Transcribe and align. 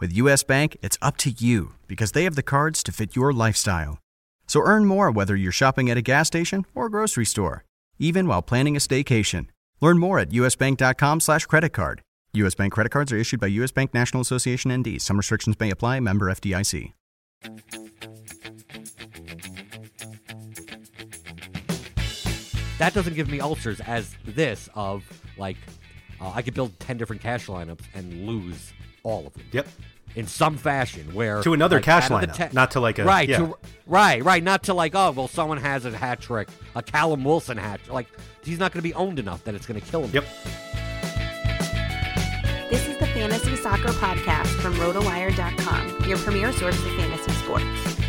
With 0.00 0.12
US 0.12 0.44
Bank, 0.44 0.76
it's 0.80 0.96
up 1.02 1.16
to 1.18 1.30
you 1.30 1.74
because 1.88 2.12
they 2.12 2.22
have 2.22 2.36
the 2.36 2.42
cards 2.42 2.84
to 2.84 2.92
fit 2.92 3.16
your 3.16 3.32
lifestyle. 3.32 3.98
So 4.46 4.60
earn 4.60 4.84
more 4.84 5.10
whether 5.10 5.34
you're 5.34 5.50
shopping 5.50 5.90
at 5.90 5.96
a 5.96 6.02
gas 6.02 6.28
station 6.28 6.64
or 6.72 6.88
grocery 6.88 7.24
store, 7.24 7.64
even 7.98 8.28
while 8.28 8.40
planning 8.40 8.76
a 8.76 8.78
staycation. 8.78 9.48
Learn 9.80 9.98
more 9.98 10.20
at 10.20 10.30
usbank.com 10.30 11.18
slash 11.18 11.46
credit 11.46 11.70
card. 11.70 12.02
U.S. 12.34 12.54
Bank 12.54 12.72
credit 12.72 12.90
cards 12.90 13.10
are 13.10 13.16
issued 13.16 13.40
by 13.40 13.48
U.S. 13.48 13.72
Bank 13.72 13.92
National 13.92 14.20
Association 14.20 14.72
ND. 14.72 15.02
Some 15.02 15.16
restrictions 15.16 15.58
may 15.58 15.70
apply. 15.70 15.98
Member 15.98 16.26
FDIC. 16.26 16.92
That 22.78 22.94
doesn't 22.94 23.14
give 23.14 23.28
me 23.28 23.40
ulcers 23.40 23.80
as 23.80 24.14
this 24.24 24.68
of 24.76 25.02
like 25.36 25.56
uh, 26.20 26.30
I 26.32 26.42
could 26.42 26.54
build 26.54 26.78
ten 26.78 26.96
different 26.96 27.20
cash 27.20 27.46
lineups 27.46 27.82
and 27.94 28.26
lose 28.26 28.72
all 29.08 29.26
of 29.26 29.34
them. 29.34 29.44
Yep. 29.52 29.68
In 30.16 30.26
some 30.26 30.56
fashion, 30.56 31.14
where 31.14 31.42
To 31.42 31.52
another 31.52 31.76
like, 31.76 31.84
cash 31.84 32.10
out 32.10 32.22
of 32.22 32.28
the 32.28 32.34
lineup, 32.34 32.36
ten- 32.36 32.50
not 32.52 32.70
to 32.72 32.80
like 32.80 32.98
a 32.98 33.04
right, 33.04 33.28
yeah. 33.28 33.38
to, 33.38 33.58
right, 33.86 34.24
right, 34.24 34.42
not 34.42 34.64
to 34.64 34.74
like 34.74 34.94
oh 34.94 35.10
well, 35.12 35.28
someone 35.28 35.58
has 35.58 35.84
a 35.84 35.96
hat 35.96 36.20
trick, 36.20 36.48
a 36.74 36.82
Callum 36.82 37.24
Wilson 37.24 37.56
hat, 37.56 37.80
like 37.88 38.08
he's 38.42 38.58
not 38.58 38.72
going 38.72 38.78
to 38.82 38.88
be 38.88 38.94
owned 38.94 39.18
enough 39.18 39.44
that 39.44 39.54
it's 39.54 39.66
going 39.66 39.80
to 39.80 39.86
kill 39.86 40.04
him. 40.04 40.10
Yep. 40.12 40.24
This 42.70 42.86
is 42.88 42.98
the 42.98 43.06
Fantasy 43.06 43.56
Soccer 43.56 43.88
Podcast 43.92 44.48
from 44.60 44.74
RotoWire.com, 44.74 46.08
your 46.08 46.18
premier 46.18 46.52
source 46.52 46.76
for 46.76 46.88
fantasy 46.96 47.32
sports. 47.32 47.64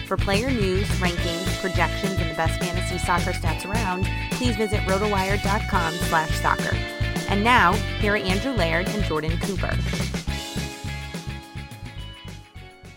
For 0.07 0.17
player 0.17 0.49
news, 0.49 0.87
rankings, 0.99 1.61
projections, 1.61 2.19
and 2.19 2.31
the 2.31 2.35
best 2.35 2.59
fantasy 2.59 2.97
soccer 2.97 3.31
stats 3.31 3.69
around, 3.69 4.05
please 4.31 4.55
visit 4.55 4.79
RotoWire.com 4.81 5.93
slash 5.93 6.31
soccer. 6.41 6.75
And 7.29 7.43
now, 7.43 7.73
here 8.01 8.13
are 8.13 8.17
Andrew 8.17 8.51
Laird 8.51 8.87
and 8.89 9.03
Jordan 9.03 9.37
Cooper. 9.39 9.77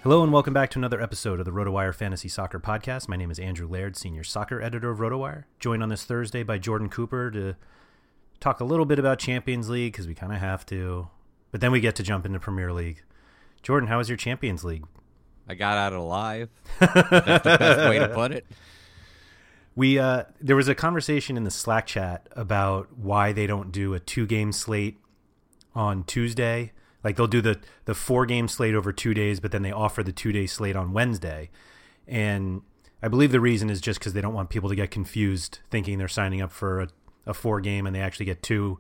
Hello 0.03 0.25
and 0.25 0.33
welcome 0.33 0.53
back 0.53 0.69
to 0.71 0.81
another 0.81 1.01
episode 1.01 1.39
of 1.39 1.45
the 1.45 1.53
RotoWire 1.53 1.95
Fantasy 1.95 2.29
Soccer 2.29 2.59
Podcast. 2.59 3.09
My 3.09 3.15
name 3.15 3.31
is 3.31 3.39
Andrew 3.39 3.69
Laird, 3.69 3.97
senior 3.97 4.25
soccer 4.25 4.61
editor 4.61 4.91
of 4.91 4.99
RotoWire. 4.99 5.45
Joined 5.61 5.81
on 5.81 5.91
this 5.91 6.03
Thursday 6.03 6.43
by 6.43 6.59
Jordan 6.59 6.89
Cooper 6.89 7.31
to 7.31 7.55
talk 8.41 8.59
a 8.59 8.65
little 8.65 8.85
bit 8.85 8.99
about 8.99 9.21
Champions 9.21 9.69
League 9.69 9.93
because 9.93 10.09
we 10.09 10.17
kind 10.17 10.33
of 10.33 10.41
have 10.41 10.67
to, 10.67 11.07
but 11.53 11.61
then 11.61 11.71
we 11.71 11.79
get 11.79 11.95
to 11.95 12.03
jump 12.03 12.27
into 12.27 12.41
Premier 12.41 12.73
League. 12.73 13.05
Jordan, 13.63 13.89
how 13.89 13.99
was 13.99 14.09
your 14.09 14.19
Champions 14.19 14.65
League? 14.65 14.85
I 15.49 15.55
got 15.55 15.79
out 15.79 15.93
alive. 15.93 16.49
That's 16.81 17.45
the 17.45 17.57
best 17.61 17.89
way 17.89 18.01
to 18.01 18.09
put 18.09 18.33
it. 18.33 18.45
We 19.75 19.99
uh, 19.99 20.25
there 20.39 20.57
was 20.57 20.69
a 20.69 20.75
conversation 20.75 21.39
in 21.39 21.45
the 21.45 21.51
Slack 21.51 21.87
chat 21.87 22.29
about 22.33 22.89
why 22.99 23.33
they 23.33 23.47
don't 23.47 23.73
do 23.73 23.95
a 23.95 24.01
two 24.01 24.27
game 24.27 24.53
slate 24.53 24.99
on 25.75 26.05
Tuesday. 26.05 26.73
Like 27.05 27.17
they'll 27.17 27.27
do 27.27 27.41
the 27.41 27.59
the 27.85 27.95
four 27.95 28.27
game 28.27 28.49
slate 28.49 28.75
over 28.75 28.93
two 28.93 29.15
days, 29.15 29.41
but 29.41 29.51
then 29.53 29.63
they 29.63 29.73
offer 29.73 30.03
the 30.03 30.13
two 30.13 30.33
day 30.33 30.47
slate 30.47 30.77
on 30.77 30.93
Wednesday. 30.93 31.51
And 32.07 32.63
I 33.03 33.09
believe 33.09 33.33
the 33.33 33.41
reason 33.41 33.71
is 33.71 33.81
just 33.81 33.99
because 33.99 34.13
they 34.13 34.21
don't 34.21 34.35
want 34.35 34.51
people 34.51 34.69
to 34.69 34.77
get 34.77 34.91
confused, 34.91 35.59
thinking 35.71 35.99
they're 35.99 36.09
signing 36.09 36.41
up 36.41 36.53
for 36.53 36.81
a, 36.81 36.89
a 37.27 37.35
four 37.35 37.61
game 37.61 37.87
and 37.87 37.95
they 37.97 38.01
actually 38.01 38.27
get 38.27 38.43
two 38.43 38.79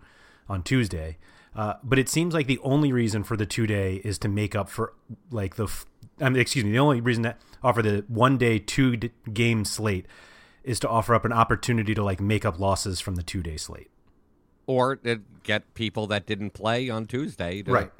on 0.48 0.62
Tuesday. 0.62 1.18
Uh, 1.54 1.74
but 1.82 1.98
it 1.98 2.08
seems 2.08 2.32
like 2.32 2.46
the 2.46 2.58
only 2.60 2.92
reason 2.92 3.22
for 3.24 3.36
the 3.36 3.44
two 3.44 3.66
day 3.66 3.96
is 4.04 4.18
to 4.18 4.28
make 4.28 4.54
up 4.54 4.68
for 4.68 4.94
like 5.30 5.56
the 5.56 5.68
I 6.20 6.28
mean, 6.28 6.40
excuse 6.40 6.64
me, 6.64 6.70
the 6.72 6.78
only 6.78 7.00
reason 7.00 7.22
that 7.24 7.40
offer 7.62 7.82
the 7.82 8.04
one 8.08 8.38
day 8.38 8.58
two 8.58 8.96
d- 8.96 9.10
game 9.32 9.64
slate 9.64 10.06
is 10.62 10.78
to 10.80 10.88
offer 10.88 11.14
up 11.14 11.24
an 11.24 11.32
opportunity 11.32 11.92
to 11.94 12.02
like 12.04 12.20
make 12.20 12.44
up 12.44 12.58
losses 12.60 13.00
from 13.00 13.16
the 13.16 13.22
two 13.22 13.42
day 13.42 13.56
slate. 13.56 13.90
or 14.66 14.94
to 14.96 15.20
get 15.42 15.74
people 15.74 16.06
that 16.06 16.24
didn't 16.24 16.50
play 16.50 16.88
on 16.88 17.04
Tuesday. 17.06 17.62
To, 17.62 17.72
Right. 17.72 17.90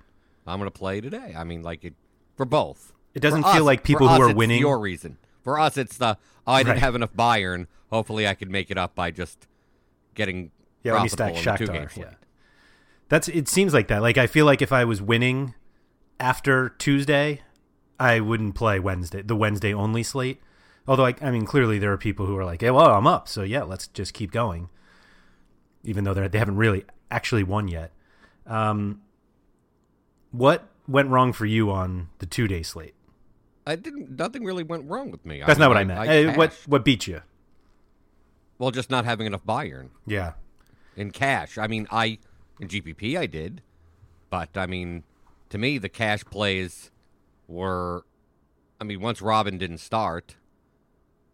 I'm 0.47 0.59
going 0.59 0.71
to 0.71 0.77
play 0.79 1.01
today. 1.01 1.35
I 1.37 1.45
mean, 1.45 1.63
like 1.63 1.85
it 1.85 1.95
for 2.37 2.45
both. 2.45 2.93
It 3.15 3.21
doesn't 3.21 3.45
feel 3.45 3.65
like 3.65 3.85
people 3.85 4.07
for 4.09 4.15
who 4.15 4.23
us, 4.23 4.27
are 4.29 4.31
it's 4.31 4.37
winning- 4.37 4.61
Your 4.61 4.79
reason. 4.79 5.19
For 5.43 5.59
us, 5.59 5.77
it's 5.77 5.97
the 5.99 6.17
oh, 6.47 6.53
I 6.53 6.61
didn't 6.61 6.75
Right. 6.75 6.79
have 6.81 6.95
enough 6.95 7.13
Bayern. 7.15 7.67
Hopefully, 7.91 8.27
I 8.27 8.35
could 8.35 8.51
make 8.51 8.71
it 8.71 8.79
up 8.79 8.95
by 8.95 9.11
just 9.11 9.47
getting 10.15 10.51
Yeah, 10.83 10.95
let 10.95 11.03
me 11.03 11.09
stack 11.09 11.35
profitable 11.35 11.75
in 11.75 11.83
the 11.83 11.89
two-game 11.89 12.05
Shakhtar. 12.05 12.11
Yeah. 12.11 12.15
That's 13.09 13.29
it 13.29 13.49
seems 13.49 13.75
like 13.75 13.89
that. 13.89 14.01
Like 14.03 14.17
I 14.19 14.27
feel 14.27 14.47
like 14.47 14.63
if 14.63 14.73
I 14.73 14.85
was 14.85 15.03
winning 15.03 15.55
after 16.19 16.71
Tuesday, 16.71 17.43
I 18.01 18.21
wouldn't 18.21 18.55
play 18.55 18.79
Wednesday, 18.79 19.21
the 19.23 19.37
Wednesday 19.37 19.75
only 19.75 20.03
slate. 20.03 20.41
Although 20.89 21.07
I, 21.07 21.15
I 21.21 21.31
mean, 21.31 21.45
clearly 21.45 21.79
there 21.79 21.93
are 21.93 21.99
people 21.99 22.27
who 22.27 22.37
are 22.37 22.45
like, 22.45 22.61
"Hey, 22.63 22.71
well, 22.71 22.91
I'm 22.95 23.07
up, 23.07 23.29
so 23.29 23.43
yeah, 23.43 23.63
let's 23.65 23.87
just 23.89 24.15
keep 24.15 24.31
going," 24.33 24.69
even 25.85 26.05
though 26.05 26.15
they 26.15 26.27
they 26.29 26.39
haven't 26.39 26.57
really 26.57 26.85
actually 27.11 27.43
won 27.45 27.69
yet. 27.69 27.93
Um, 28.47 29.03
what 30.33 30.69
went 30.89 31.09
wrong 31.09 31.33
for 31.33 31.47
you 31.47 31.71
on 31.71 32.09
the 32.19 32.27
two 32.27 32.49
day 32.49 32.63
slate? 32.63 32.95
I 33.67 33.77
didn't. 33.77 34.19
Nothing 34.19 34.45
really 34.45 34.65
went 34.65 34.89
wrong 34.91 35.11
with 35.11 35.25
me. 35.25 35.43
That's 35.47 35.59
not 35.59 35.69
what 35.69 35.77
I 35.77 35.85
meant. 35.85 36.09
Hey, 36.09 36.35
what 36.37 36.53
what 36.67 36.85
beat 36.85 37.07
you? 37.07 37.23
Well, 38.59 38.71
just 38.71 38.91
not 38.91 39.05
having 39.05 39.27
enough 39.27 39.45
Bayern 39.45 39.91
Yeah, 40.07 40.33
in 40.97 41.11
cash. 41.11 41.59
I 41.59 41.67
mean, 41.67 41.87
I 41.91 42.19
in 42.61 42.69
GPP 42.69 43.17
I 43.17 43.27
did, 43.27 43.63
but 44.31 44.57
I 44.57 44.67
mean, 44.67 45.05
to 45.51 45.59
me 45.59 45.79
the 45.79 45.89
cash 45.89 46.25
plays 46.25 46.91
were. 47.47 48.05
I 48.81 48.85
mean, 48.85 49.01
once 49.01 49.21
Robben 49.21 49.59
didn't 49.59 49.79
start, 49.79 50.35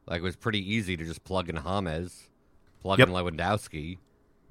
like 0.06 0.18
it 0.18 0.22
was 0.22 0.36
pretty 0.36 0.60
easy 0.60 0.98
to 0.98 1.04
just 1.04 1.24
plug 1.24 1.48
in 1.48 1.56
James, 1.56 2.28
plug 2.82 3.00
in 3.00 3.08
Lewandowski, 3.08 3.98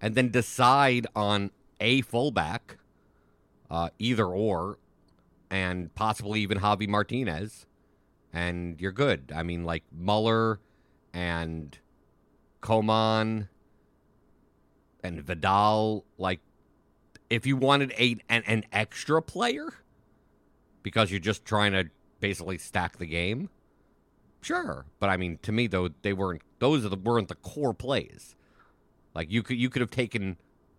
and 0.02 0.16
then 0.16 0.32
decide 0.32 1.06
on 1.16 1.52
a 1.80 2.02
fullback, 2.02 2.78
uh, 3.70 3.90
either 4.00 4.26
or, 4.26 4.78
and 5.50 5.94
possibly 5.96 6.42
even 6.42 6.60
Javi 6.60 6.88
Martinez, 6.88 7.66
and 8.34 8.80
you're 8.80 8.92
good. 8.92 9.32
I 9.36 9.44
mean, 9.44 9.64
like 9.64 9.84
Muller 9.92 10.60
and 11.14 11.78
Coman 12.62 13.50
and 15.04 15.22
Vidal. 15.22 16.06
Like, 16.18 16.40
if 17.30 17.46
you 17.46 17.58
wanted 17.58 17.92
a 17.98 18.18
an, 18.30 18.44
an 18.48 18.64
extra 18.72 19.22
player 19.22 19.68
because 20.84 21.12
you're 21.12 21.20
just 21.20 21.46
trying 21.46 21.74
to 21.74 21.90
basically 22.20 22.58
stack 22.58 22.98
the 22.98 23.06
game, 23.06 23.50
sure. 24.42 24.86
But 25.00 25.10
I 25.10 25.18
mean, 25.18 25.40
to 25.44 25.52
me 25.52 25.68
though, 25.68 25.90
they 26.02 26.14
weren't. 26.14 26.42
Those 26.60 26.86
are 26.86 26.90
the 26.90 26.98
weren't 26.98 27.28
the 27.28 27.36
core 27.36 27.74
plays. 27.74 28.36
Like 29.14 29.32
you 29.32 29.44
could 29.44 29.58
you 29.58 29.70
could 29.70 29.82
have 29.82 29.92
taken 29.92 30.38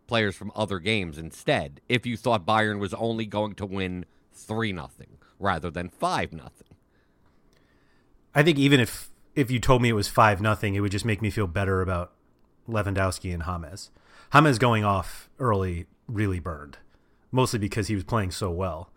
players 0.08 0.34
from 0.34 0.50
other 0.56 0.80
games 0.80 1.16
instead 1.18 1.80
if 1.88 2.04
you 2.04 2.16
thought 2.16 2.44
Bayern 2.44 2.80
was 2.80 2.92
only 2.94 3.26
going 3.26 3.54
to 3.54 3.66
win 3.66 4.04
three 4.32 4.72
nothing 4.72 5.18
rather 5.38 5.70
than 5.70 5.88
five 5.88 6.32
nothing. 6.32 6.66
I 8.34 8.42
think 8.42 8.58
even 8.58 8.80
if 8.80 9.10
if 9.36 9.50
you 9.50 9.60
told 9.60 9.82
me 9.82 9.88
it 9.90 9.92
was 9.94 10.08
five 10.08 10.40
nothing, 10.40 10.74
it 10.74 10.80
would 10.80 10.90
just 10.90 11.04
make 11.04 11.22
me 11.22 11.30
feel 11.30 11.46
better 11.46 11.80
about 11.80 12.12
Lewandowski 12.68 13.32
and 13.32 13.44
James. 13.44 13.90
James 14.30 14.58
going 14.58 14.84
off 14.84 15.28
early 15.38 15.86
really 16.08 16.40
burned, 16.40 16.78
mostly 17.30 17.58
because 17.58 17.86
he 17.86 17.94
was 17.94 18.04
playing 18.04 18.32
so 18.32 18.50
well. 18.50 18.90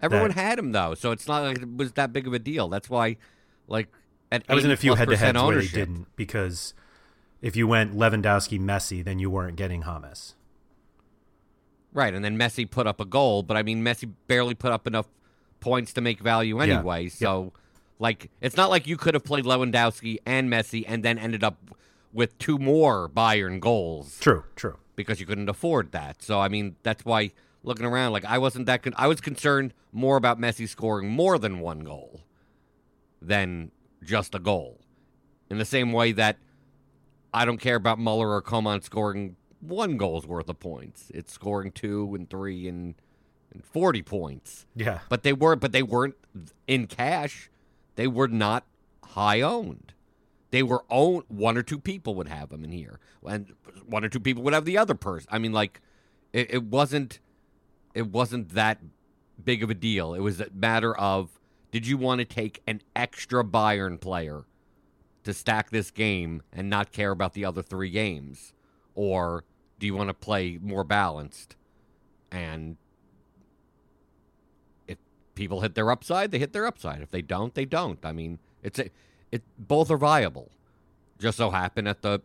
Everyone 0.00 0.28
That- 0.28 0.36
had 0.36 0.58
him 0.58 0.72
though, 0.72 0.94
so 0.94 1.10
it's 1.12 1.26
not 1.26 1.42
like 1.42 1.58
it 1.62 1.76
was 1.76 1.92
that 1.92 2.12
big 2.12 2.26
of 2.26 2.32
a 2.32 2.38
deal. 2.38 2.68
That's 2.68 2.90
why, 2.90 3.16
like, 3.68 3.88
at 4.30 4.44
I 4.48 4.54
was 4.54 4.64
in 4.64 4.70
a 4.70 4.76
few 4.76 4.94
head 4.94 5.08
to 5.08 5.16
heads 5.16 5.40
where 5.40 5.60
he 5.60 5.68
didn't 5.68 6.08
because 6.16 6.74
if 7.42 7.56
you 7.56 7.66
went 7.66 7.94
Lewandowski 7.94 8.58
Messi, 8.60 9.04
then 9.04 9.18
you 9.18 9.28
weren't 9.28 9.56
getting 9.56 9.82
Hamas. 9.82 10.34
Right, 11.92 12.14
and 12.14 12.24
then 12.24 12.38
Messi 12.38 12.70
put 12.70 12.86
up 12.86 13.00
a 13.00 13.04
goal, 13.04 13.42
but 13.42 13.56
I 13.56 13.62
mean 13.62 13.84
Messi 13.84 14.10
barely 14.26 14.54
put 14.54 14.72
up 14.72 14.86
enough 14.86 15.08
points 15.60 15.92
to 15.94 16.00
make 16.00 16.20
value 16.20 16.60
anyway. 16.60 17.08
So, 17.08 17.52
like, 17.98 18.30
it's 18.40 18.56
not 18.56 18.70
like 18.70 18.86
you 18.86 18.96
could 18.96 19.12
have 19.14 19.24
played 19.24 19.44
Lewandowski 19.44 20.18
and 20.24 20.48
Messi 20.50 20.84
and 20.88 21.02
then 21.02 21.18
ended 21.18 21.44
up 21.44 21.58
with 22.12 22.38
two 22.38 22.58
more 22.58 23.08
Bayern 23.08 23.60
goals 23.60 24.18
True, 24.20 24.44
true. 24.56 24.78
because 24.96 25.20
you 25.20 25.26
couldn't 25.26 25.48
afford 25.48 25.92
that. 25.92 26.22
So, 26.22 26.40
I 26.40 26.48
mean, 26.48 26.76
that's 26.82 27.04
why 27.04 27.32
looking 27.62 27.84
around, 27.86 28.12
like, 28.12 28.24
I 28.24 28.38
wasn't 28.38 28.66
that. 28.66 28.82
Con- 28.82 28.94
I 28.96 29.06
was 29.06 29.20
concerned 29.20 29.74
more 29.92 30.16
about 30.16 30.40
Messi 30.40 30.68
scoring 30.68 31.08
more 31.10 31.38
than 31.38 31.60
one 31.60 31.80
goal 31.80 32.22
than 33.20 33.70
just 34.02 34.34
a 34.34 34.38
goal. 34.38 34.80
In 35.50 35.58
the 35.58 35.64
same 35.64 35.92
way 35.92 36.12
that 36.12 36.38
I 37.34 37.44
don't 37.44 37.58
care 37.58 37.76
about 37.76 37.98
Muller 37.98 38.30
or 38.30 38.42
Coman 38.42 38.82
scoring 38.82 39.36
one 39.60 39.96
goal's 39.96 40.26
worth 40.26 40.48
of 40.48 40.60
points. 40.60 41.10
It's 41.14 41.32
scoring 41.32 41.70
two 41.70 42.14
and 42.14 42.28
three 42.28 42.68
and, 42.68 42.94
and 43.52 43.64
forty 43.64 44.02
points. 44.02 44.66
Yeah. 44.74 45.00
But 45.08 45.22
they 45.22 45.32
weren't. 45.32 45.60
but 45.60 45.72
they 45.72 45.82
weren't 45.82 46.16
in 46.66 46.86
cash. 46.86 47.50
They 47.96 48.06
were 48.06 48.28
not 48.28 48.64
high 49.04 49.40
owned. 49.40 49.92
They 50.50 50.62
were 50.62 50.84
owned 50.90 51.24
one 51.28 51.56
or 51.56 51.62
two 51.62 51.78
people 51.78 52.14
would 52.16 52.28
have 52.28 52.50
them 52.50 52.64
in 52.64 52.72
here. 52.72 53.00
And 53.26 53.54
one 53.86 54.04
or 54.04 54.08
two 54.08 54.20
people 54.20 54.42
would 54.42 54.52
have 54.52 54.64
the 54.64 54.76
other 54.78 54.94
person. 54.94 55.28
I 55.32 55.38
mean 55.38 55.52
like 55.52 55.80
it, 56.32 56.54
it 56.54 56.62
wasn't 56.64 57.20
it 57.94 58.08
wasn't 58.08 58.50
that 58.50 58.78
big 59.42 59.62
of 59.62 59.70
a 59.70 59.74
deal. 59.74 60.14
It 60.14 60.20
was 60.20 60.40
a 60.40 60.48
matter 60.52 60.96
of 60.96 61.38
did 61.70 61.86
you 61.86 61.96
want 61.96 62.18
to 62.18 62.24
take 62.26 62.62
an 62.66 62.82
extra 62.94 63.42
Bayern 63.42 63.98
player 64.00 64.44
to 65.24 65.32
stack 65.34 65.70
this 65.70 65.90
game 65.90 66.42
and 66.52 66.68
not 66.68 66.92
care 66.92 67.10
about 67.10 67.34
the 67.34 67.44
other 67.44 67.62
three 67.62 67.90
games? 67.90 68.52
Or 68.94 69.44
do 69.78 69.86
you 69.86 69.94
want 69.94 70.08
to 70.08 70.14
play 70.14 70.58
more 70.60 70.84
balanced? 70.84 71.56
And 72.30 72.76
if 74.86 74.98
people 75.34 75.60
hit 75.60 75.74
their 75.74 75.90
upside, 75.90 76.30
they 76.30 76.38
hit 76.38 76.52
their 76.52 76.66
upside. 76.66 77.02
If 77.02 77.10
they 77.10 77.22
don't, 77.22 77.54
they 77.54 77.64
don't. 77.64 78.04
I 78.04 78.12
mean, 78.12 78.38
it's 78.62 78.78
a, 78.78 78.90
it 79.30 79.42
both 79.58 79.90
are 79.90 79.98
viable. 79.98 80.50
Just 81.18 81.38
so 81.38 81.50
happen 81.50 81.86
at 81.86 82.02
the 82.02 82.20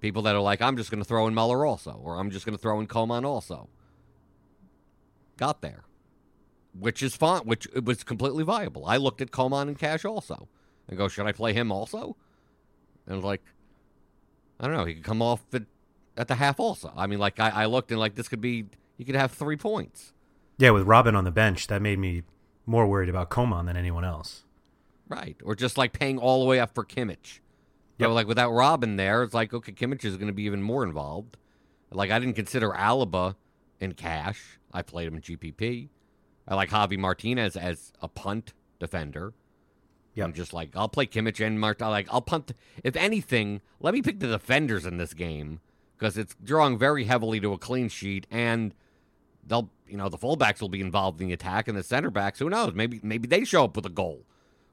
people 0.00 0.22
that 0.22 0.34
are 0.34 0.40
like, 0.40 0.60
I'm 0.60 0.76
just 0.76 0.90
going 0.90 1.02
to 1.02 1.08
throw 1.08 1.26
in 1.26 1.34
Muller 1.34 1.64
also, 1.64 2.00
or 2.02 2.18
I'm 2.18 2.30
just 2.30 2.44
going 2.46 2.56
to 2.56 2.60
throw 2.60 2.80
in 2.80 2.86
Coman 2.86 3.24
also. 3.24 3.68
Got 5.36 5.62
there, 5.62 5.84
which 6.78 7.02
is 7.02 7.14
fine. 7.16 7.42
Which 7.42 7.66
was 7.74 8.02
completely 8.02 8.44
viable. 8.44 8.84
I 8.86 8.96
looked 8.96 9.20
at 9.22 9.30
Coman 9.30 9.68
and 9.68 9.78
Cash 9.78 10.04
also, 10.04 10.48
and 10.88 10.98
go, 10.98 11.08
should 11.08 11.26
I 11.26 11.32
play 11.32 11.52
him 11.52 11.70
also? 11.70 12.16
And 13.10 13.22
like, 13.22 13.42
I 14.58 14.66
don't 14.66 14.76
know. 14.76 14.84
He 14.84 14.94
could 14.94 15.04
come 15.04 15.20
off 15.20 15.42
at, 15.52 15.64
at 16.16 16.28
the 16.28 16.36
half 16.36 16.60
also. 16.60 16.92
I 16.96 17.06
mean, 17.06 17.18
like 17.18 17.40
I, 17.40 17.50
I 17.50 17.66
looked 17.66 17.90
and 17.90 18.00
like 18.00 18.14
this 18.14 18.28
could 18.28 18.40
be. 18.40 18.66
He 18.96 19.04
could 19.04 19.16
have 19.16 19.32
three 19.32 19.56
points. 19.56 20.12
Yeah, 20.58 20.70
with 20.70 20.86
Robben 20.86 21.16
on 21.16 21.24
the 21.24 21.30
bench, 21.30 21.66
that 21.68 21.80
made 21.80 21.98
me 21.98 22.22
more 22.66 22.86
worried 22.86 23.08
about 23.08 23.30
Coman 23.30 23.66
than 23.66 23.76
anyone 23.76 24.04
else. 24.04 24.44
Right. 25.08 25.36
Or 25.42 25.56
just 25.56 25.78
like 25.78 25.92
paying 25.92 26.18
all 26.18 26.40
the 26.40 26.46
way 26.46 26.60
up 26.60 26.74
for 26.74 26.84
Kimmich. 26.84 27.40
You 27.98 28.06
know, 28.06 28.12
like 28.12 28.26
without 28.26 28.52
Robben 28.52 28.96
there, 28.96 29.22
it's 29.22 29.34
like, 29.34 29.52
okay, 29.52 29.72
Kimmich 29.72 30.04
is 30.04 30.16
going 30.16 30.28
to 30.28 30.34
be 30.34 30.44
even 30.44 30.62
more 30.62 30.84
involved. 30.84 31.36
Like, 31.90 32.10
I 32.10 32.18
didn't 32.18 32.36
consider 32.36 32.70
Alaba 32.70 33.34
in 33.80 33.92
cash. 33.92 34.58
I 34.72 34.82
played 34.82 35.08
him 35.08 35.16
in 35.16 35.22
GPP. 35.22 35.88
I 36.46 36.54
like 36.54 36.70
Javi 36.70 36.98
Martinez 36.98 37.56
as 37.56 37.92
a 38.00 38.08
punt 38.08 38.52
defender. 38.78 39.34
Yep. 40.14 40.26
I'm 40.26 40.32
just 40.32 40.52
like, 40.52 40.70
I'll 40.74 40.88
play 40.88 41.06
Kimmich 41.06 41.44
and 41.44 41.60
Mart. 41.60 41.80
Like, 41.80 42.08
I'll 42.10 42.20
punt. 42.20 42.52
If 42.82 42.96
anything, 42.96 43.60
let 43.80 43.94
me 43.94 44.02
pick 44.02 44.20
the 44.20 44.26
defenders 44.26 44.84
in 44.84 44.98
this 44.98 45.14
game 45.14 45.60
because 45.96 46.16
it's 46.16 46.34
drawing 46.42 46.78
very 46.78 47.04
heavily 47.04 47.40
to 47.40 47.52
a 47.52 47.58
clean 47.58 47.88
sheet, 47.88 48.26
and 48.30 48.74
they'll, 49.46 49.70
you 49.86 49.96
know, 49.96 50.08
the 50.08 50.18
fullbacks 50.18 50.60
will 50.60 50.68
be 50.70 50.80
involved 50.80 51.20
in 51.20 51.28
the 51.28 51.32
attack, 51.34 51.68
and 51.68 51.76
the 51.76 51.82
center 51.82 52.10
backs, 52.10 52.38
who 52.38 52.48
knows? 52.48 52.72
Maybe, 52.74 53.00
maybe 53.02 53.28
they 53.28 53.44
show 53.44 53.64
up 53.64 53.76
with 53.76 53.84
a 53.84 53.90
goal, 53.90 54.24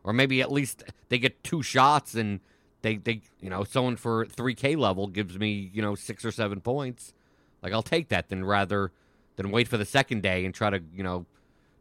or 0.03 0.13
maybe 0.13 0.41
at 0.41 0.51
least 0.51 0.83
they 1.09 1.19
get 1.19 1.43
two 1.43 1.61
shots, 1.61 2.15
and 2.15 2.39
they, 2.81 2.95
they, 2.95 3.21
you 3.41 3.49
know, 3.49 3.63
someone 3.63 3.97
for 3.97 4.25
3K 4.25 4.77
level 4.77 5.07
gives 5.07 5.37
me, 5.37 5.69
you 5.73 5.81
know, 5.81 5.95
six 5.95 6.23
or 6.23 6.31
seven 6.31 6.61
points. 6.61 7.13
Like, 7.61 7.73
I'll 7.73 7.83
take 7.83 8.07
that 8.07 8.29
than 8.29 8.45
rather 8.45 8.91
than 9.35 9.51
wait 9.51 9.67
for 9.67 9.77
the 9.77 9.85
second 9.85 10.23
day 10.23 10.45
and 10.45 10.53
try 10.53 10.69
to, 10.69 10.81
you 10.93 11.03
know, 11.03 11.25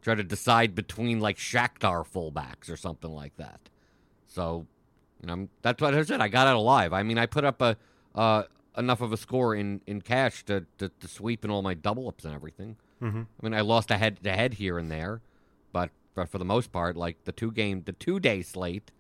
try 0.07 0.15
to 0.15 0.23
decide 0.23 0.73
between 0.77 1.19
like 1.19 1.37
Shakhtar 1.37 2.07
fullbacks 2.07 2.71
or 2.71 2.77
something 2.77 3.11
like 3.11 3.37
that. 3.39 3.59
So, 4.29 4.65
you 5.21 5.27
know, 5.27 5.49
that's 5.63 5.83
what 5.83 5.97
I 5.97 6.03
said. 6.05 6.21
I 6.21 6.29
got 6.29 6.47
out 6.47 6.55
alive. 6.55 6.93
I 6.93 7.03
mean, 7.03 7.19
I 7.19 7.27
put 7.27 7.45
up 7.45 7.61
a 7.61 7.77
uh, 8.15 8.45
enough 8.79 9.01
of 9.01 9.13
a 9.13 9.17
score 9.17 9.57
in 9.57 9.81
in 9.85 10.01
cash 10.01 10.45
to 10.45 10.65
to, 10.79 10.91
to 11.01 11.09
sweep 11.09 11.45
in 11.45 11.51
all 11.51 11.61
my 11.61 11.75
double 11.75 12.07
ups 12.07 12.25
and 12.25 12.33
everything. 12.33 12.77
Mm-hmm. 13.03 13.23
I 13.23 13.43
mean, 13.43 13.53
I 13.53 13.63
lost 13.63 13.91
a 13.91 13.99
head 13.99 14.23
to 14.23 14.31
head 14.31 14.55
here 14.55 14.79
and 14.79 14.93
there, 14.93 15.23
but 15.73 15.91
but 16.15 16.29
for 16.29 16.39
the 16.39 16.45
most 16.45 16.71
part, 16.71 16.97
like 16.97 17.25
the 17.25 17.33
two 17.33 17.51
game, 17.51 17.83
the 17.85 17.93
two 17.93 18.21
day 18.21 18.43
slate, 18.43 18.93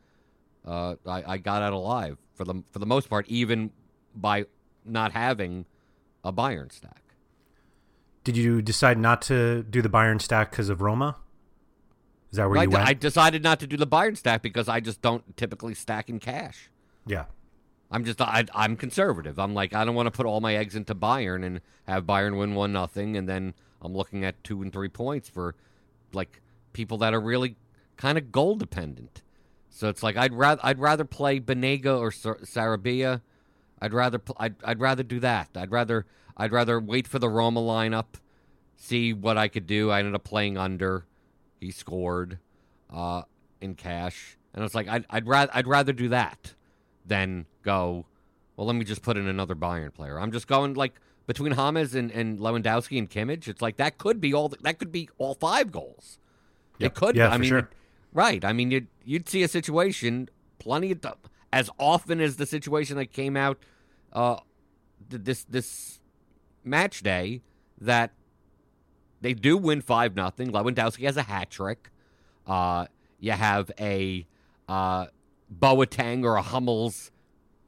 uh, 0.67 0.97
I, 1.07 1.35
I 1.35 1.39
got 1.39 1.63
out 1.63 1.73
alive 1.73 2.19
for 2.35 2.45
the 2.45 2.65
for 2.73 2.81
the 2.81 2.87
most 2.87 3.09
part, 3.09 3.29
even 3.29 3.71
by 4.13 4.47
not 4.85 5.13
having 5.13 5.67
a 6.25 6.33
Bayern 6.33 6.73
stack. 6.73 7.03
Did 8.27 8.37
you 8.37 8.61
decide 8.61 8.99
not 8.99 9.23
to 9.23 9.63
do 9.63 9.81
the 9.81 9.89
Bayern 9.89 10.21
stack 10.21 10.51
because 10.51 10.69
of 10.69 10.81
Roma? 10.81 11.15
Is 12.33 12.39
that 12.39 12.49
where 12.49 12.59
I, 12.59 12.65
you 12.65 12.71
went? 12.71 12.89
I 12.89 12.93
decided 12.93 13.41
not 13.45 13.61
to 13.61 13.69
do 13.69 13.77
the 13.77 13.87
Bayern 13.87 14.17
stack 14.17 14.43
because 14.43 14.69
I 14.69 14.81
just 14.81 15.01
don't 15.01 15.37
typically 15.37 15.75
stack 15.75 16.09
in 16.09 16.19
cash. 16.19 16.69
yeah. 17.07 17.27
I'm 17.89 18.05
just 18.05 18.21
I, 18.21 18.45
I'm 18.53 18.75
conservative. 18.77 19.39
I'm 19.39 19.55
like 19.55 19.73
I 19.73 19.85
don't 19.85 19.95
want 19.95 20.09
to 20.09 20.11
put 20.11 20.27
all 20.27 20.41
my 20.41 20.57
eggs 20.57 20.75
into 20.75 20.93
Bayern 20.93 21.47
and 21.47 21.61
have 21.87 22.03
Bayern 22.03 22.37
win 22.37 22.57
one 22.57 22.73
nothing, 22.73 23.17
and 23.17 23.29
then 23.29 23.55
I'm 23.81 23.95
looking 23.95 24.25
at 24.25 24.43
two 24.43 24.61
and 24.61 24.73
three 24.73 24.89
points 24.89 25.29
for 25.29 25.55
like 26.13 26.43
people 26.73 26.99
that 26.99 27.15
are 27.15 27.21
really 27.21 27.55
kind 27.97 28.19
of 28.19 28.33
goal 28.33 28.57
dependent. 28.57 29.23
So 29.71 29.89
it's 29.89 30.03
like 30.03 30.17
I'd 30.17 30.35
rather 30.35 30.61
I'd 30.65 30.81
rather 30.81 31.05
play 31.05 31.39
Banega 31.39 31.97
or 31.97 32.11
Sar- 32.11 32.39
Sarabia. 32.39 33.21
I'd 33.81 33.95
rather 33.95 34.21
I'd 34.37 34.57
I'd 34.65 34.81
rather 34.81 35.05
do 35.05 35.21
that. 35.21 35.51
I'd 35.55 35.71
rather 35.71 36.07
I'd 36.37 36.53
rather 36.53 36.79
wait 36.79 37.07
for 37.07 37.19
the 37.19 37.29
Roma 37.29 37.61
lineup, 37.61 38.17
see 38.77 39.13
what 39.13 39.39
I 39.39 39.49
could 39.49 39.67
do. 39.67 39.91
I 39.91 40.01
ended 40.01 40.15
up 40.15 40.25
playing 40.25 40.55
Ünder. 40.55 41.05
He 41.61 41.71
scored 41.71 42.39
uh, 42.93 43.23
in 43.61 43.75
cash, 43.75 44.37
and 44.55 44.65
it's 44.65 44.75
like 44.75 44.89
I'd 44.89 45.07
I'd 45.09 45.27
rather 45.27 45.51
I'd 45.55 45.67
rather 45.67 45.93
do 45.93 46.09
that 46.11 46.55
than 47.05 47.47
go. 47.63 48.07
Well, 48.57 48.67
let 48.67 48.77
me 48.77 48.85
just 48.85 49.03
put 49.03 49.17
in 49.17 49.27
another 49.27 49.55
Bayern 49.55 49.93
player. 49.93 50.19
I'm 50.19 50.33
just 50.33 50.47
going 50.47 50.75
like 50.75 50.95
between 51.27 51.55
James 51.55 51.95
and, 51.95 52.11
and 52.11 52.39
Lewandowski 52.39 52.99
and 52.99 53.11
Kimmich. 53.11 53.49
It's 53.49 53.63
like 53.63 53.77
that 53.77 53.99
could 53.99 54.21
be 54.21 54.33
all 54.33 54.49
that 54.49 54.79
could 54.79 54.93
be 54.93 55.09
all 55.19 55.35
five 55.35 55.73
goals. 55.73 56.19
Yep. 56.79 56.93
It 56.93 56.95
could. 56.95 57.17
Yeah, 57.17 57.31
I 57.31 57.39
mean, 57.39 57.49
sure. 57.49 57.71
right. 58.13 58.45
I 58.45 58.53
mean, 58.53 58.71
you'd 58.71 58.89
you'd 59.05 59.29
see 59.29 59.43
a 59.43 59.49
situation 59.49 60.29
plenty 60.59 60.93
of 60.93 61.01
as 61.53 61.71
often 61.79 62.21
as 62.21 62.37
the 62.37 62.47
situation 62.47 62.97
that 62.97 63.13
came 63.13 63.37
out 63.37 63.59
uh, 64.13 64.37
this 65.09 65.45
this 65.45 66.01
match 66.67 67.03
day 67.03 67.43
that 67.81 68.13
they 69.21 69.33
do 69.35 69.57
win 69.57 69.81
five 69.81 70.15
nothing. 70.15 70.51
Lewandowski 70.53 71.05
has 71.05 71.17
a 71.17 71.23
hat 71.23 71.51
trick. 71.51 71.91
Uh, 72.47 72.87
you 73.19 73.33
have 73.33 73.71
a 73.81 74.27
uh, 74.69 75.07
Boateng 75.53 76.25
or 76.25 76.37
a 76.37 76.43
Hummels 76.43 77.11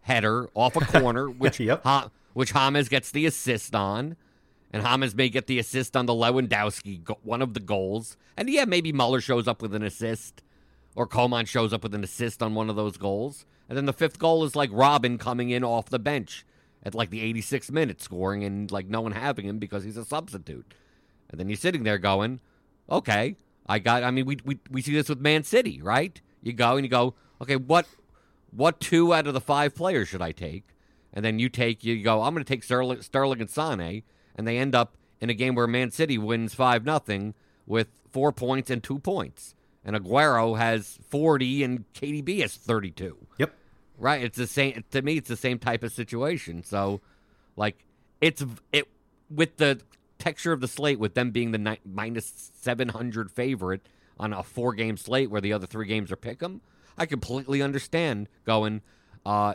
header 0.01 0.49
off 0.55 0.77
a 0.77 0.81
corner, 0.81 1.29
which 1.31 1.61
Yep. 1.61 1.83
Ha- 1.85 2.11
which 2.35 2.53
James 2.53 2.89
gets 2.89 3.11
the 3.11 3.27
assist 3.27 3.75
on, 3.75 4.17
and 4.73 4.83
James 4.85 5.15
may 5.15 5.29
get 5.29 5.47
the 5.47 5.59
assist 5.59 5.97
on 5.97 6.07
the 6.07 6.13
Lewandowski 6.13 7.03
go- 7.03 7.19
one 7.23 7.43
of 7.43 7.55
the 7.55 7.61
goals. 7.61 8.17
And 8.37 8.49
yeah, 8.49 8.65
maybe 8.65 8.93
Muller 8.93 9.21
shows 9.21 9.49
up 9.49 9.61
with 9.63 9.75
an 9.75 9.83
assist, 9.83 10.43
or 10.95 11.07
Coman 11.07 11.47
shows 11.47 11.73
up 11.73 11.83
with 11.83 11.95
an 11.95 12.05
assist 12.05 12.43
on 12.43 12.55
one 12.55 12.71
of 12.71 12.77
those 12.77 12.97
goals. 12.97 13.47
And 13.69 13.77
then 13.77 13.87
the 13.87 13.93
fifth 13.93 14.19
goal 14.19 14.45
is 14.45 14.55
like 14.55 14.71
Robben 14.71 15.19
coming 15.19 15.51
in 15.51 15.65
off 15.65 15.87
the 15.91 15.99
bench 15.99 16.47
at 16.83 16.95
like 16.95 17.11
the 17.11 17.33
86th 17.33 17.71
minute 17.71 18.01
scoring 18.01 18.45
and 18.45 18.71
like 18.71 18.89
no 18.89 19.01
one 19.01 19.13
having 19.13 19.47
him 19.47 19.59
because 19.59 19.85
he's 19.85 19.97
a 19.97 20.05
substitute. 20.05 20.75
And 21.31 21.39
then 21.39 21.49
you're 21.49 21.57
sitting 21.57 21.83
there 21.83 21.99
going, 21.99 22.41
okay, 22.91 23.37
I 23.67 23.79
got. 23.79 24.03
I 24.03 24.11
mean, 24.11 24.25
we 24.25 24.39
we 24.45 24.59
we 24.71 24.83
see 24.83 24.95
this 24.95 25.09
with 25.09 25.21
Man 25.21 25.45
City, 25.45 25.83
right? 25.83 26.21
You 26.43 26.53
go 26.53 26.77
and 26.77 26.85
you 26.85 26.91
go, 26.91 27.15
okay, 27.43 27.57
what 27.57 27.87
what 28.51 28.81
two 28.81 29.13
out 29.13 29.27
of 29.27 29.35
the 29.35 29.41
five 29.41 29.75
players 29.75 30.09
should 30.09 30.23
I 30.23 30.33
take? 30.33 30.65
And 31.13 31.25
then 31.25 31.39
you 31.39 31.49
take 31.49 31.85
you 31.85 32.03
go, 32.03 32.23
I'm 32.23 32.35
going 32.35 32.45
to 32.45 32.49
take 32.49 32.63
Sterling, 32.63 33.03
Sterling 33.03 33.41
and 33.41 33.51
Sane, 33.51 34.03
and 34.35 34.47
they 34.47 34.59
end 34.59 34.75
up 34.75 34.97
in 35.21 35.31
a 35.31 35.35
game 35.35 35.55
where 35.55 35.67
Man 35.67 35.91
City 35.91 36.17
wins 36.17 36.55
five 36.55 36.85
nothing 36.85 37.35
with 37.67 37.89
four 38.11 38.33
points 38.33 38.71
and 38.71 38.83
two 38.83 38.99
points, 38.99 39.55
and 39.85 39.97
Aguero 39.97 40.57
has 40.57 40.99
40 41.09 41.63
and 41.63 41.85
KDB 41.93 42.41
has 42.41 42.55
32. 42.55 43.17
Yep. 43.39 43.55
Right. 43.99 44.23
It's 44.23 44.39
the 44.39 44.47
same 44.47 44.85
to 44.93 45.03
me. 45.03 45.17
It's 45.17 45.29
the 45.29 45.37
same 45.37 45.59
type 45.59 45.83
of 45.83 45.93
situation. 45.93 46.63
So, 46.63 47.01
like, 47.57 47.85
it's 48.21 48.45
it 48.73 48.87
with 49.29 49.57
the 49.57 49.81
texture 50.19 50.53
of 50.53 50.61
the 50.61 50.69
slate, 50.69 51.01
with 51.01 51.15
them 51.15 51.33
being 51.33 51.51
the 51.51 51.59
ni- 51.59 51.81
minus 51.85 52.53
seven 52.55 52.91
hundred 52.91 53.31
favorite 53.31 53.89
on 54.19 54.33
a 54.33 54.43
four 54.45 54.73
game 54.75 54.97
slate 54.97 55.31
where 55.31 55.41
the 55.41 55.53
other 55.53 55.67
three 55.67 55.87
games 55.87 56.13
are 56.13 56.17
pick 56.17 56.41
'em. 56.43 56.61
I 56.97 57.07
completely 57.07 57.61
understand 57.61 58.29
going. 58.45 58.83
Uh, 59.27 59.55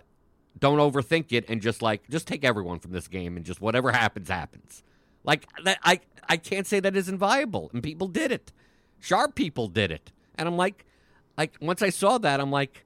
don't 0.59 0.77
overthink 0.77 1.31
it 1.31 1.45
and 1.49 1.61
just 1.61 1.81
like 1.81 2.07
just 2.09 2.27
take 2.27 2.43
everyone 2.43 2.79
from 2.79 2.91
this 2.91 3.07
game 3.07 3.37
and 3.37 3.45
just 3.45 3.61
whatever 3.61 3.91
happens 3.91 4.27
happens. 4.29 4.83
Like 5.23 5.47
that, 5.63 5.79
I 5.83 6.01
I 6.27 6.35
can't 6.35 6.67
say 6.67 6.81
that 6.81 6.95
isn't 6.97 7.17
viable, 7.17 7.71
and 7.73 7.81
people 7.81 8.07
did 8.09 8.31
it. 8.31 8.51
Sharp 8.99 9.35
people 9.35 9.67
did 9.69 9.89
it, 9.89 10.11
and 10.35 10.49
I'm 10.49 10.57
like, 10.57 10.85
like 11.37 11.53
once 11.61 11.81
I 11.81 11.89
saw 11.91 12.17
that, 12.17 12.41
I'm 12.41 12.51
like. 12.51 12.85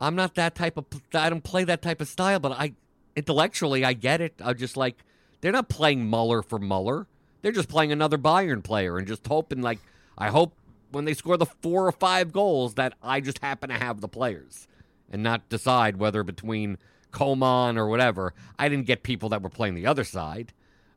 I'm 0.00 0.14
not 0.14 0.34
that 0.34 0.54
type 0.54 0.76
of. 0.76 0.86
I 1.12 1.30
don't 1.30 1.44
play 1.44 1.64
that 1.64 1.82
type 1.82 2.00
of 2.00 2.08
style, 2.08 2.40
but 2.40 2.52
I 2.52 2.74
intellectually 3.16 3.84
I 3.84 3.92
get 3.92 4.20
it. 4.20 4.34
I'm 4.42 4.56
just 4.56 4.76
like 4.76 4.96
they're 5.40 5.52
not 5.52 5.68
playing 5.68 6.08
Muller 6.08 6.42
for 6.42 6.58
Muller. 6.58 7.06
They're 7.42 7.52
just 7.52 7.68
playing 7.68 7.92
another 7.92 8.18
Bayern 8.18 8.62
player 8.62 8.98
and 8.98 9.06
just 9.06 9.26
hoping 9.26 9.62
like 9.62 9.78
I 10.16 10.28
hope 10.28 10.54
when 10.90 11.04
they 11.04 11.14
score 11.14 11.36
the 11.36 11.46
four 11.46 11.86
or 11.86 11.92
five 11.92 12.32
goals 12.32 12.74
that 12.74 12.94
I 13.02 13.20
just 13.20 13.40
happen 13.40 13.68
to 13.68 13.76
have 13.76 14.00
the 14.00 14.08
players 14.08 14.68
and 15.10 15.22
not 15.22 15.48
decide 15.48 15.96
whether 15.96 16.22
between 16.22 16.78
Coman 17.10 17.78
or 17.78 17.88
whatever. 17.88 18.34
I 18.58 18.68
didn't 18.68 18.86
get 18.86 19.02
people 19.02 19.28
that 19.30 19.42
were 19.42 19.50
playing 19.50 19.74
the 19.74 19.86
other 19.86 20.04
side, 20.04 20.52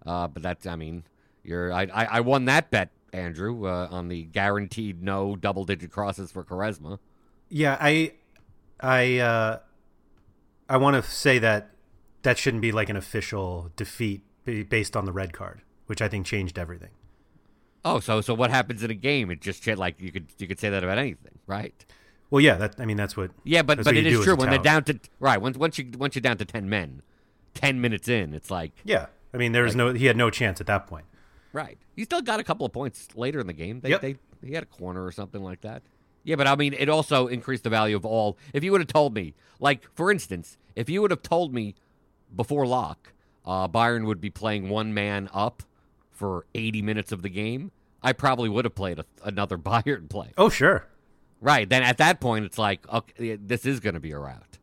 uh, 0.05 0.27
but 0.27 0.41
that's 0.41 0.65
I 0.65 0.75
mean 0.75 1.03
you're 1.43 1.71
I 1.71 1.83
I, 1.83 2.05
I 2.05 2.19
won 2.21 2.45
that 2.45 2.71
bet 2.71 2.89
Andrew 3.13 3.67
uh, 3.67 3.87
on 3.91 4.07
the 4.07 4.23
guaranteed 4.23 5.03
no 5.03 5.35
double 5.35 5.65
digit 5.65 5.91
crosses 5.91 6.31
for 6.31 6.43
Quaresma. 6.43 6.99
Yeah, 7.49 7.77
I, 7.79 8.13
I, 8.79 9.17
uh, 9.19 9.59
I 10.69 10.77
want 10.77 11.01
to 11.03 11.09
say 11.09 11.39
that 11.39 11.71
that 12.23 12.37
shouldn't 12.37 12.61
be 12.61 12.71
like 12.71 12.89
an 12.89 12.95
official 12.97 13.71
defeat 13.75 14.23
based 14.69 14.95
on 14.95 15.05
the 15.05 15.11
red 15.11 15.33
card, 15.33 15.61
which 15.87 16.01
I 16.01 16.07
think 16.07 16.25
changed 16.25 16.57
everything. 16.59 16.91
Oh, 17.85 17.99
so 17.99 18.19
so 18.21 18.33
what 18.33 18.49
happens 18.49 18.83
in 18.83 18.91
a 18.91 18.95
game? 18.95 19.31
It 19.31 19.39
just 19.39 19.65
like 19.65 20.01
you 20.01 20.11
could 20.11 20.27
you 20.37 20.47
could 20.47 20.59
say 20.59 20.69
that 20.69 20.83
about 20.83 20.97
anything, 20.97 21.39
right? 21.47 21.73
Well, 22.29 22.41
yeah, 22.41 22.55
that 22.55 22.75
I 22.79 22.85
mean 22.85 22.97
that's 22.97 23.15
what. 23.15 23.31
Yeah, 23.45 23.61
but 23.61 23.83
but 23.83 23.95
it 23.95 24.05
is 24.05 24.23
true 24.23 24.35
when 24.35 24.49
they're 24.49 24.59
down 24.59 24.83
to 24.85 24.99
right 25.19 25.41
once 25.41 25.57
once 25.57 25.77
you 25.77 25.89
once 25.97 26.15
you're 26.15 26.21
down 26.21 26.37
to 26.37 26.45
ten 26.45 26.67
men, 26.67 27.01
ten 27.53 27.79
minutes 27.79 28.09
in, 28.09 28.33
it's 28.33 28.51
like 28.51 28.73
Yeah, 28.83 29.05
I 29.33 29.37
mean 29.37 29.53
there 29.53 29.63
was 29.63 29.75
no 29.75 29.93
he 29.93 30.07
had 30.07 30.17
no 30.17 30.29
chance 30.29 30.59
at 30.59 30.67
that 30.67 30.87
point. 30.87 31.05
right. 31.53 31.77
He 31.95 32.03
still 32.03 32.21
got 32.21 32.39
a 32.41 32.43
couple 32.43 32.65
of 32.65 32.73
points 32.73 33.07
later 33.15 33.39
in 33.39 33.47
the 33.47 33.53
game. 33.53 33.79
They 33.79 33.89
Yep. 33.91 34.01
they 34.01 34.17
he 34.45 34.53
had 34.53 34.63
a 34.63 34.67
corner 34.67 35.05
or 35.05 35.11
something 35.13 35.41
like 35.41 35.61
that. 35.61 35.81
Yeah, 36.27 36.35
but 36.35 36.45
I 36.45 36.55
mean, 36.57 36.73
it 36.77 36.89
also 36.89 37.27
increased 37.27 37.63
the 37.63 37.69
value 37.69 37.95
of 37.95 38.05
all. 38.05 38.37
If 38.53 38.61
you 38.61 38.73
would 38.73 38.81
have 38.81 38.87
told 38.89 39.15
me, 39.15 39.33
like 39.61 39.87
for 39.95 40.11
instance, 40.11 40.57
if 40.75 40.89
you 40.89 41.01
would 41.01 41.09
have 41.11 41.21
told 41.21 41.53
me 41.53 41.73
before 42.35 42.67
lock, 42.67 43.13
uh, 43.45 43.69
Bayern 43.69 44.05
would 44.05 44.19
be 44.19 44.29
playing 44.29 44.67
one 44.67 44.93
man 44.93 45.29
up 45.33 45.63
for 46.11 46.45
80 46.53 46.81
minutes 46.81 47.13
of 47.13 47.21
the 47.21 47.29
game, 47.29 47.71
I 48.03 48.11
probably 48.11 48.49
would 48.49 48.65
have 48.65 48.75
played 48.75 48.99
a, 48.99 49.05
another 49.23 49.57
Bayern 49.69 50.09
play. 50.09 50.31
Oh 50.37 50.49
sure, 50.49 50.85
Right. 51.39 51.69
Then 51.69 51.81
at 51.83 51.97
that 51.99 52.19
point, 52.19 52.43
it's 52.43 52.57
like, 52.57 52.85
okay, 52.91 53.37
this 53.37 53.65
is 53.65 53.79
going 53.79 53.93
to 53.93 53.99
be 54.01 54.11
a 54.11 54.19
rout. 54.19 54.57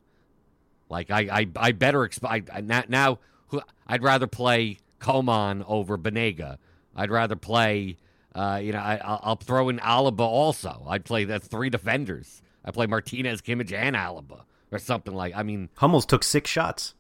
Like 0.91 1.11
I, 1.11 1.21
I, 1.41 1.49
I 1.57 1.73
better 1.73 2.01
exp- 2.01 2.29
I, 2.53 2.61
now, 2.61 2.83
now, 2.89 3.19
who- 3.49 3.63
I'd 3.87 4.03
rather 4.03 4.27
play 4.27 4.79
Coman 4.99 5.65
over 5.67 5.97
Banega. 5.97 6.59
I'd 6.95 7.11
rather 7.11 7.37
play, 7.37 7.97
uh, 8.35 8.61
you 8.63 8.73
know, 8.73 8.79
I, 8.81 8.97
I'll, 8.97 9.21
I'll 9.23 9.37
throw 9.37 9.69
in 9.69 9.79
Alaba 9.79 10.21
also. 10.21 10.85
I'd 10.89 11.05
play 11.05 11.25
the 11.25 11.39
three 11.39 11.71
defenders. 11.71 12.43
I 12.65 12.71
play 12.71 12.87
Martinez, 12.87 13.41
Kimmich, 13.43 13.73
and 13.73 13.95
Alaba 13.95 14.43
or 14.73 14.79
something 14.79 15.15
like. 15.15 15.35
I 15.37 15.43
mean, 15.43 15.69
Hummels 15.77 16.07
took 16.07 16.25
six 16.25 16.51
shots. 16.51 16.95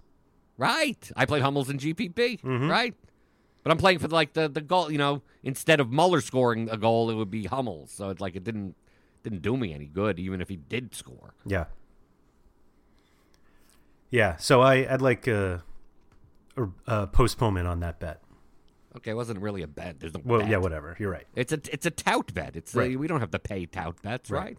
right. 0.59 1.11
I 1.17 1.25
played 1.27 1.43
Hummels 1.43 1.69
in 1.71 1.79
GPP. 1.79 2.41
Mm-hmm. 2.43 2.71
Right. 2.71 2.95
But 3.63 3.71
I'm 3.73 3.79
playing 3.79 3.99
for 3.99 4.09
like 4.09 4.35
the 4.35 4.47
the 4.49 4.61
goal. 4.61 4.93
You 4.93 4.99
know, 4.99 5.23
instead 5.43 5.81
of 5.81 5.91
Muller 5.91 6.21
scoring 6.21 6.69
a 6.71 6.77
goal, 6.77 7.09
it 7.11 7.15
would 7.15 7.31
be 7.31 7.45
Hummels. 7.47 7.91
So 7.91 8.11
it's 8.11 8.21
like 8.21 8.37
it 8.37 8.45
didn't 8.45 8.77
didn't 9.23 9.41
do 9.41 9.57
me 9.57 9.73
any 9.73 9.87
good, 9.87 10.19
even 10.19 10.43
if 10.43 10.51
he 10.51 10.57
did 10.57 10.95
score. 10.95 11.33
Yeah, 11.47 11.65
yeah. 14.11 14.37
So 14.37 14.61
I 14.61 14.93
I'd 14.93 15.03
like 15.03 15.27
a, 15.27 15.63
a, 16.57 16.69
a 16.87 17.07
postponement 17.07 17.67
on 17.67 17.81
that 17.81 17.99
bet. 17.99 18.21
Okay, 18.97 19.11
it 19.11 19.15
wasn't 19.15 19.41
really 19.41 19.63
a 19.63 19.67
bet. 19.67 19.99
There's 20.01 20.15
no 20.15 20.21
Well, 20.25 20.41
bet. 20.41 20.49
yeah, 20.49 20.59
whatever. 20.59 20.97
You're 20.99 21.11
right. 21.11 21.27
It's 21.35 21.53
a 21.53 21.61
it's 21.73 21.85
a 21.87 21.91
tout 21.91 22.33
bet. 22.35 22.55
It's 22.57 22.75
Right. 22.75 22.93
a, 22.93 22.97
we 22.97 23.07
don't 23.09 23.21
have 23.21 23.33
to 23.33 23.39
pay 23.39 23.67
tout 23.67 24.01
bets, 24.03 24.31
Right. 24.31 24.43
right? 24.43 24.59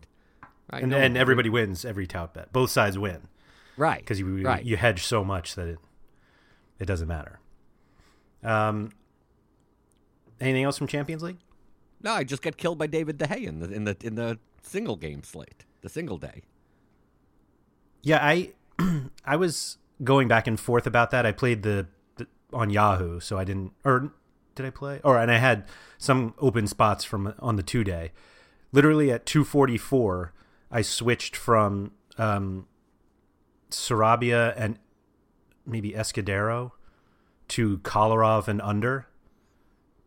Right. 0.72 0.82
And 0.84 0.92
no 0.92 0.98
and 0.98 1.16
everybody 1.18 1.50
wins 1.50 1.86
every 1.86 2.08
tout 2.08 2.34
bet. 2.34 2.52
Both 2.52 2.72
sides 2.72 2.98
win 2.98 3.28
right 3.78 4.00
because 4.00 4.20
you 4.20 4.42
right. 4.44 4.64
you 4.66 4.78
hedge 4.78 5.04
so 5.04 5.24
much 5.24 5.56
that 5.56 5.68
it 5.68 5.80
it 6.80 6.86
doesn't 6.86 7.08
matter. 7.08 7.40
Um. 8.44 8.92
Anything 10.42 10.64
else 10.64 10.78
from 10.78 10.88
Champions 10.88 11.24
League? 11.24 11.38
No, 12.04 12.12
I 12.12 12.24
just 12.26 12.42
got 12.42 12.58
killed 12.58 12.78
by 12.78 12.88
David 12.88 13.18
De 13.18 13.26
Gea 13.26 13.48
in 13.48 13.60
the 13.60 13.72
in 13.72 13.84
the 13.86 13.96
in 14.02 14.16
the 14.16 14.38
single 14.62 14.98
game 14.98 15.24
slate, 15.24 15.64
the 15.82 15.88
single 15.90 16.18
day. 16.18 16.44
Yeah, 18.04 18.20
I 18.22 18.52
I 19.26 19.38
was 19.38 19.78
going 20.04 20.28
back 20.28 20.46
and 20.46 20.60
forth 20.60 20.86
about 20.86 21.12
that. 21.12 21.26
I 21.26 21.32
played 21.32 21.64
the, 21.64 21.88
the 22.18 22.28
on 22.52 22.70
Yahoo, 22.70 23.20
so 23.22 23.38
I 23.38 23.44
didn't 23.46 23.72
or 23.86 24.12
did 24.56 24.66
I 24.66 24.70
play? 24.70 25.02
Or 25.04 25.18
and 25.18 25.32
I 25.32 25.38
had 25.38 25.66
some 25.98 26.34
open 26.40 26.68
spots 26.68 27.04
from 27.04 27.34
on 27.40 27.56
the 27.56 27.64
two 27.64 27.84
day. 27.84 28.12
Literally 28.72 29.12
at 29.12 29.26
two 29.26 29.44
forty 29.44 29.78
four, 29.78 30.34
I 30.72 30.82
switched 30.82 31.36
from 31.36 31.92
um, 32.18 32.68
Sarabia 33.70 34.54
and 34.58 34.80
maybe 35.66 35.92
Escudero 35.92 36.72
to 37.50 37.78
Kolarov 37.80 38.48
and 38.48 38.62
Ünder 38.62 39.06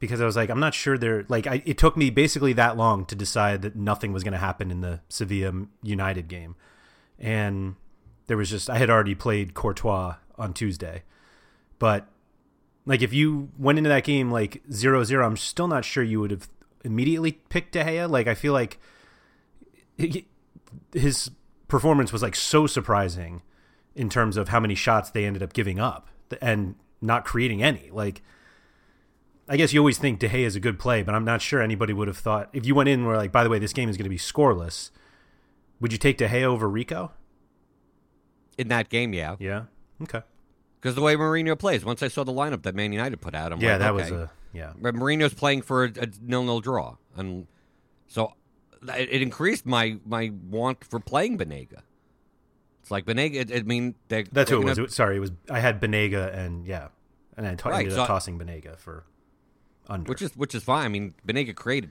because 0.00 0.21
I 0.21 0.26
was 0.26 0.37
like, 0.37 0.50
I'm 0.50 0.61
not 0.61 0.75
sure 0.75 0.97
they're 0.97 1.25
like. 1.28 1.47
I, 1.47 1.62
it 1.64 1.78
took 1.78 1.97
me 1.97 2.11
basically 2.11 2.52
that 2.55 2.76
long 2.76 3.05
to 3.07 3.14
decide 3.14 3.62
that 3.62 3.76
nothing 3.76 4.12
was 4.12 4.23
going 4.23 4.33
to 4.33 4.38
happen 4.38 4.71
in 4.71 4.81
the 4.81 5.00
Sevilla 5.09 5.67
United 5.83 6.28
game, 6.28 6.57
and 7.19 7.76
there 8.26 8.37
was 8.37 8.50
just 8.50 8.71
I 8.71 8.78
had 8.78 8.90
already 8.90 9.14
played 9.14 9.55
Courtois 9.55 10.17
on 10.37 10.52
Tuesday, 10.52 11.02
but 11.78 12.07
like 12.88 13.02
if 13.02 13.12
you 13.12 13.50
went 13.59 13.76
into 13.76 13.90
that 13.90 14.02
game 14.04 14.30
like 14.30 14.62
0-0, 14.71 15.23
I'm 15.25 15.37
still 15.37 15.68
not 15.68 15.85
sure 15.85 16.02
you 16.02 16.21
would 16.21 16.30
have 16.30 16.49
immediately 16.85 17.33
picked 17.33 17.73
De 17.73 17.85
Gea. 17.85 18.09
Like 18.11 18.26
I 18.26 18.35
feel 18.35 18.54
like 18.54 18.78
he- 19.99 20.26
his 20.95 21.30
performance 21.68 22.12
was 22.14 22.23
like 22.23 22.35
so 22.35 22.66
surprising 22.66 23.42
in 23.95 24.09
terms 24.09 24.38
of 24.38 24.49
how 24.49 24.59
many 24.59 24.75
shots 24.75 25.11
they 25.11 25.26
ended 25.26 25.42
up 25.42 25.52
giving 25.52 25.78
up 25.78 26.09
and 26.40 26.76
not 27.02 27.26
creating 27.26 27.62
any. 27.62 27.90
Like 27.92 28.23
I 29.50 29.59
guess 29.59 29.73
you 29.75 29.80
always 29.80 29.99
think 29.99 30.18
De 30.18 30.28
Gea 30.28 30.47
is 30.47 30.57
a 30.57 30.61
good 30.61 30.78
play, 30.78 31.02
but 31.02 31.14
I'm 31.14 31.25
not 31.26 31.42
sure 31.42 31.61
anybody 31.61 31.92
would 31.92 32.09
have 32.09 32.18
thought 32.18 32.49
if 32.54 32.64
you 32.64 32.75
went 32.75 32.88
in 32.88 33.04
where 33.04 33.16
like, 33.18 33.33
by 33.33 33.45
the 33.45 33.50
way, 33.50 33.59
this 33.59 33.75
game 33.75 33.90
is 33.90 33.97
going 33.99 34.04
to 34.04 34.11
be 34.11 34.18
scoreless. 34.18 34.90
Would 35.80 35.92
you 35.92 35.99
take 35.99 36.16
De 36.16 36.26
Gea 36.26 36.45
over 36.45 36.68
Rico? 36.68 37.12
In 38.57 38.68
that 38.68 38.88
game, 38.88 39.12
yeah, 39.12 39.37
Yeah. 39.38 39.64
Okay. 40.02 40.23
Because 40.80 40.94
the 40.94 41.02
way 41.02 41.16
Mourinho 41.16 41.58
plays. 41.58 41.85
Once 41.85 42.02
I 42.02 42.08
saw 42.08 42.23
the 42.25 42.32
lineup 42.32 42.62
that 42.62 42.75
Man 42.75 42.92
United 42.92 43.20
put 43.20 43.35
out, 43.35 43.52
I'm 43.52 43.61
yeah, 43.61 43.73
like, 43.73 43.78
that 43.80 43.92
okay. 43.94 44.12
was 44.12 44.23
a 44.23 44.30
yeah. 44.52 44.73
But 44.80 44.94
Mourinho's 44.94 45.35
playing 45.35 45.62
for 45.62 45.85
a, 45.85 45.92
a 46.00 46.08
nil-nil 46.23 46.61
draw, 46.61 46.97
and 47.16 47.47
so 48.06 48.35
it, 48.82 49.08
it 49.11 49.23
increased 49.23 49.66
my 49.66 49.99
my 50.06 50.32
want 50.49 50.85
for 50.85 51.00
playing 51.00 51.37
Banega. 51.38 51.82
It's 52.80 52.90
like 52.90 53.04
Banega. 53.06 53.54
I 53.58 53.62
mean, 53.62 53.94
they 54.08 54.23
That's 54.30 54.50
who 54.50 54.62
it 54.62 54.64
was. 54.64 54.75
gonna- 54.76 54.82
It 54.85 54.87
was- 54.88 54.94
Sorry, 54.94 55.16
it 55.16 55.20
was. 55.20 55.32
I 55.50 55.58
had 55.61 55.80
Banega 55.80 56.32
and 56.35 56.64
yeah, 56.66 56.88
and 57.37 57.47
I 57.47 57.54
t- 57.56 57.68
Right, 57.68 57.80
ended 57.80 57.94
so- 57.94 58.02
up 58.02 58.06
tossing 58.08 58.38
Banega 58.38 58.78
for 58.78 59.04
Ünder 59.90 60.06
which 60.08 60.23
is 60.23 60.37
which 60.37 60.54
is 60.54 60.62
fine. 60.62 60.85
I 60.85 60.88
mean, 60.88 61.14
Banega 61.26 61.54
created 61.56 61.90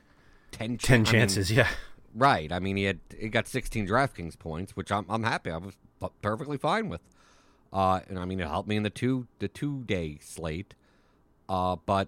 ten 0.52 0.78
ch- 0.78 0.84
ten 0.84 0.96
I 1.02 1.04
mean, 1.04 1.12
chances. 1.12 1.52
yeah. 1.52 1.68
Right. 2.16 2.52
I 2.52 2.60
mean, 2.60 2.78
he 2.78 2.86
had 2.86 3.00
he 3.20 3.28
got 3.30 3.48
16 3.48 3.86
DraftKings 3.88 4.40
points, 4.40 4.76
which 4.76 4.92
I'm 4.92 5.06
I'm 5.10 5.24
happy. 5.24 5.52
I 5.52 5.58
was 5.58 5.76
perfectly 6.22 6.58
fine 6.58 6.90
with. 6.90 7.02
Uh, 7.72 8.00
and 8.08 8.18
I 8.18 8.26
mean, 8.26 8.40
it 8.40 8.48
helped 8.48 8.68
me 8.68 8.76
in 8.76 8.84
the 8.84 8.90
two 8.90 9.28
the 9.40 9.48
two 9.48 9.84
day 9.84 10.20
slate. 10.22 10.74
Uh, 11.50 11.76
but 11.86 12.08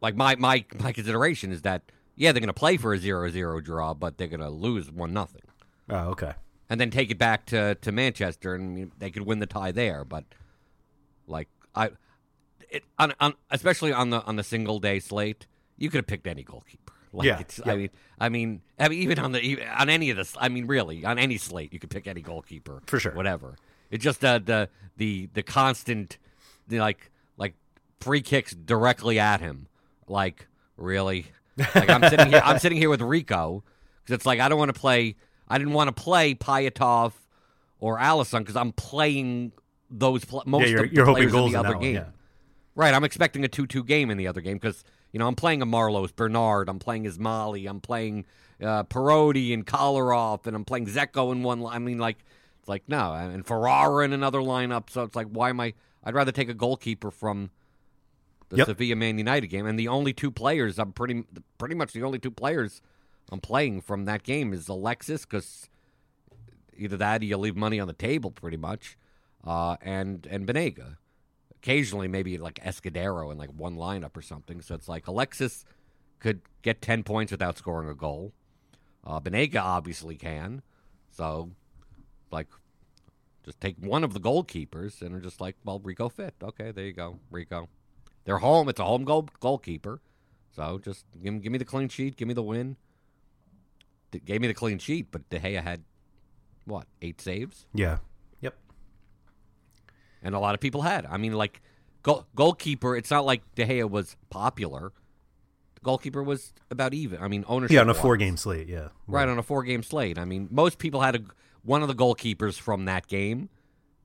like 0.00 0.16
my 0.16 0.36
my 0.36 0.64
my 0.80 0.92
consideration 0.92 1.52
is 1.52 1.62
that 1.62 1.82
yeah, 2.16 2.32
they're 2.32 2.40
going 2.40 2.48
to 2.48 2.52
play 2.52 2.76
for 2.76 2.92
a 2.92 2.98
0-0 2.98 3.64
draw, 3.64 3.94
but 3.94 4.18
they're 4.18 4.28
going 4.28 4.40
to 4.40 4.50
lose 4.50 4.90
one 4.90 5.12
nothing. 5.12 5.42
Oh, 5.88 6.10
okay. 6.10 6.34
and 6.70 6.80
then 6.80 6.90
take 6.90 7.10
it 7.10 7.18
back 7.18 7.46
to 7.46 7.74
to 7.76 7.92
Manchester, 7.92 8.54
and 8.54 8.92
they 8.98 9.10
could 9.10 9.22
win 9.22 9.40
the 9.40 9.46
tie 9.46 9.72
there. 9.72 10.04
But 10.04 10.24
like 11.26 11.48
I, 11.74 11.90
it 12.70 12.84
on, 12.98 13.14
on 13.20 13.34
especially 13.50 13.92
on 13.92 14.10
the 14.10 14.22
on 14.24 14.36
the 14.36 14.44
single 14.44 14.78
day 14.78 15.00
slate, 15.00 15.46
you 15.76 15.90
could 15.90 15.98
have 15.98 16.06
picked 16.06 16.26
any 16.26 16.42
goalkeeper. 16.42 16.92
Like 17.12 17.26
Yeah, 17.26 17.40
it's, 17.40 17.60
yeah. 17.64 17.72
I 17.72 17.76
mean, 17.76 17.90
I 18.18 18.28
mean, 18.30 18.62
I 18.78 18.88
mean, 18.88 19.02
even 19.02 19.18
on 19.18 19.32
the 19.32 19.40
even, 19.40 19.68
on 19.68 19.90
any 19.90 20.10
of 20.10 20.16
this, 20.16 20.34
I 20.40 20.48
mean, 20.48 20.66
really, 20.66 21.04
on 21.04 21.18
any 21.18 21.36
slate, 21.36 21.72
you 21.72 21.78
could 21.78 21.90
pick 21.90 22.06
any 22.06 22.22
goalkeeper 22.22 22.80
For 22.86 22.98
sure. 22.98 23.12
Whatever. 23.12 23.56
It's 23.92 24.02
just 24.02 24.24
uh, 24.24 24.40
the 24.40 24.68
the 24.96 25.28
the 25.34 25.42
constant, 25.44 26.18
the, 26.66 26.80
like 26.80 27.12
like 27.36 27.54
free 28.00 28.22
kicks 28.22 28.52
directly 28.52 29.20
at 29.20 29.40
him. 29.40 29.68
Like 30.08 30.48
really, 30.76 31.26
like 31.56 31.90
I'm 31.90 32.02
sitting 32.08 32.28
here, 32.28 32.42
I'm 32.44 32.58
sitting 32.58 32.78
here 32.78 32.90
with 32.90 33.02
Rico 33.02 33.62
because 34.02 34.14
it's 34.14 34.26
like 34.26 34.40
I 34.40 34.48
don't 34.48 34.58
want 34.58 34.74
to 34.74 34.80
play. 34.80 35.14
I 35.46 35.58
didn't 35.58 35.74
want 35.74 35.94
to 35.94 36.02
play 36.02 36.34
Pyatov 36.34 37.12
or 37.78 37.98
Alisson 37.98 38.38
because 38.38 38.56
I'm 38.56 38.72
playing 38.72 39.52
those 39.90 40.24
pl- 40.24 40.44
most 40.46 40.62
yeah, 40.62 40.68
you're, 40.68 40.84
of 40.84 40.90
the 40.90 40.96
you're 40.96 41.04
hoping 41.04 41.28
players 41.28 41.32
goals 41.32 41.46
in 41.48 41.52
the 41.52 41.68
other 41.68 41.78
game. 41.78 41.94
one. 41.96 42.04
Yeah. 42.04 42.04
Right, 42.74 42.94
I'm 42.94 43.04
expecting 43.04 43.44
a 43.44 43.48
2-2 43.48 43.86
game 43.86 44.10
in 44.10 44.16
the 44.16 44.26
other 44.26 44.40
game 44.40 44.56
because 44.56 44.82
you 45.12 45.18
know 45.18 45.28
I'm 45.28 45.34
playing 45.34 45.60
a 45.60 45.66
Marlos, 45.66 46.16
Bernard, 46.16 46.70
I'm 46.70 46.78
playing 46.78 47.04
Ismali, 47.04 47.68
I'm 47.68 47.82
playing 47.82 48.24
uh, 48.62 48.84
Perotti 48.84 49.52
and 49.52 49.66
Kolarov, 49.66 50.46
and 50.46 50.56
I'm 50.56 50.64
playing 50.64 50.86
Dzeko 50.86 51.32
in 51.32 51.42
one. 51.42 51.66
I 51.66 51.78
mean, 51.78 51.98
like 51.98 52.16
it's 52.62 52.68
like 52.68 52.88
no, 52.88 53.12
and 53.12 53.44
Ferreyra 53.44 54.04
in 54.04 54.12
another 54.12 54.38
lineup. 54.38 54.88
So 54.88 55.02
it's 55.02 55.16
like, 55.16 55.26
why 55.26 55.50
am 55.50 55.58
I? 55.58 55.74
I'd 56.04 56.14
rather 56.14 56.30
take 56.32 56.48
a 56.48 56.54
goalkeeper 56.54 57.10
from 57.10 57.50
the 58.50 58.58
Yep. 58.58 58.66
Sevilla 58.66 58.94
Man 58.96 59.18
United 59.18 59.48
game, 59.48 59.66
and 59.66 59.76
the 59.78 59.88
only 59.88 60.12
two 60.12 60.30
players 60.30 60.78
I'm 60.78 60.92
pretty 60.92 61.24
pretty 61.58 61.74
much 61.74 61.92
the 61.92 62.04
only 62.04 62.20
two 62.20 62.30
players 62.30 62.80
I'm 63.32 63.40
playing 63.40 63.80
from 63.80 64.04
that 64.04 64.22
game 64.22 64.52
is 64.52 64.68
Alexis 64.68 65.24
because 65.24 65.68
either 66.76 66.96
that 66.96 67.22
or 67.22 67.24
you 67.24 67.36
leave 67.36 67.56
money 67.56 67.80
on 67.80 67.88
the 67.88 67.94
table 67.94 68.30
pretty 68.30 68.56
much, 68.56 68.96
uh, 69.44 69.76
and 69.82 70.24
and 70.30 70.46
Banega 70.46 70.98
occasionally 71.56 72.08
maybe 72.08 72.38
like 72.38 72.56
Escudero 72.64 73.30
in 73.32 73.38
like 73.38 73.50
one 73.50 73.76
lineup 73.76 74.16
or 74.16 74.22
something. 74.22 74.60
So 74.60 74.74
it's 74.74 74.88
like 74.88 75.06
Alexis 75.06 75.64
could 76.18 76.42
get 76.62 76.82
10 76.82 77.02
points 77.04 77.30
without 77.32 77.56
scoring 77.58 77.88
a 77.88 77.94
goal. 77.94 78.32
Uh, 79.04 79.20
Banega 79.20 79.60
obviously 79.62 80.16
can. 80.16 80.62
So, 81.10 81.50
like, 82.32 82.48
just 83.44 83.60
take 83.60 83.76
one 83.78 84.04
of 84.04 84.14
the 84.14 84.20
goalkeepers 84.20 85.02
and 85.02 85.14
are 85.14 85.20
just 85.20 85.40
like, 85.40 85.56
well, 85.64 85.80
Rico 85.80 86.08
fit. 86.08 86.34
Okay, 86.42 86.70
there 86.70 86.84
you 86.84 86.92
go, 86.92 87.18
Rico. 87.30 87.68
They're 88.24 88.38
home. 88.38 88.68
It's 88.68 88.80
a 88.80 88.84
home 88.84 89.04
goal 89.04 89.28
goalkeeper. 89.40 90.00
So 90.54 90.78
just 90.78 91.04
give, 91.22 91.42
give 91.42 91.50
me 91.52 91.58
the 91.58 91.64
clean 91.64 91.88
sheet. 91.88 92.16
Give 92.16 92.28
me 92.28 92.34
the 92.34 92.42
win. 92.42 92.76
D- 94.10 94.20
gave 94.24 94.40
me 94.40 94.46
the 94.46 94.54
clean 94.54 94.78
sheet, 94.78 95.08
but 95.10 95.28
De 95.30 95.38
Gea 95.38 95.62
had, 95.62 95.82
what, 96.66 96.86
eight 97.00 97.20
saves? 97.20 97.66
Yeah. 97.74 97.98
Yep. 98.42 98.54
and 100.22 100.34
a 100.34 100.38
lot 100.38 100.54
of 100.54 100.60
people 100.60 100.82
had. 100.82 101.06
I 101.06 101.16
mean, 101.16 101.32
like 101.32 101.60
goal, 102.02 102.26
goalkeeper. 102.34 102.96
It's 102.96 103.10
not 103.10 103.24
like 103.24 103.42
De 103.54 103.64
Gea 103.64 103.88
was 103.88 104.16
popular. 104.30 104.92
The 105.74 105.80
goalkeeper 105.80 106.22
was 106.22 106.52
about 106.70 106.94
even. 106.94 107.20
I 107.20 107.28
mean, 107.28 107.44
ownership. 107.48 107.74
Yeah, 107.74 107.80
on 107.80 107.88
a 107.88 107.94
four 107.94 108.16
game 108.16 108.36
slate. 108.36 108.68
Yeah. 108.68 108.88
right 109.06 109.28
on 109.28 109.38
a 109.38 109.42
four 109.42 109.62
game 109.64 109.82
slate. 109.82 110.18
I 110.18 110.24
mean, 110.24 110.48
most 110.50 110.78
people 110.78 111.00
had 111.00 111.16
a, 111.16 111.20
one 111.64 111.82
of 111.82 111.88
the 111.88 111.94
goalkeepers 111.94 112.58
from 112.58 112.84
that 112.86 113.06
game. 113.06 113.48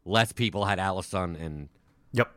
Less 0.06 0.32
people 0.32 0.66
had 0.66 0.80
Alisson 0.80 1.40
and 1.40 1.70
Yep. 2.14 2.32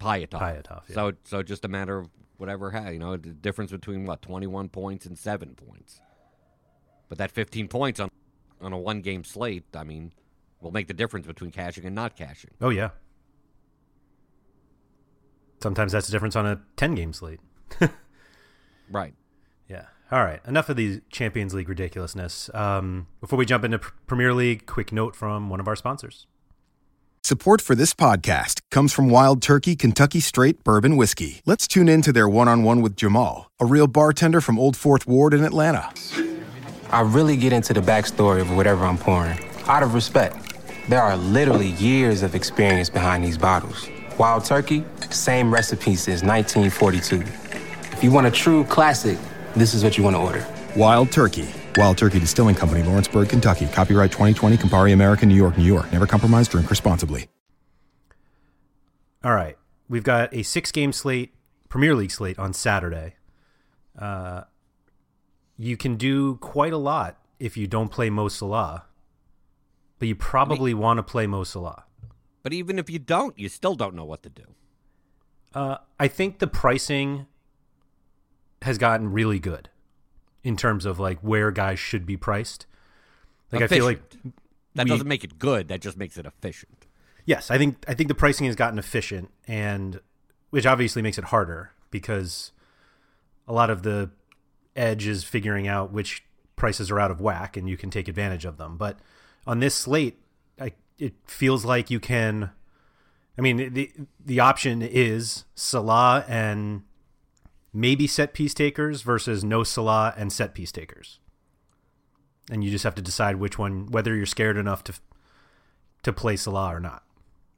Pyatov. 0.00 0.40
Pyatov, 0.40 0.82
yeah. 0.88 0.94
So 0.94 1.12
so 1.24 1.42
just 1.42 1.64
a 1.64 1.68
matter 1.68 1.98
of 1.98 2.08
whatever 2.36 2.70
had 2.70 2.92
you 2.92 2.98
know 2.98 3.16
the 3.16 3.30
difference 3.30 3.70
between 3.70 4.06
what 4.06 4.22
twenty 4.22 4.46
one 4.46 4.68
points 4.68 5.06
and 5.06 5.16
seven 5.18 5.54
points. 5.54 6.00
But 7.08 7.18
that 7.18 7.30
fifteen 7.30 7.68
points 7.68 8.00
on 8.00 8.10
on 8.60 8.72
a 8.72 8.78
one 8.78 9.00
game 9.02 9.22
slate, 9.24 9.64
I 9.74 9.84
mean, 9.84 10.12
will 10.60 10.72
make 10.72 10.88
the 10.88 10.94
difference 10.94 11.26
between 11.26 11.52
cashing 11.52 11.84
and 11.84 11.94
not 11.94 12.16
cashing. 12.16 12.50
Oh 12.60 12.70
yeah. 12.70 12.90
Sometimes 15.62 15.92
that's 15.92 16.06
the 16.06 16.12
difference 16.12 16.36
on 16.36 16.46
a 16.46 16.60
ten 16.76 16.94
game 16.94 17.12
slate. 17.12 17.40
Right. 18.90 19.12
Yeah. 19.68 19.84
All 20.10 20.24
right. 20.24 20.40
Enough 20.46 20.70
of 20.70 20.76
these 20.76 21.00
Champions 21.10 21.52
League 21.52 21.68
ridiculousness. 21.68 22.48
Um, 22.54 23.08
before 23.20 23.38
we 23.38 23.44
jump 23.44 23.64
into 23.64 23.78
Pr- 23.78 23.90
Premier 24.06 24.32
League, 24.32 24.64
quick 24.64 24.90
note 24.90 25.14
from 25.14 25.50
one 25.50 25.60
of 25.60 25.68
our 25.68 25.76
sponsors. 25.76 26.26
Support 27.22 27.60
for 27.60 27.74
this 27.74 27.92
podcast 27.92 28.60
comes 28.70 28.94
from 28.94 29.10
Wild 29.10 29.42
Turkey 29.42 29.76
Kentucky 29.76 30.20
Straight 30.20 30.64
Bourbon 30.64 30.96
Whiskey. 30.96 31.42
Let's 31.44 31.68
tune 31.68 31.86
in 31.86 32.00
to 32.02 32.12
their 32.12 32.26
one 32.26 32.48
on 32.48 32.62
one 32.62 32.80
with 32.80 32.96
Jamal, 32.96 33.50
a 33.60 33.66
real 33.66 33.86
bartender 33.86 34.40
from 34.40 34.58
Old 34.58 34.78
Fourth 34.78 35.06
Ward 35.06 35.34
in 35.34 35.44
Atlanta. 35.44 35.92
I 36.90 37.02
really 37.02 37.36
get 37.36 37.52
into 37.52 37.74
the 37.74 37.82
backstory 37.82 38.40
of 38.40 38.56
whatever 38.56 38.86
I'm 38.86 38.96
pouring, 38.96 39.38
out 39.66 39.82
of 39.82 39.92
respect. 39.92 40.36
There 40.88 41.02
are 41.02 41.18
literally 41.18 41.72
years 41.72 42.22
of 42.22 42.34
experience 42.34 42.88
behind 42.88 43.22
these 43.24 43.36
bottles. 43.36 43.90
Wild 44.16 44.46
Turkey, 44.46 44.86
same 45.10 45.52
recipe 45.52 45.96
since 45.96 46.22
1942. 46.22 47.20
If 47.92 48.02
you 48.02 48.10
want 48.10 48.26
a 48.26 48.30
true 48.30 48.64
classic, 48.64 49.18
this 49.60 49.74
is 49.74 49.82
what 49.84 49.96
you 49.98 50.04
want 50.04 50.16
to 50.16 50.20
order. 50.20 50.46
Wild 50.76 51.10
Turkey. 51.10 51.48
Wild 51.76 51.98
Turkey 51.98 52.18
Distilling 52.18 52.54
Company, 52.54 52.82
Lawrenceburg, 52.82 53.28
Kentucky. 53.28 53.66
Copyright 53.68 54.10
2020, 54.10 54.56
Campari 54.56 54.92
America, 54.92 55.26
New 55.26 55.34
York, 55.34 55.56
New 55.56 55.64
York. 55.64 55.92
Never 55.92 56.06
compromise, 56.06 56.48
drink 56.48 56.70
responsibly. 56.70 57.28
All 59.24 59.34
right. 59.34 59.56
We've 59.88 60.02
got 60.02 60.34
a 60.34 60.42
six 60.42 60.70
game 60.70 60.92
slate, 60.92 61.34
Premier 61.68 61.94
League 61.94 62.10
slate 62.10 62.38
on 62.38 62.52
Saturday. 62.52 63.14
Uh, 63.98 64.42
you 65.56 65.76
can 65.76 65.96
do 65.96 66.36
quite 66.36 66.72
a 66.72 66.78
lot 66.78 67.16
if 67.40 67.56
you 67.56 67.66
don't 67.66 67.88
play 67.88 68.10
Mo 68.10 68.28
Salah, 68.28 68.84
but 69.98 70.08
you 70.08 70.14
probably 70.14 70.74
want 70.74 70.98
to 70.98 71.02
play 71.02 71.26
Mo 71.26 71.44
Salah. 71.44 71.84
But 72.42 72.52
even 72.52 72.78
if 72.78 72.88
you 72.88 72.98
don't, 72.98 73.38
you 73.38 73.48
still 73.48 73.74
don't 73.74 73.94
know 73.94 74.04
what 74.04 74.22
to 74.22 74.28
do. 74.28 74.44
Uh, 75.54 75.78
I 75.98 76.08
think 76.08 76.38
the 76.38 76.46
pricing 76.46 77.26
has 78.62 78.78
gotten 78.78 79.12
really 79.12 79.38
good 79.38 79.68
in 80.42 80.56
terms 80.56 80.84
of 80.84 80.98
like 80.98 81.18
where 81.20 81.50
guys 81.50 81.78
should 81.78 82.06
be 82.06 82.16
priced. 82.16 82.66
Like 83.52 83.62
I 83.62 83.66
feel 83.66 83.84
like 83.84 84.00
that 84.74 84.84
we- 84.84 84.90
doesn't 84.90 85.08
make 85.08 85.24
it 85.24 85.38
good. 85.38 85.68
That 85.68 85.80
just 85.80 85.96
makes 85.96 86.16
it 86.16 86.26
efficient. 86.26 86.86
Yes, 87.24 87.50
I 87.50 87.58
think 87.58 87.84
I 87.86 87.94
think 87.94 88.08
the 88.08 88.14
pricing 88.14 88.46
has 88.46 88.56
gotten 88.56 88.78
efficient, 88.78 89.30
and 89.46 90.00
which 90.50 90.64
obviously 90.64 91.02
makes 91.02 91.18
it 91.18 91.24
harder 91.24 91.72
because 91.90 92.52
a 93.46 93.52
lot 93.52 93.68
of 93.70 93.82
the 93.82 94.10
edge 94.74 95.06
is 95.06 95.24
figuring 95.24 95.68
out 95.68 95.92
which 95.92 96.24
prices 96.56 96.90
are 96.90 96.98
out 96.98 97.10
of 97.10 97.20
whack, 97.20 97.56
and 97.56 97.68
you 97.68 97.76
can 97.76 97.90
take 97.90 98.08
advantage 98.08 98.44
of 98.44 98.56
them. 98.56 98.76
But 98.78 98.98
on 99.46 99.60
this 99.60 99.74
slate, 99.74 100.18
I, 100.58 100.72
it 100.98 101.14
feels 101.26 101.64
like 101.64 101.90
you 101.90 102.00
can. 102.00 102.50
I 103.36 103.40
mean, 103.42 103.74
the 103.74 103.90
the 104.24 104.40
option 104.40 104.80
is 104.82 105.44
Salah 105.54 106.24
and 106.28 106.82
maybe 107.78 108.06
set 108.06 108.34
piece 108.34 108.54
takers 108.54 109.02
versus 109.02 109.44
no 109.44 109.62
Salah 109.62 110.12
and 110.16 110.32
set 110.32 110.54
piece 110.54 110.72
takers, 110.72 111.20
and 112.50 112.64
you 112.64 112.70
just 112.70 112.84
have 112.84 112.94
to 112.96 113.02
decide 113.02 113.36
which 113.36 113.58
one, 113.58 113.86
whether 113.86 114.14
you're 114.14 114.26
scared 114.26 114.56
enough 114.56 114.82
to 114.84 114.94
to 116.02 116.12
play 116.12 116.36
Salah 116.36 116.74
or 116.74 116.80
not. 116.80 117.04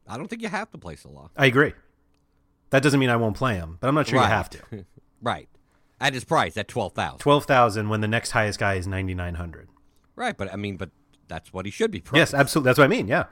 I 0.07 0.17
don't 0.17 0.29
think 0.29 0.43
you 0.43 0.49
have 0.49 0.71
to 0.73 0.79
play 0.79 0.97
Salah. 0.97 1.31
I 1.37 1.47
agree. 1.47 1.73
That 2.71 2.83
doesn't 2.83 3.01
mean 3.01 3.11
I 3.11 3.17
won't 3.17 3.37
play 3.37 3.55
him, 3.55 3.79
but 3.81 3.89
I'm 3.89 3.95
not 3.95 4.07
sure 4.07 4.19
right. 4.19 4.27
you 4.27 4.31
have 4.31 4.51
to. 4.51 4.87
right. 5.23 5.49
At 6.01 6.15
his 6.15 6.25
price, 6.25 6.57
at 6.57 6.69
twelve 6.69 6.93
thousand. 6.93 7.19
Twelve 7.19 7.45
thousand 7.45 7.89
when 7.89 8.01
the 8.01 8.09
next 8.09 8.31
highest 8.31 8.59
guy 8.59 8.75
is 8.75 8.87
ninety 8.87 9.15
nine 9.15 9.35
hundred. 9.35 9.69
Right, 10.17 10.37
but 10.37 10.53
I 10.53 10.57
mean, 10.57 10.77
but 10.77 10.91
that's 11.29 11.53
what 11.53 11.65
he 11.65 11.71
should 11.71 11.91
be. 11.91 12.01
Priced. 12.01 12.19
Yes, 12.19 12.35
absolutely. 12.35 12.69
That's 12.69 12.79
what 12.79 12.85
I 12.85 12.89
mean. 12.89 13.09
Yeah. 13.09 13.25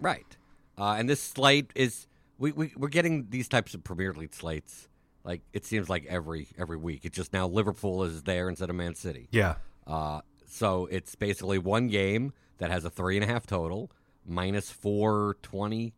Right. 0.00 0.36
Uh, 0.76 0.96
and 0.98 1.08
this 1.08 1.20
slate 1.20 1.70
is 1.74 2.06
we, 2.38 2.52
we 2.52 2.72
we're 2.76 2.88
getting 2.88 3.28
these 3.30 3.48
types 3.48 3.74
of 3.74 3.84
Premier 3.84 4.12
League 4.12 4.34
slates. 4.34 4.88
Like 5.24 5.40
it 5.52 5.64
seems 5.64 5.88
like 5.88 6.04
every 6.06 6.48
every 6.58 6.76
week. 6.76 7.04
It's 7.04 7.16
just 7.16 7.32
now 7.32 7.46
Liverpool 7.48 8.04
is 8.04 8.22
there 8.24 8.48
instead 8.48 8.68
of 8.70 8.76
Man 8.76 8.94
City. 8.94 9.28
Yeah. 9.30 9.54
Uh, 9.86 10.20
so 10.46 10.86
it's 10.90 11.14
basically 11.14 11.58
one 11.58 11.88
game 11.88 12.32
that 12.58 12.70
has 12.70 12.84
a 12.84 12.90
three 12.90 13.16
and 13.16 13.24
a 13.24 13.26
half 13.26 13.46
total, 13.46 13.90
minus 14.26 14.70
four 14.70 15.36
twenty, 15.42 15.94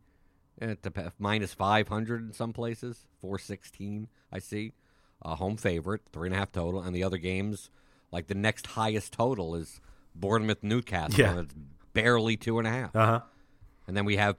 eh, 0.61 0.75
minus 1.19 1.53
five 1.53 1.87
hundred 1.89 2.21
in 2.21 2.31
some 2.33 2.53
places, 2.53 3.05
four 3.19 3.37
sixteen. 3.37 4.07
I 4.31 4.39
see, 4.39 4.71
a 5.21 5.35
home 5.35 5.57
favorite, 5.57 6.01
three 6.13 6.27
and 6.29 6.35
a 6.35 6.39
half 6.39 6.51
total, 6.51 6.81
and 6.81 6.95
the 6.95 7.03
other 7.03 7.17
games, 7.17 7.69
like 8.11 8.27
the 8.27 8.35
next 8.35 8.67
highest 8.67 9.11
total 9.13 9.55
is 9.55 9.81
Bournemouth 10.15 10.63
Newcastle, 10.63 11.19
Yeah. 11.19 11.31
and 11.31 11.39
it's 11.41 11.55
barely 11.93 12.37
two 12.37 12.59
and 12.59 12.67
a 12.67 12.71
half. 12.71 12.95
Uh 12.95 13.05
huh. 13.05 13.21
And 13.87 13.95
then 13.97 14.05
we 14.05 14.15
have 14.17 14.37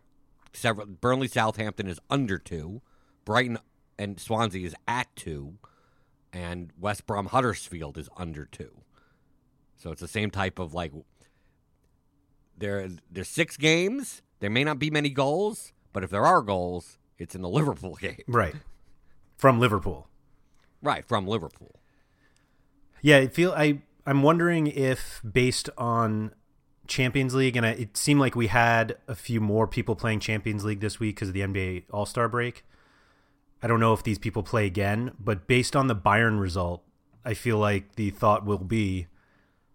several. 0.55 0.87
Burnley 0.87 1.29
Southampton 1.29 1.87
is 1.89 2.01
under 2.11 2.39
two. 2.39 2.81
Brighton 3.25 3.59
and 3.99 4.21
Swansea 4.21 4.67
is 4.67 4.75
at 4.87 5.15
two. 5.17 5.55
And 6.33 6.73
West 6.79 7.07
Brom 7.07 7.27
Huddersfield 7.27 7.97
is 7.97 8.09
under 8.17 8.45
two. 8.45 8.83
So 9.77 9.91
it's 9.91 10.01
the 10.01 10.09
same 10.09 10.31
type 10.31 10.59
of 10.59 10.75
like. 10.75 10.93
There, 12.57 12.89
there's 13.11 13.29
six 13.29 13.57
games. 13.57 14.23
There 14.41 14.51
may 14.51 14.65
not 14.65 14.79
be 14.79 14.91
many 14.91 15.11
goals, 15.11 15.73
but 15.93 16.05
if 16.05 16.11
there 16.11 16.27
are 16.27 16.43
goals, 16.43 16.99
it's 17.19 17.35
in 17.35 17.43
the 17.43 17.49
Liverpool 17.49 17.95
game. 17.95 18.23
Right. 18.27 18.55
From 19.37 19.59
Liverpool. 19.59 20.09
Right, 20.83 21.05
from 21.05 21.27
Liverpool. 21.27 21.81
Yeah, 23.01 23.19
I 23.19 23.29
feel 23.29 23.53
I 23.53 23.81
I'm 24.07 24.23
wondering 24.23 24.67
if 24.67 25.21
based 25.29 25.71
on 25.77 26.33
Champions 26.87 27.35
League, 27.35 27.57
and 27.57 27.67
I, 27.67 27.71
it 27.71 27.97
seemed 27.97 28.21
like 28.21 28.35
we 28.35 28.49
had 28.49 28.97
a 29.07 29.15
few 29.15 29.41
more 29.41 29.67
people 29.67 29.95
playing 29.95 30.21
Champions 30.21 30.65
League 30.65 30.81
this 30.81 30.99
week 30.99 31.17
because 31.17 31.29
of 31.29 31.35
the 31.35 31.41
NBA 31.41 31.85
All 31.91 32.07
Star 32.07 32.29
break. 32.29 32.65
I 33.63 33.67
don't 33.67 33.81
know 33.81 33.93
if 33.93 34.03
these 34.03 34.19
people 34.19 34.43
play 34.43 34.67
again, 34.67 35.13
but 35.19 35.47
based 35.47 35.75
on 35.75 35.89
the 35.89 35.97
Bayern 35.97 36.41
result, 36.41 36.83
I 37.25 37.35
feel 37.35 37.59
like 37.59 37.97
the 37.97 38.11
thought 38.11 38.45
will 38.45 38.59
be, 38.59 39.09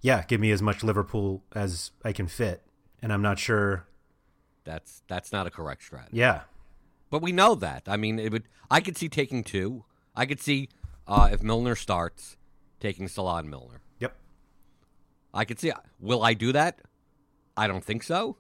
yeah, 0.02 0.24
give 0.28 0.39
me 0.39 0.52
as 0.52 0.62
much 0.62 0.84
Liverpool 0.84 1.43
as 1.54 1.91
I 2.04 2.13
can 2.13 2.28
fit, 2.28 2.63
and 3.02 3.12
I'm 3.12 3.22
not 3.22 3.39
sure. 3.39 3.86
That's 4.63 5.04
that's 5.08 5.32
not 5.34 5.46
a 5.48 5.52
correct 5.52 5.84
strategy. 5.84 6.17
Yeah, 6.17 6.41
But 7.10 7.22
we 7.22 7.34
know 7.34 7.56
that. 7.56 7.84
I 7.88 7.98
mean, 7.98 8.17
it 8.19 8.32
would. 8.32 8.43
I 8.72 8.80
could 8.80 8.98
see 8.98 9.10
taking 9.10 9.43
two. 9.43 9.84
I 10.15 10.26
could 10.26 10.39
see 10.39 10.69
uh, 11.08 11.30
if 11.32 11.43
Milner 11.43 11.76
starts 11.76 12.38
taking 12.80 13.08
Salah 13.10 13.39
and 13.39 13.50
Milner. 13.50 13.82
yep, 14.00 14.15
I 15.34 15.43
could 15.43 15.60
see. 15.60 15.74
Will 16.00 16.24
I 16.24 16.34
do 16.34 16.54
that? 16.54 16.80
I 17.58 17.67
don't 17.67 17.84
think 17.84 18.04
so, 18.04 18.38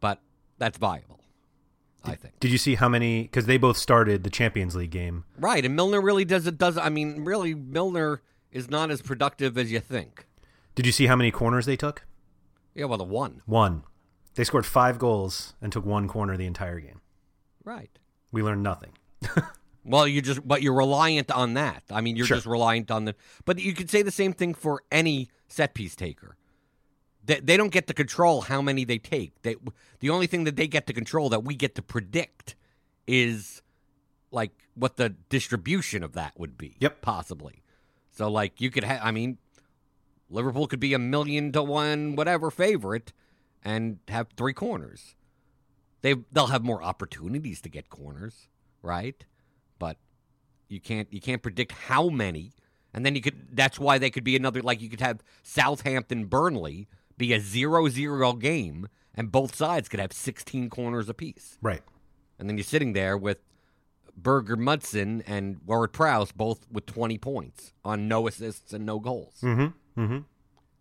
but 0.00 0.20
that's 0.58 0.76
viable. 0.78 1.19
I 2.04 2.14
think. 2.14 2.40
Did 2.40 2.50
you 2.50 2.58
see 2.58 2.76
how 2.76 2.88
many? 2.88 3.22
Because 3.24 3.46
they 3.46 3.58
both 3.58 3.76
started 3.76 4.24
the 4.24 4.30
Champions 4.30 4.74
League 4.74 4.90
game. 4.90 5.24
Right, 5.38 5.64
and 5.64 5.76
Milner 5.76 6.00
really 6.00 6.24
does 6.24 6.46
it. 6.46 6.56
Does 6.58 6.78
I 6.78 6.88
mean, 6.88 7.24
really, 7.24 7.54
Milner 7.54 8.22
is 8.50 8.70
not 8.70 8.90
as 8.90 9.02
productive 9.02 9.58
as 9.58 9.70
you 9.70 9.80
think. 9.80 10.26
Did 10.74 10.86
you 10.86 10.92
see 10.92 11.06
how 11.06 11.16
many 11.16 11.30
corners 11.30 11.66
they 11.66 11.76
took? 11.76 12.04
Yeah, 12.74 12.86
well, 12.86 12.98
the 12.98 13.04
one. 13.04 13.42
One. 13.46 13.82
They 14.34 14.44
scored 14.44 14.64
five 14.66 14.98
goals 14.98 15.54
and 15.60 15.72
took 15.72 15.84
one 15.84 16.08
corner 16.08 16.36
the 16.36 16.46
entire 16.46 16.80
game. 16.80 17.00
Right. 17.64 17.90
We 18.32 18.42
learned 18.42 18.62
nothing. 18.62 18.92
Well, 19.82 20.06
you 20.06 20.20
just 20.20 20.46
but 20.46 20.60
you're 20.60 20.74
reliant 20.74 21.30
on 21.30 21.54
that. 21.54 21.82
I 21.90 22.02
mean, 22.02 22.14
you're 22.14 22.26
Sure. 22.26 22.36
just 22.36 22.46
reliant 22.46 22.90
on 22.90 23.06
the. 23.06 23.14
But 23.46 23.58
you 23.60 23.72
could 23.72 23.88
say 23.88 24.02
the 24.02 24.10
same 24.10 24.34
thing 24.34 24.52
for 24.52 24.82
any 24.92 25.30
set 25.48 25.72
piece 25.72 25.96
taker. 25.96 26.36
They, 27.24 27.40
they 27.40 27.56
don't 27.56 27.72
get 27.72 27.86
to 27.88 27.94
control 27.94 28.42
how 28.42 28.62
many 28.62 28.84
they 28.84 28.98
take. 28.98 29.42
They 29.42 29.56
the 30.00 30.10
only 30.10 30.26
thing 30.26 30.44
that 30.44 30.56
they 30.56 30.66
get 30.66 30.86
to 30.86 30.92
control 30.92 31.28
that 31.30 31.44
we 31.44 31.54
get 31.54 31.74
to 31.74 31.82
predict 31.82 32.56
is 33.06 33.62
like 34.30 34.52
what 34.74 34.96
the 34.96 35.10
distribution 35.10 36.02
of 36.02 36.12
that 36.14 36.38
would 36.38 36.56
be. 36.56 36.76
Yep. 36.80 37.02
possibly. 37.02 37.62
So 38.10 38.30
like 38.30 38.60
you 38.60 38.70
could 38.70 38.84
have. 38.84 39.00
I 39.02 39.10
mean, 39.10 39.38
Liverpool 40.28 40.66
could 40.66 40.80
be 40.80 40.94
a 40.94 40.98
million 40.98 41.52
to 41.52 41.62
one 41.62 42.16
whatever 42.16 42.50
favorite 42.50 43.12
and 43.62 43.98
have 44.08 44.28
three 44.36 44.52
corners. 44.52 45.14
They 46.02 46.14
they'll 46.32 46.46
have 46.46 46.64
more 46.64 46.82
opportunities 46.82 47.60
to 47.62 47.68
get 47.68 47.90
corners, 47.90 48.48
right? 48.82 49.24
But 49.78 49.96
you 50.68 50.80
can't 50.80 51.12
you 51.12 51.20
can't 51.20 51.42
predict 51.42 51.72
how 51.72 52.08
many. 52.08 52.52
And 52.92 53.06
then 53.06 53.14
you 53.14 53.20
could 53.20 53.48
that's 53.56 53.78
why 53.78 53.98
they 53.98 54.10
could 54.10 54.24
be 54.24 54.36
another 54.36 54.62
like 54.62 54.80
you 54.80 54.88
could 54.88 55.00
have 55.00 55.22
Southampton 55.42 56.26
Burnley 56.26 56.88
be 57.20 57.32
a 57.32 57.38
0-0 57.40 58.40
game 58.40 58.88
and 59.14 59.30
both 59.30 59.54
sides 59.54 59.88
could 59.88 60.00
have 60.00 60.12
16 60.12 60.70
corners 60.70 61.08
apiece. 61.08 61.58
Right. 61.62 61.82
And 62.38 62.48
then 62.48 62.56
you're 62.56 62.64
sitting 62.64 62.92
there 62.92 63.16
with 63.16 63.38
Berg 64.16 64.46
Gudmundsson 64.46 65.22
and 65.26 65.58
Ward 65.64 65.92
Prowse 65.92 66.32
both 66.32 66.66
with 66.70 66.86
20 66.86 67.18
points 67.18 67.72
on 67.84 68.08
no 68.08 68.26
assists 68.26 68.72
and 68.72 68.84
no 68.84 68.98
goals. 68.98 69.36
Mm-hmm. 69.42 70.00
Mm-hmm. 70.00 70.18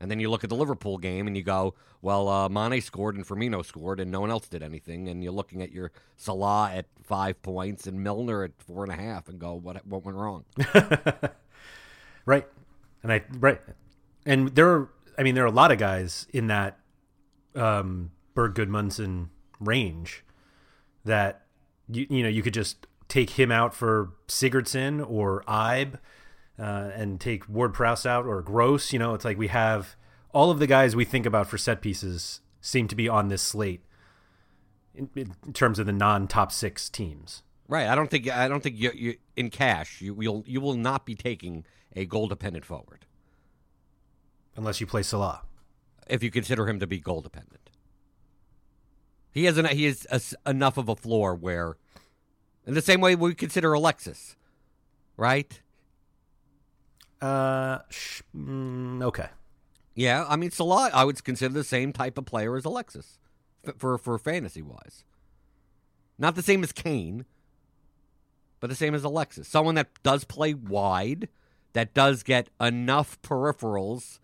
And 0.01 0.09
then 0.09 0.19
you 0.19 0.29
look 0.29 0.45
at 0.45 0.49
the 0.49 0.55
Liverpool 0.55 0.97
game 0.97 1.27
and 1.27 1.35
you 1.35 1.43
go, 1.43 1.75
well, 2.01 2.29
uh, 2.29 2.47
Mane 2.47 2.81
scored 2.81 3.15
and 3.15 3.27
Firmino 3.27 3.65
scored 3.65 3.99
and 3.99 4.09
no 4.09 4.21
one 4.21 4.31
else 4.31 4.47
did 4.47 4.63
anything. 4.63 5.09
And 5.09 5.21
you're 5.21 5.33
looking 5.33 5.61
at 5.61 5.71
your 5.71 5.91
Salah 6.15 6.71
at 6.73 6.85
five 7.03 7.41
points 7.41 7.85
and 7.85 8.01
Milner 8.01 8.43
at 8.43 8.51
four 8.59 8.83
and 8.83 8.93
a 8.93 8.95
half 8.95 9.27
and 9.27 9.37
go, 9.37 9.53
what, 9.53 9.85
what 9.85 10.05
went 10.05 10.17
wrong? 10.17 10.45
Right. 12.29 12.45
And 13.01 13.11
I 13.11 13.23
right. 13.39 13.59
And 14.23 14.49
there 14.49 14.69
are 14.69 14.89
I 15.19 15.23
mean 15.23 15.35
there 15.35 15.43
are 15.43 15.47
a 15.47 15.51
lot 15.51 15.71
of 15.71 15.77
guys 15.77 16.25
in 16.33 16.47
that 16.47 16.79
um 17.53 18.11
Berg 18.33 18.55
Gudmundsson 18.55 19.27
range 19.59 20.23
that 21.05 21.45
you 21.87 22.07
you 22.09 22.23
know 22.23 22.29
you 22.29 22.41
could 22.41 22.53
just 22.55 22.87
take 23.09 23.31
him 23.31 23.51
out 23.51 23.73
for 23.73 24.13
Sigurdsson 24.27 25.05
or 25.09 25.43
Ibe 25.47 25.95
uh, 26.57 26.91
and 26.93 27.19
take 27.19 27.49
Ward 27.49 27.73
Prowse 27.73 28.05
out 28.05 28.25
or 28.25 28.41
Gross, 28.41 28.93
you 28.93 28.99
know, 28.99 29.13
it's 29.13 29.25
like 29.25 29.37
we 29.37 29.47
have 29.47 29.95
all 30.31 30.51
of 30.51 30.59
the 30.59 30.67
guys 30.67 30.95
we 30.95 31.05
think 31.05 31.25
about 31.25 31.47
for 31.47 31.57
set 31.57 31.81
pieces 31.81 32.41
seem 32.61 32.87
to 32.87 32.95
be 32.95 33.09
on 33.09 33.29
this 33.29 33.41
slate 33.41 33.81
in, 34.93 35.09
in 35.15 35.53
terms 35.53 35.79
of 35.79 35.85
the 35.85 35.91
non-top 35.91 36.51
6 36.51 36.89
teams. 36.89 37.43
right. 37.67 37.87
I 37.87 37.95
don't 37.95 38.11
think 38.11 38.29
I 38.29 38.47
don't 38.47 38.61
think 38.61 38.77
you, 38.77 38.91
you 38.93 39.15
in 39.35 39.49
cash 39.49 40.01
you 40.01 40.13
will 40.13 40.43
you 40.45 40.61
will 40.61 40.75
not 40.75 41.05
be 41.05 41.15
taking 41.15 41.65
a 41.95 42.05
goal 42.05 42.27
dependent 42.27 42.65
forward 42.65 43.05
Unless 44.59 44.81
you 44.81 44.87
play 44.87 45.03
Salah. 45.03 45.43
if 46.07 46.21
you 46.21 46.29
consider 46.29 46.67
him 46.67 46.79
to 46.81 46.85
be 46.87 46.99
goal 46.99 47.21
dependent. 47.21 47.69
He 49.31 49.45
has 49.45 49.57
an, 49.57 49.65
he 49.67 49.85
is 49.85 50.05
a 50.11 50.19
enough 50.49 50.75
of 50.77 50.89
a 50.89 50.97
floor 50.97 51.33
where, 51.33 51.77
in 52.67 52.73
the 52.73 52.81
same 52.81 52.99
way 52.99 53.15
we 53.15 53.33
consider 53.33 53.71
Alexis, 53.71 54.35
right? 55.15 55.61
Uh 57.21 57.79
sh- 57.89 58.21
mm, 58.35 59.01
okay. 59.03 59.29
Yeah, 59.95 60.25
I 60.27 60.35
mean 60.35 60.51
Salah, 60.51 60.89
I 60.93 61.05
would 61.05 61.23
consider 61.23 61.53
the 61.53 61.63
same 61.63 61.93
type 61.93 62.17
of 62.17 62.25
player 62.25 62.57
as 62.57 62.65
Alexis, 62.65 63.17
f- 63.65 63.75
for 63.77 63.97
for 63.97 64.17
fantasy 64.17 64.61
wise. 64.61 65.05
Not 66.17 66.35
the 66.35 66.41
same 66.41 66.63
as 66.63 66.73
Kane, 66.73 67.23
but 68.59 68.69
the 68.69 68.75
same 68.75 68.93
as 68.93 69.05
Alexis. 69.05 69.47
Someone 69.47 69.75
that 69.75 69.87
does 70.03 70.25
play 70.25 70.53
wide, 70.53 71.29
that 71.71 71.93
does 71.93 72.23
get 72.23 72.49
enough 72.59 73.21
peripherals, 73.21 74.19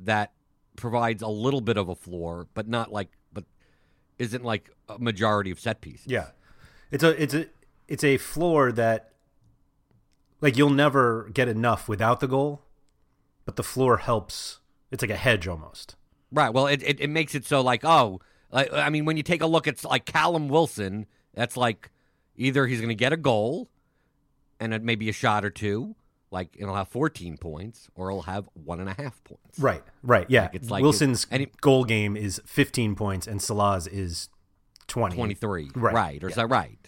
that 0.00 0.32
provides 0.76 1.22
a 1.22 1.28
little 1.28 1.60
bit 1.60 1.76
of 1.76 1.88
a 1.88 1.94
floor, 1.94 2.48
but 2.54 2.68
not 2.68 2.92
like, 2.92 3.08
but 3.32 3.44
isn't 4.18 4.44
like 4.44 4.70
a 4.88 4.98
majority 4.98 5.50
of 5.50 5.60
set 5.60 5.80
pieces. 5.80 6.06
Yeah, 6.06 6.28
it's 6.90 7.04
a 7.04 7.22
it's 7.22 7.34
a 7.34 7.46
it's 7.88 8.04
a 8.04 8.16
floor 8.16 8.72
that 8.72 9.12
like 10.40 10.56
you'll 10.56 10.70
never 10.70 11.30
get 11.32 11.48
enough 11.48 11.88
without 11.88 12.20
the 12.20 12.28
goal, 12.28 12.62
but 13.44 13.56
the 13.56 13.62
floor 13.62 13.98
helps. 13.98 14.60
It's 14.90 15.02
like 15.02 15.10
a 15.10 15.16
hedge 15.16 15.46
almost. 15.46 15.96
Right. 16.32 16.52
Well, 16.52 16.66
it, 16.66 16.82
it, 16.82 17.00
it 17.00 17.10
makes 17.10 17.34
it 17.34 17.44
so 17.44 17.60
like, 17.60 17.84
oh, 17.84 18.20
like, 18.52 18.72
I 18.72 18.88
mean, 18.88 19.04
when 19.04 19.16
you 19.16 19.22
take 19.22 19.42
a 19.42 19.46
look 19.46 19.66
at 19.68 19.84
like 19.84 20.04
Callum 20.04 20.48
Wilson, 20.48 21.06
that's 21.34 21.56
like 21.56 21.90
either 22.36 22.66
he's 22.66 22.80
going 22.80 22.88
to 22.88 22.94
get 22.94 23.12
a 23.12 23.16
goal 23.16 23.68
and 24.58 24.74
it 24.74 24.82
may 24.82 24.94
a 25.08 25.12
shot 25.12 25.44
or 25.44 25.50
two, 25.50 25.96
like 26.30 26.54
he'll 26.56 26.74
have 26.74 26.88
14 26.88 27.36
points, 27.38 27.88
or 27.94 28.10
it'll 28.10 28.22
have 28.22 28.48
one 28.54 28.80
and 28.80 28.88
a 28.88 28.94
half 28.94 29.22
points. 29.24 29.58
Right, 29.58 29.82
right, 30.02 30.26
yeah. 30.28 30.42
Like, 30.42 30.54
it's 30.54 30.70
like 30.70 30.82
Wilson's 30.82 31.26
it- 31.30 31.40
it- 31.40 31.60
goal 31.60 31.84
game 31.84 32.16
is 32.16 32.40
15 32.46 32.94
points, 32.94 33.26
and 33.26 33.40
Salah's 33.42 33.86
is 33.86 34.28
20. 34.86 35.16
23. 35.16 35.70
Right, 35.74 35.94
Right. 35.94 36.24
Or 36.24 36.28
is 36.28 36.34
that 36.36 36.48
right? 36.48 36.78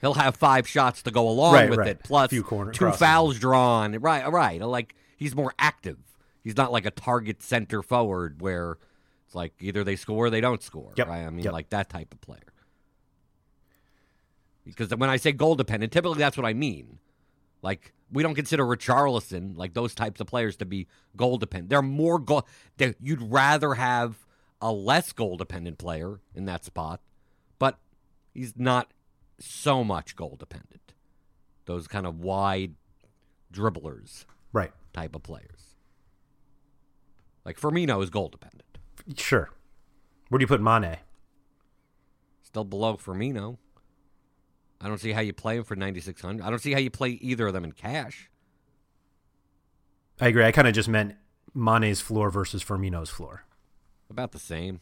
He'll 0.00 0.14
have 0.14 0.36
five 0.36 0.68
shots 0.68 1.02
to 1.04 1.10
go 1.10 1.28
along 1.28 1.54
Right, 1.54 1.70
with 1.70 1.78
right. 1.78 1.88
it, 1.88 2.04
plus 2.04 2.28
two 2.30 2.42
crosses. 2.42 2.98
fouls 2.98 3.38
drawn. 3.38 3.94
Right, 3.96 4.30
right. 4.30 4.60
Like 4.60 4.94
he's 5.16 5.34
more 5.34 5.54
active. 5.58 5.98
He's 6.42 6.56
not 6.56 6.70
like 6.72 6.84
a 6.84 6.90
target 6.90 7.42
center 7.42 7.82
forward 7.82 8.42
where 8.42 8.76
it's 9.24 9.34
like 9.34 9.54
either 9.60 9.82
they 9.82 9.96
score 9.96 10.26
or 10.26 10.30
they 10.30 10.42
don't 10.42 10.62
score. 10.62 10.92
Yep, 10.96 11.08
Right. 11.08 11.24
I 11.24 11.30
mean, 11.30 11.44
yep. 11.44 11.52
like 11.54 11.70
that 11.70 11.88
type 11.88 12.12
of 12.12 12.20
player. 12.20 12.52
Because 14.64 14.90
when 14.94 15.10
I 15.10 15.16
say 15.16 15.32
goal 15.32 15.54
dependent, 15.54 15.92
typically 15.92 16.18
that's 16.18 16.36
what 16.36 16.46
I 16.46 16.52
mean. 16.54 16.98
Like 17.64 17.94
we 18.12 18.22
don't 18.22 18.34
consider 18.34 18.62
Richarlison 18.64 19.56
like 19.56 19.72
those 19.72 19.94
types 19.94 20.20
of 20.20 20.26
players 20.26 20.56
to 20.58 20.66
be 20.66 20.86
goal 21.16 21.38
dependent. 21.38 21.70
They're 21.70 21.82
more 21.82 22.18
goal. 22.18 22.46
They're, 22.76 22.94
you'd 23.00 23.22
rather 23.22 23.74
have 23.74 24.26
a 24.60 24.70
less 24.70 25.12
goal 25.12 25.38
dependent 25.38 25.78
player 25.78 26.20
in 26.34 26.44
that 26.44 26.64
spot, 26.64 27.00
but 27.58 27.78
he's 28.34 28.52
not 28.56 28.92
so 29.40 29.82
much 29.82 30.14
goal 30.14 30.36
dependent. 30.38 30.92
Those 31.64 31.88
kind 31.88 32.06
of 32.06 32.20
wide 32.20 32.74
dribblers 33.52 34.26
Right, 34.52 34.72
type 34.92 35.16
of 35.16 35.22
players. 35.22 35.74
Like 37.44 37.58
Firmino 37.58 38.02
is 38.02 38.10
goal 38.10 38.28
dependent. 38.28 38.78
sure. 39.16 39.48
Where 40.28 40.38
do 40.38 40.42
you 40.42 40.46
put 40.46 40.60
Mane? 40.60 40.98
Still 42.42 42.64
below 42.64 42.96
Firmino. 42.96 43.56
I 44.84 44.88
don't 44.88 44.98
see 45.00 45.12
how 45.12 45.22
you 45.22 45.32
play 45.32 45.56
him 45.56 45.64
for 45.64 45.74
9600. 45.74 46.44
I 46.44 46.50
don't 46.50 46.58
see 46.58 46.72
how 46.74 46.78
you 46.78 46.90
play 46.90 47.12
either 47.22 47.46
of 47.46 47.54
them 47.54 47.64
in 47.64 47.72
cash. 47.72 48.28
I 50.20 50.28
agree. 50.28 50.44
I 50.44 50.52
kind 50.52 50.68
of 50.68 50.74
just 50.74 50.90
meant 50.90 51.14
Mane's 51.54 52.02
floor 52.02 52.28
versus 52.30 52.62
Firmino's 52.62 53.08
floor. 53.08 53.44
About 54.10 54.32
the 54.32 54.38
same. 54.38 54.80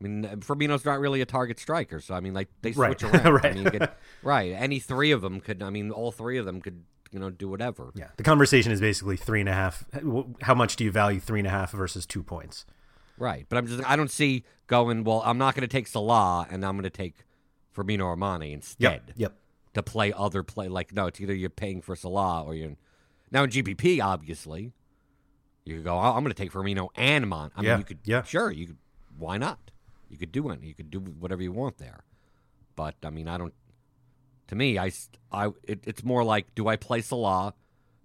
I 0.00 0.04
mean, 0.08 0.22
Firmino's 0.40 0.84
not 0.84 0.98
really 1.00 1.20
a 1.20 1.26
target 1.26 1.58
striker, 1.58 2.00
so 2.00 2.14
I 2.14 2.20
mean, 2.20 2.32
like 2.32 2.48
they 2.62 2.70
Right. 2.70 2.98
switch 2.98 3.12
around. 3.12 3.26
I 3.26 3.30
Right. 3.30 3.54
mean, 3.54 3.64
could, 3.70 3.90
right? 4.22 4.52
Any 4.52 4.78
three 4.78 5.10
of 5.10 5.20
them 5.20 5.40
could. 5.40 5.62
I 5.62 5.70
mean, 5.70 5.90
all 5.90 6.10
three 6.12 6.38
of 6.38 6.46
them 6.46 6.60
could, 6.62 6.84
you 7.10 7.18
know, 7.18 7.28
do 7.30 7.48
whatever. 7.48 7.90
Yeah, 7.94 8.08
the 8.16 8.22
conversation 8.22 8.72
is 8.72 8.80
basically 8.80 9.16
three 9.16 9.40
and 9.40 9.48
a 9.48 9.52
half. 9.54 9.84
How 10.42 10.54
much 10.54 10.76
do 10.76 10.84
you 10.84 10.90
value 10.92 11.20
three 11.20 11.40
and 11.40 11.46
a 11.46 11.50
half 11.50 11.72
versus 11.72 12.06
two 12.06 12.22
points? 12.22 12.64
Right. 13.20 13.46
But 13.48 13.58
I'm 13.58 13.66
just, 13.68 13.88
I 13.88 13.94
don't 13.94 14.10
see 14.10 14.42
going. 14.66 15.04
Well, 15.04 15.22
I'm 15.24 15.38
not 15.38 15.54
going 15.54 15.62
to 15.62 15.68
take 15.68 15.86
Salah, 15.86 16.46
and 16.50 16.64
I'm 16.66 16.74
going 16.74 16.82
to 16.84 16.90
take 16.90 17.14
Firmino 17.76 18.04
or 18.06 18.16
Mane 18.16 18.54
instead. 18.54 19.02
Yep. 19.06 19.10
Yep. 19.16 19.34
to 19.74 19.82
play 19.84 20.12
other 20.12 20.42
play. 20.42 20.66
Like 20.68 20.92
no, 20.92 21.06
it's 21.06 21.20
either 21.20 21.34
you're 21.34 21.50
paying 21.50 21.82
for 21.82 21.94
Salah 21.94 22.42
or 22.44 22.54
you're 22.54 22.76
now 23.30 23.44
in 23.44 23.50
GPP. 23.50 24.02
Obviously, 24.02 24.72
You 25.64 25.76
could 25.76 25.84
go, 25.84 25.94
"Oh, 25.94 25.98
I'm 26.16 26.24
going 26.24 26.34
to 26.34 26.42
take 26.42 26.50
Firmino 26.52 26.88
and 26.96 27.28
Mon. 27.28 27.52
I 27.54 27.62
Yeah, 27.62 27.70
mean, 27.72 27.78
you 27.80 27.84
could, 27.84 27.98
yeah. 28.04 28.22
sure, 28.22 28.50
you 28.50 28.66
could. 28.68 28.78
Why 29.18 29.36
not? 29.36 29.58
You 30.08 30.16
could 30.16 30.32
do 30.32 30.48
it. 30.50 30.62
You 30.62 30.74
could 30.74 30.90
do 30.90 30.98
whatever 30.98 31.42
you 31.42 31.52
want 31.52 31.76
there. 31.78 32.00
But 32.74 32.94
I 33.04 33.10
mean, 33.10 33.28
I 33.28 33.36
don't. 33.38 33.54
To 34.48 34.56
me, 34.56 34.78
I, 34.78 34.90
I, 35.30 35.48
it, 35.62 35.84
it's 35.86 36.02
more 36.02 36.24
like, 36.24 36.54
do 36.56 36.66
I 36.66 36.74
play 36.76 37.02
Salah? 37.02 37.54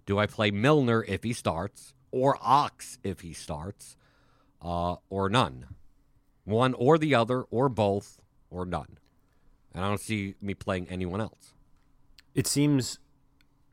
Do 0.04 0.18
I 0.18 0.26
play 0.26 0.52
Milner 0.52 1.02
if 1.08 1.24
he 1.24 1.32
starts, 1.32 1.94
or 2.12 2.38
Ox 2.40 2.98
if 3.02 3.22
he 3.22 3.32
starts, 3.32 3.96
uh, 4.66 4.96
or 5.08 5.30
none? 5.30 5.66
One 6.44 6.74
or 6.74 6.98
the 6.98 7.14
other, 7.14 7.42
or 7.44 7.68
both, 7.68 8.20
or 8.50 8.66
none. 8.66 8.98
And 9.72 9.84
I 9.84 9.88
don't 9.88 10.00
see 10.00 10.34
me 10.40 10.54
playing 10.54 10.88
anyone 10.90 11.20
else. 11.20 11.54
It 12.34 12.46
seems 12.46 12.98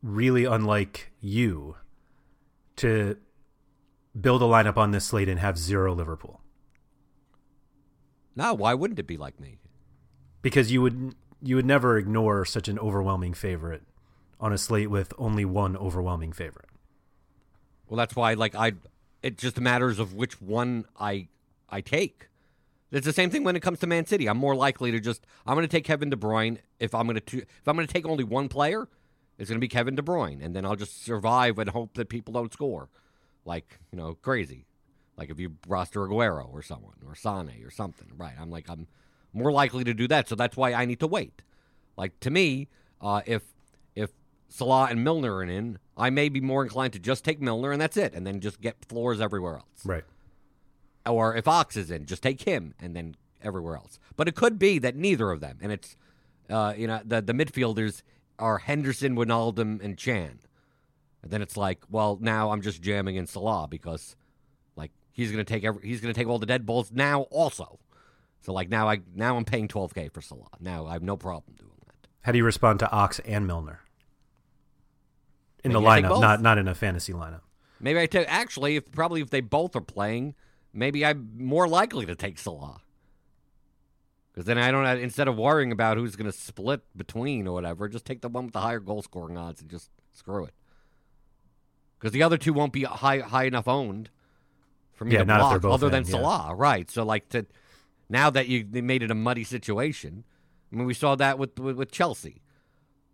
really 0.01 0.45
unlike 0.45 1.11
you 1.19 1.77
to 2.77 3.17
build 4.19 4.41
a 4.41 4.45
lineup 4.45 4.77
on 4.77 4.91
this 4.91 5.05
slate 5.05 5.29
and 5.29 5.39
have 5.39 5.57
zero 5.57 5.93
Liverpool 5.93 6.41
Now, 8.35 8.53
why 8.53 8.73
wouldn't 8.73 8.99
it 8.99 9.07
be 9.07 9.17
like 9.17 9.39
me? 9.39 9.59
because 10.43 10.71
you 10.71 10.81
would 10.81 11.15
you 11.41 11.55
would 11.55 11.65
never 11.65 11.97
ignore 11.97 12.45
such 12.45 12.67
an 12.67 12.77
overwhelming 12.77 13.33
favorite 13.33 13.81
on 14.39 14.53
a 14.53 14.57
slate 14.57 14.89
with 14.89 15.13
only 15.17 15.45
one 15.45 15.75
overwhelming 15.75 16.31
favorite. 16.31 16.69
Well, 17.87 17.97
that's 17.97 18.15
why, 18.15 18.33
like, 18.35 18.55
I, 18.55 18.73
it 19.23 19.37
just 19.37 19.59
matters 19.59 19.97
of 19.97 20.13
which 20.13 20.41
one 20.41 20.85
I, 20.99 21.29
I 21.69 21.81
take. 21.81 22.27
It's 22.91 23.07
the 23.07 23.13
same 23.13 23.31
thing 23.31 23.43
when 23.43 23.55
it 23.55 23.61
comes 23.61 23.79
to 23.79 23.87
Man 23.87 24.05
City. 24.05 24.27
I'm 24.27 24.37
more 24.37 24.55
likely 24.55 24.91
to 24.91 24.99
just, 24.99 25.25
I'm 25.47 25.55
going 25.55 25.65
to 25.65 25.71
take 25.71 25.85
Kevin 25.85 26.11
De 26.11 26.15
Bruyne 26.15 26.59
if 26.79 26.93
I'm 26.93 27.07
going 27.07 27.19
to, 27.19 27.37
if 27.37 27.67
I'm 27.67 27.75
going 27.75 27.87
to 27.87 27.91
take 27.91 28.05
only 28.05 28.23
one 28.23 28.49
player, 28.49 28.87
it's 29.37 29.49
going 29.49 29.57
to 29.57 29.61
be 29.61 29.67
Kevin 29.67 29.95
De 29.95 30.01
Bruyne, 30.01 30.43
and 30.43 30.55
then 30.55 30.65
I'll 30.65 30.75
just 30.75 31.03
survive 31.03 31.57
and 31.57 31.69
hope 31.69 31.95
that 31.95 32.09
people 32.09 32.33
don't 32.33 32.53
score, 32.53 32.89
like 33.45 33.79
you 33.91 33.97
know, 33.97 34.13
crazy. 34.21 34.65
Like 35.17 35.29
if 35.29 35.39
you 35.39 35.57
roster 35.67 36.01
Aguero 36.01 36.51
or 36.51 36.61
someone 36.61 36.95
or 37.05 37.15
Sane 37.15 37.63
or 37.63 37.71
something, 37.71 38.09
right? 38.15 38.33
I'm 38.39 38.51
like 38.51 38.69
I'm 38.69 38.87
more 39.33 39.51
likely 39.51 39.83
to 39.85 39.93
do 39.93 40.07
that, 40.09 40.29
so 40.29 40.35
that's 40.35 40.55
why 40.55 40.73
I 40.73 40.85
need 40.85 40.99
to 40.99 41.07
wait. 41.07 41.41
Like 41.97 42.19
to 42.21 42.29
me, 42.29 42.67
uh, 43.01 43.21
if 43.25 43.43
if 43.95 44.11
Salah 44.49 44.87
and 44.91 45.03
Milner 45.03 45.35
are 45.35 45.43
in, 45.43 45.79
I 45.95 46.09
may 46.09 46.29
be 46.29 46.41
more 46.41 46.63
inclined 46.63 46.93
to 46.93 46.99
just 46.99 47.23
take 47.23 47.39
Milner 47.41 47.71
and 47.71 47.81
that's 47.81 47.97
it, 47.97 48.13
and 48.13 48.25
then 48.25 48.39
just 48.39 48.61
get 48.61 48.83
floors 48.85 49.21
everywhere 49.21 49.57
else. 49.57 49.85
Right. 49.85 50.03
Or 51.05 51.35
if 51.35 51.47
Ox 51.47 51.75
is 51.75 51.91
in, 51.91 52.05
just 52.05 52.23
take 52.23 52.41
him 52.41 52.73
and 52.79 52.95
then 52.95 53.15
everywhere 53.41 53.75
else. 53.75 53.99
But 54.15 54.27
it 54.27 54.35
could 54.35 54.57
be 54.57 54.79
that 54.79 54.95
neither 54.95 55.31
of 55.31 55.41
them, 55.41 55.57
and 55.61 55.71
it's 55.71 55.95
uh, 56.49 56.73
you 56.77 56.87
know 56.87 57.01
the 57.03 57.21
the 57.21 57.33
midfielders 57.33 58.01
are 58.39 58.59
Henderson, 58.59 59.15
Wijnaldum, 59.15 59.83
and 59.83 59.97
Chan. 59.97 60.39
And 61.21 61.31
then 61.31 61.41
it's 61.41 61.55
like, 61.55 61.79
well, 61.89 62.17
now 62.19 62.51
I'm 62.51 62.61
just 62.61 62.81
jamming 62.81 63.15
in 63.15 63.27
Salah 63.27 63.67
because 63.69 64.15
like 64.75 64.91
he's 65.11 65.31
gonna 65.31 65.43
take 65.43 65.63
every, 65.63 65.87
he's 65.87 66.01
gonna 66.01 66.13
take 66.13 66.27
all 66.27 66.39
the 66.39 66.45
dead 66.45 66.65
balls 66.65 66.91
now 66.91 67.23
also. 67.23 67.79
So 68.41 68.51
like 68.51 68.69
now 68.69 68.89
I 68.89 69.01
now 69.13 69.37
I'm 69.37 69.45
paying 69.45 69.67
12k 69.67 70.11
for 70.11 70.21
Salah. 70.21 70.47
Now 70.59 70.87
I 70.87 70.93
have 70.93 71.03
no 71.03 71.15
problem 71.15 71.55
doing 71.57 71.71
that. 71.85 72.09
How 72.21 72.31
do 72.31 72.37
you 72.37 72.45
respond 72.45 72.79
to 72.79 72.91
Ox 72.91 73.19
and 73.19 73.45
Milner 73.45 73.82
in 75.63 75.71
the 75.71 75.79
Maybe 75.79 75.87
I 75.87 75.95
take 76.01 76.05
lineup, 76.05 76.09
both. 76.09 76.21
not 76.21 76.41
not 76.41 76.57
in 76.57 76.67
a 76.67 76.75
fantasy 76.75 77.13
lineup? 77.13 77.41
Maybe 77.79 77.99
I 77.99 78.05
take 78.05 78.27
actually 78.29 78.75
if 78.75 78.91
probably 78.91 79.21
if 79.21 79.29
they 79.29 79.41
both 79.41 79.75
are 79.75 79.81
playing, 79.81 80.35
maybe 80.73 81.05
I'm 81.05 81.31
more 81.37 81.67
likely 81.67 82.05
to 82.05 82.15
take 82.15 82.37
Salah. 82.39 82.81
Because 84.31 84.45
then 84.45 84.57
I 84.57 84.71
don't 84.71 84.85
instead 84.99 85.27
of 85.27 85.37
worrying 85.37 85.71
about 85.71 85.97
who's 85.97 86.15
going 86.15 86.31
to 86.31 86.37
split 86.37 86.81
between 86.97 87.47
or 87.47 87.53
whatever, 87.53 87.87
just 87.87 88.05
take 88.05 88.21
the 88.21 88.29
one 88.29 88.45
with 88.45 88.53
the 88.53 88.61
higher 88.61 88.79
goal 88.79 89.01
scoring 89.03 89.37
odds 89.37 89.61
and 89.61 89.69
just 89.69 89.89
screw 90.13 90.45
it. 90.45 90.53
Because 91.99 92.11
the 92.13 92.23
other 92.23 92.37
two 92.37 92.51
won't 92.53 92.73
be 92.73 92.83
high 92.83 93.19
high 93.19 93.43
enough 93.45 93.67
owned 93.67 94.09
for 94.93 95.05
me 95.05 95.13
Yeah, 95.13 95.19
to 95.19 95.25
not 95.25 95.61
block, 95.61 95.73
other 95.73 95.89
than 95.89 96.03
in, 96.03 96.07
yeah. 96.07 96.11
Salah, 96.11 96.55
right? 96.55 96.89
So 96.89 97.03
like 97.03 97.29
to 97.29 97.45
now 98.09 98.29
that 98.29 98.47
you 98.47 98.65
they 98.69 98.81
made 98.81 99.03
it 99.03 99.11
a 99.11 99.15
muddy 99.15 99.43
situation. 99.43 100.23
I 100.71 100.75
mean, 100.75 100.85
we 100.87 100.93
saw 100.95 101.15
that 101.15 101.37
with 101.37 101.59
with, 101.59 101.75
with 101.77 101.91
Chelsea. 101.91 102.41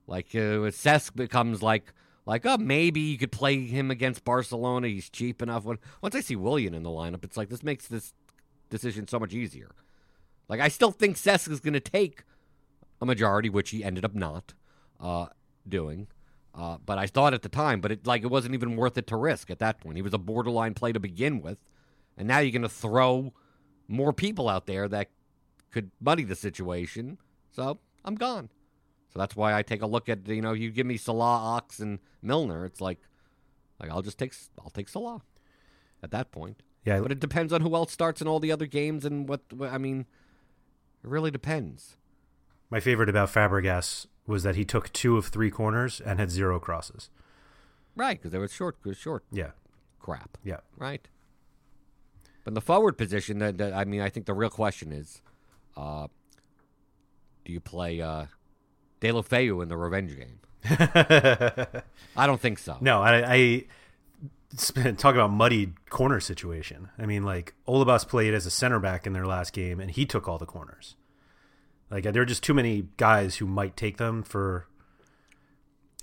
Like 0.07 0.27
uh, 0.33 0.71
Cesc 0.71 1.15
becomes 1.15 1.61
like 1.61 1.93
like 2.29 2.45
oh 2.45 2.57
maybe 2.57 2.99
you 2.99 3.17
could 3.17 3.31
play 3.31 3.65
him 3.65 3.89
against 3.89 4.23
Barcelona. 4.23 4.87
He's 4.87 5.09
cheap 5.09 5.41
enough. 5.41 5.63
When 5.63 5.79
once 5.99 6.13
I 6.13 6.21
see 6.21 6.35
Willian 6.35 6.75
in 6.75 6.83
the 6.83 6.89
lineup, 6.91 7.23
it's 7.23 7.35
like 7.35 7.49
this 7.49 7.63
makes 7.63 7.87
this 7.87 8.13
decision 8.69 9.07
so 9.07 9.19
much 9.19 9.33
easier. 9.33 9.71
Like 10.47 10.59
I 10.59 10.67
still 10.67 10.91
think 10.91 11.17
Cesc 11.17 11.49
is 11.49 11.59
going 11.59 11.73
to 11.73 11.79
take 11.79 12.23
a 13.01 13.05
majority, 13.05 13.49
which 13.49 13.71
he 13.71 13.83
ended 13.83 14.05
up 14.05 14.13
not 14.13 14.53
uh, 14.99 15.25
doing. 15.67 16.05
Uh, 16.53 16.77
but 16.85 16.99
I 16.99 17.07
thought 17.07 17.33
at 17.33 17.41
the 17.41 17.49
time, 17.49 17.81
but 17.81 17.91
it 17.91 18.05
like 18.05 18.21
it 18.21 18.29
wasn't 18.29 18.53
even 18.53 18.75
worth 18.75 18.95
it 18.99 19.07
to 19.07 19.17
risk 19.17 19.49
at 19.49 19.57
that 19.57 19.81
point. 19.81 19.95
He 19.95 20.03
was 20.03 20.13
a 20.13 20.19
borderline 20.19 20.75
play 20.75 20.91
to 20.91 20.99
begin 20.99 21.41
with, 21.41 21.57
and 22.15 22.27
now 22.27 22.37
you're 22.37 22.51
going 22.51 22.61
to 22.61 22.69
throw 22.69 23.33
more 23.87 24.13
people 24.13 24.47
out 24.47 24.67
there 24.67 24.87
that 24.87 25.09
could 25.71 25.89
muddy 25.99 26.25
the 26.25 26.35
situation. 26.35 27.17
So 27.51 27.79
I'm 28.05 28.15
gone. 28.15 28.49
So 29.11 29.19
that's 29.19 29.35
why 29.35 29.53
I 29.53 29.63
take 29.63 29.81
a 29.81 29.87
look 29.87 30.07
at 30.09 30.27
you 30.27 30.41
know 30.41 30.53
you 30.53 30.69
give 30.71 30.85
me 30.85 30.97
Salah, 30.97 31.37
Ox, 31.55 31.79
and 31.79 31.99
Milner. 32.21 32.65
It's 32.65 32.79
like 32.81 32.99
like 33.79 33.89
I'll 33.89 34.01
just 34.01 34.17
take 34.19 34.33
I'll 34.63 34.69
take 34.69 34.89
Salah 34.89 35.21
at 36.03 36.11
that 36.11 36.31
point. 36.31 36.61
Yeah, 36.85 37.01
But 37.01 37.11
it 37.11 37.19
depends 37.19 37.51
on 37.51 37.61
who 37.61 37.75
else 37.75 37.91
starts 37.91 38.21
in 38.21 38.27
all 38.27 38.39
the 38.39 38.51
other 38.51 38.65
games 38.65 39.03
and 39.05 39.27
what 39.27 39.41
I 39.61 39.77
mean. 39.77 40.05
It 41.03 41.09
really 41.09 41.31
depends. 41.31 41.97
my 42.69 42.79
favorite 42.79 43.09
about 43.09 43.29
Fabregas 43.31 44.05
was 44.27 44.43
that 44.43 44.55
he 44.55 44.63
took 44.65 44.91
two 44.93 45.17
of 45.17 45.27
three 45.27 45.49
corners 45.49 45.99
and 46.01 46.19
had 46.19 46.29
zero 46.29 46.59
crosses. 46.59 47.09
Right, 47.95 48.17
because 48.17 48.31
they 48.31 48.37
were 48.37 48.47
short, 48.47 48.77
short 48.93 49.23
Yeah, 49.31 49.51
crap. 49.99 50.37
yeah. 50.43 50.59
Right. 50.77 51.07
But 52.43 52.51
in 52.51 52.53
the 52.53 52.61
forward 52.61 52.97
position, 52.97 53.39
that, 53.39 53.57
that- 53.57 53.73
I 53.73 53.85
mean, 53.85 54.01
I 54.01 54.09
think 54.09 54.25
the 54.25 54.33
real 54.33 54.49
question 54.49 54.91
is, 54.91 55.21
uh, 55.75 56.07
do 57.45 57.51
you 57.53 57.59
play 57.59 58.01
uh, 58.01 58.25
Deulofeu 59.01 59.61
in 59.63 59.69
the 59.69 59.77
revenge 59.77 60.15
game? 60.15 60.39
I 62.15 62.27
don't 62.27 62.39
think 62.41 62.59
so. 62.59 62.77
No, 62.81 63.01
I, 63.01 63.33
I 63.33 64.91
talk 64.97 65.15
about 65.15 65.31
muddied 65.31 65.89
corner 65.89 66.19
situation. 66.19 66.89
I 66.97 67.05
mean, 67.05 67.23
like 67.23 67.53
Holebas 67.67 68.07
played 68.07 68.33
as 68.33 68.45
a 68.45 68.51
center 68.51 68.79
back 68.79 69.07
in 69.07 69.13
their 69.13 69.25
last 69.25 69.53
game, 69.53 69.79
and 69.79 69.89
he 69.91 70.05
took 70.05 70.27
all 70.27 70.37
the 70.37 70.45
corners. 70.45 70.95
Like 71.89 72.03
there 72.03 72.21
are 72.21 72.25
just 72.25 72.43
too 72.43 72.53
many 72.53 72.87
guys 72.97 73.37
who 73.37 73.45
might 73.47 73.75
take 73.77 73.97
them 73.97 74.21
for. 74.23 74.67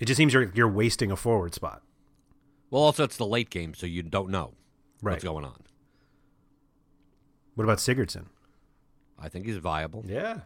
It 0.01 0.05
just 0.05 0.17
seems 0.17 0.33
you're 0.33 0.51
you're 0.53 0.67
wasting 0.67 1.11
a 1.11 1.15
forward 1.15 1.53
spot. 1.53 1.81
Well, 2.69 2.81
also 2.83 3.03
it's 3.03 3.17
the 3.17 3.25
late 3.25 3.49
game, 3.49 3.73
so 3.73 3.85
you 3.85 4.03
don't 4.03 4.29
know 4.29 4.53
Right. 5.01 5.13
what's 5.13 5.23
going 5.23 5.45
on. 5.45 5.61
What 7.55 7.63
about 7.63 7.77
Sigurdsson? 7.77 8.25
I 9.19 9.29
think 9.29 9.45
he's 9.45 9.57
viable. 9.57 10.03
Yeah, 10.07 10.41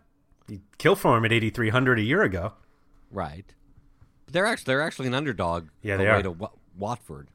he 0.52 0.62
killed 0.78 1.00
for 1.00 1.18
him 1.18 1.24
at 1.24 1.32
eighty 1.32 1.50
three 1.50 1.70
hundred 1.70 1.98
a 1.98 2.04
year 2.04 2.24
ago. 2.24 2.54
Right. 3.10 3.54
But 4.26 4.34
they're 4.34 4.46
actually 4.46 4.66
they're 4.66 4.82
actually 4.82 5.08
an 5.08 5.14
underdog. 5.14 5.70
Yeah, 5.82 5.96
they 5.98 6.08
are. 6.08 6.22
to 6.22 6.32
Wa- 6.32 6.52
Watford. 6.78 7.30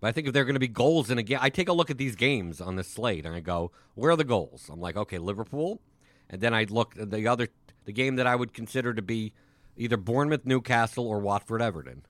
But 0.00 0.08
I 0.08 0.12
think 0.12 0.28
if 0.28 0.32
they're 0.32 0.44
going 0.44 0.54
to 0.54 0.60
be 0.60 0.68
goals 0.68 1.10
in 1.10 1.18
a 1.18 1.22
game, 1.22 1.38
I 1.40 1.50
take 1.50 1.68
a 1.68 1.72
look 1.72 1.90
at 1.90 1.98
these 1.98 2.14
games 2.14 2.60
on 2.60 2.76
this 2.76 2.86
slate 2.86 3.26
and 3.26 3.34
I 3.34 3.40
go, 3.40 3.72
where 3.94 4.12
are 4.12 4.16
the 4.16 4.24
goals? 4.24 4.68
I'm 4.70 4.80
like, 4.80 4.96
okay, 4.96 5.18
Liverpool, 5.18 5.80
and 6.28 6.40
then 6.40 6.52
I 6.54 6.64
look 6.64 6.94
at 7.00 7.10
the 7.10 7.26
other 7.26 7.48
the 7.84 7.92
game 7.92 8.16
that 8.16 8.26
I 8.26 8.36
would 8.36 8.52
consider 8.52 8.94
to 8.94 9.02
be 9.02 9.32
either 9.76 9.96
Bournemouth, 9.96 10.46
Newcastle, 10.46 11.08
or 11.08 11.18
Watford, 11.18 11.62
Everton. 11.62 12.04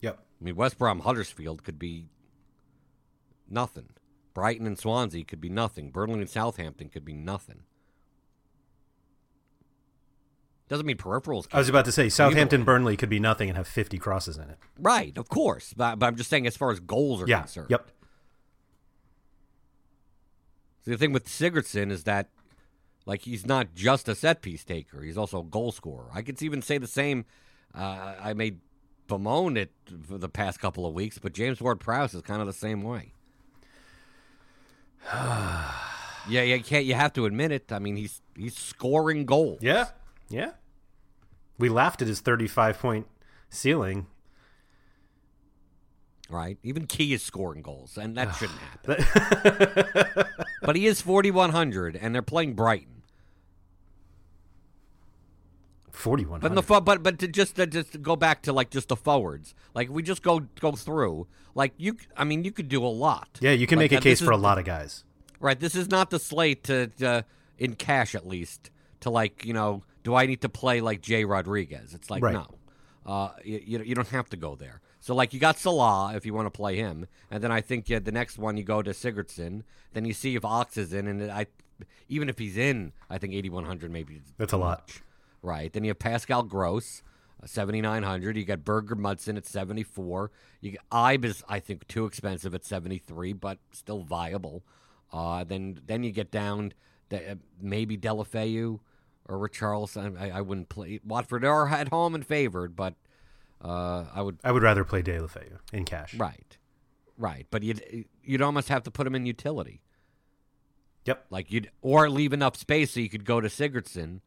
Yep. 0.00 0.18
I 0.40 0.44
mean, 0.44 0.56
West 0.56 0.78
Brom, 0.78 1.00
Huddersfield 1.00 1.64
could 1.64 1.78
be 1.78 2.06
nothing. 3.48 3.90
Brighton 4.32 4.66
and 4.66 4.78
Swansea 4.78 5.24
could 5.24 5.40
be 5.40 5.48
nothing. 5.48 5.90
Burnley 5.90 6.20
and 6.20 6.30
Southampton 6.30 6.88
could 6.88 7.04
be 7.04 7.14
nothing. 7.14 7.62
Doesn't 10.70 10.86
mean 10.86 10.96
peripherals. 10.96 11.48
I 11.52 11.58
was 11.58 11.68
about 11.68 11.84
to 11.86 11.92
say 11.92 12.08
Southampton. 12.08 12.62
Burnley 12.62 12.96
could 12.96 13.08
be 13.08 13.18
nothing 13.18 13.48
and 13.48 13.56
have 13.56 13.66
fifty 13.66 13.98
crosses 13.98 14.36
in 14.36 14.44
it. 14.44 14.56
Right, 14.78 15.18
of 15.18 15.28
course. 15.28 15.74
But, 15.76 15.98
but 15.98 16.06
I'm 16.06 16.14
just 16.14 16.30
saying, 16.30 16.46
as 16.46 16.56
far 16.56 16.70
as 16.70 16.78
goals 16.78 17.20
are 17.20 17.26
Yeah. 17.26 17.40
concerned. 17.40 17.66
Yep. 17.70 17.90
So 20.84 20.92
the 20.92 20.96
thing 20.96 21.12
with 21.12 21.26
Sigurdsson 21.26 21.90
is 21.90 22.04
that, 22.04 22.28
like, 23.04 23.22
he's 23.22 23.44
not 23.44 23.74
just 23.74 24.08
a 24.08 24.14
set 24.14 24.42
piece 24.42 24.64
taker; 24.64 25.02
he's 25.02 25.18
also 25.18 25.40
a 25.40 25.44
goal 25.44 25.72
scorer. 25.72 26.06
I 26.14 26.22
could 26.22 26.40
even 26.40 26.62
say 26.62 26.78
the 26.78 26.86
same. 26.86 27.24
Uh, 27.74 28.14
I 28.22 28.32
made 28.34 28.60
bemoan 29.08 29.56
it 29.56 29.72
for 30.06 30.18
the 30.18 30.28
past 30.28 30.60
couple 30.60 30.86
of 30.86 30.94
weeks, 30.94 31.18
but 31.18 31.32
James 31.32 31.60
Ward-Prowse 31.60 32.14
is 32.14 32.22
kind 32.22 32.40
of 32.40 32.46
the 32.46 32.52
same 32.52 32.82
way. 32.82 33.12
yeah, 35.12 36.42
you 36.42 36.62
can't. 36.62 36.84
You 36.84 36.94
have 36.94 37.12
to 37.14 37.26
admit 37.26 37.50
it. 37.50 37.72
I 37.72 37.80
mean, 37.80 37.96
he's 37.96 38.22
he's 38.36 38.56
scoring 38.56 39.26
goals. 39.26 39.58
Yeah. 39.62 39.88
Yeah. 40.28 40.52
We 41.60 41.68
laughed 41.68 42.02
at 42.02 42.08
his 42.08 42.20
thirty-five 42.20 42.78
point 42.78 43.06
ceiling. 43.48 44.06
right? 46.28 46.58
Even 46.62 46.86
Ki 46.86 47.12
is 47.12 47.22
scoring 47.22 47.60
goals, 47.62 47.96
and 47.98 48.16
that 48.16 48.32
shouldn't 48.36 48.58
happen. 48.86 50.24
but 50.62 50.76
he 50.76 50.86
is 50.86 51.00
4,100, 51.00 51.96
and 51.96 52.14
they're 52.14 52.22
playing 52.22 52.54
Brighton. 52.54 53.02
Forty 55.90 56.24
one. 56.24 56.40
But 56.40 56.54
the 56.54 56.62
fo- 56.62 56.80
but 56.80 57.02
but 57.02 57.18
to 57.18 57.28
just 57.28 57.56
to 57.56 57.66
just 57.66 57.92
to 57.92 57.98
go 57.98 58.16
back 58.16 58.42
to 58.42 58.52
like 58.54 58.70
just 58.70 58.88
the 58.88 58.96
forwards, 58.96 59.54
like 59.74 59.90
we 59.90 60.02
just 60.02 60.22
go 60.22 60.40
go 60.60 60.72
through, 60.72 61.26
like 61.54 61.74
you, 61.76 61.96
I 62.16 62.24
mean, 62.24 62.42
you 62.44 62.52
could 62.52 62.68
do 62.68 62.82
a 62.82 62.88
lot. 62.88 63.28
Yeah, 63.42 63.50
you 63.52 63.66
can 63.66 63.78
Like, 63.78 63.90
make 63.90 64.00
a 64.00 64.02
case 64.02 64.20
for 64.20 64.30
a 64.30 64.36
lot 64.38 64.58
of 64.58 64.64
guys. 64.64 65.04
Right. 65.40 65.58
This 65.60 65.74
is 65.74 65.90
not 65.90 66.08
the 66.10 66.18
slate 66.18 66.64
to, 66.64 66.86
to 66.98 67.24
in 67.58 67.74
cash 67.74 68.14
at 68.14 68.26
least 68.26 68.70
to 69.00 69.10
like 69.10 69.44
you 69.44 69.52
know. 69.52 69.82
Do 70.02 70.14
I 70.14 70.26
need 70.26 70.40
to 70.42 70.48
play 70.48 70.80
like 70.80 71.00
Jay 71.02 71.24
Rodriguez? 71.24 71.94
It's 71.94 72.10
like 72.10 72.22
Right. 72.22 72.34
no. 72.34 72.46
Uh, 73.06 73.30
you, 73.44 73.82
you 73.82 73.94
don't 73.94 74.08
have 74.08 74.28
to 74.30 74.36
go 74.36 74.54
there. 74.56 74.80
So 75.00 75.14
like 75.14 75.32
you 75.32 75.40
got 75.40 75.58
Salah 75.58 76.14
if 76.14 76.26
you 76.26 76.34
want 76.34 76.46
to 76.46 76.50
play 76.50 76.76
him, 76.76 77.06
and 77.30 77.42
then 77.42 77.50
I 77.50 77.60
think 77.62 77.88
yeah, 77.88 77.98
the 77.98 78.12
next 78.12 78.38
one 78.38 78.56
you 78.58 78.62
go 78.64 78.82
to 78.82 78.90
Sigurdsson. 78.90 79.62
Then 79.94 80.04
you 80.04 80.12
see 80.12 80.36
if 80.36 80.44
Ox 80.44 80.76
is 80.76 80.92
in, 80.92 81.06
and 81.06 81.30
I 81.30 81.46
even 82.08 82.28
if 82.28 82.38
he's 82.38 82.58
in, 82.58 82.92
I 83.08 83.16
think 83.16 83.32
eighty 83.32 83.48
one 83.48 83.64
hundred 83.64 83.90
maybe. 83.90 84.20
That's 84.36 84.52
a 84.52 84.58
lot. 84.58 84.80
much. 84.80 85.02
Right. 85.42 85.72
Then 85.72 85.84
you 85.84 85.90
have 85.90 85.98
Pascal 85.98 86.42
Gross, 86.42 87.02
seventy 87.46 87.80
nine 87.80 88.02
hundred. 88.02 88.36
You 88.36 88.44
got 88.44 88.62
Berg 88.64 88.88
Gudmundsson 88.88 89.38
at 89.38 89.46
seventy 89.46 89.82
four. 89.82 90.30
You 90.60 90.72
got 90.72 90.90
Ibe 90.90 91.24
is 91.24 91.42
I 91.48 91.58
think 91.60 91.88
too 91.88 92.04
expensive 92.04 92.54
at 92.54 92.64
seventy 92.66 92.98
three, 92.98 93.32
but 93.32 93.58
still 93.72 94.02
viable. 94.02 94.62
Uh, 95.10 95.44
then 95.44 95.80
then 95.86 96.04
you 96.04 96.12
get 96.12 96.30
down 96.30 96.74
to, 97.08 97.32
uh, 97.32 97.34
maybe 97.60 97.96
Deulofeu 97.96 98.80
or 99.30 99.48
Richarlison. 99.48 100.20
I, 100.20 100.30
I 100.30 100.40
wouldn't 100.40 100.68
play 100.68 101.00
Watford 101.04 101.44
are 101.44 101.68
at 101.68 101.88
home 101.88 102.14
and 102.14 102.26
favored, 102.26 102.74
but 102.74 102.94
uh, 103.64 104.04
I 104.12 104.20
would 104.20 104.38
I 104.42 104.52
would 104.52 104.62
rather 104.62 104.84
play 104.84 105.02
Deulofeu 105.02 105.58
in 105.72 105.84
cash. 105.84 106.14
right, 106.14 106.58
right. 107.16 107.46
But 107.50 107.62
you'd 107.62 108.06
you'd 108.22 108.42
almost 108.42 108.68
have 108.68 108.82
to 108.82 108.90
put 108.90 109.06
him 109.06 109.14
in 109.14 109.24
utility. 109.24 109.80
Yep. 111.06 111.26
Like 111.30 111.50
you'd 111.50 111.70
or 111.80 112.10
leave 112.10 112.32
enough 112.32 112.56
space 112.56 112.92
so 112.92 113.00
you 113.00 113.08
could 113.08 113.24
go 113.24 113.40
to 113.40 113.48
Sigurdsson 113.48 114.20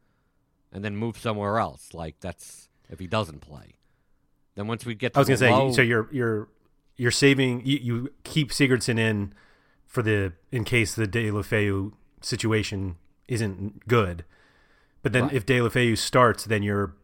and 0.71 0.83
then 0.83 0.95
move 0.95 1.17
somewhere 1.17 1.59
else. 1.59 1.93
Like 1.93 2.19
that's 2.19 2.69
if 2.89 2.99
he 2.99 3.07
doesn't 3.07 3.41
play. 3.41 3.75
Then 4.55 4.67
once 4.67 4.85
we 4.85 4.95
get 4.95 5.13
to 5.13 5.19
I 5.19 5.21
was 5.21 5.27
gonna 5.27 5.37
the 5.37 5.69
say. 5.69 5.75
So 5.75 5.81
you're 5.81 6.07
you're 6.11 6.47
you're 6.95 7.11
saving. 7.11 7.65
You, 7.65 7.77
you 7.81 8.13
keep 8.23 8.51
Sigurdsson 8.51 8.97
in 8.97 9.33
for 9.85 10.01
the 10.01 10.33
in 10.51 10.63
case 10.63 10.95
the 10.95 11.07
Deulofeu 11.07 11.91
situation 12.21 12.95
isn't 13.27 13.87
good. 13.87 14.25
But 15.03 15.13
then 15.13 15.23
Right. 15.25 15.33
if 15.33 15.45
Deulofeu 15.45 15.95
starts, 15.97 16.45
then 16.45 16.63
you're 16.63 16.95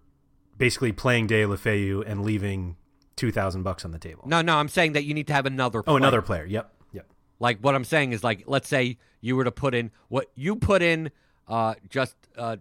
basically 0.58 0.92
playing 0.92 1.28
Deulofeu 1.28 2.04
and 2.08 2.24
leaving 2.24 2.76
two 3.16 3.32
thousand 3.32 3.64
bucks 3.64 3.84
on 3.86 3.92
the 3.92 4.00
table. 4.00 4.24
no, 4.26 4.42
no, 4.42 4.58
I'm 4.58 4.70
saying 4.70 4.94
that 4.94 5.04
you 5.04 5.14
need 5.14 5.28
to 5.28 5.34
have 5.34 5.46
another. 5.46 5.84
Oh, 5.86 5.96
another 5.98 6.22
player. 6.22 6.44
player. 6.44 6.52
Yep. 6.54 6.74
Yep. 6.94 7.06
Like 7.40 7.60
what 7.60 7.76
I'm 7.76 7.84
saying 7.84 8.14
is 8.14 8.24
like 8.24 8.44
let's 8.48 8.68
say 8.70 8.98
you 9.22 9.36
were 9.36 9.44
to 9.44 9.52
put 9.52 9.76
in 9.76 9.92
what 10.08 10.28
you 10.36 10.56
put 10.56 10.82
in 10.82 11.12
uh 11.48 11.76
just 11.90 12.16
uh 12.38 12.56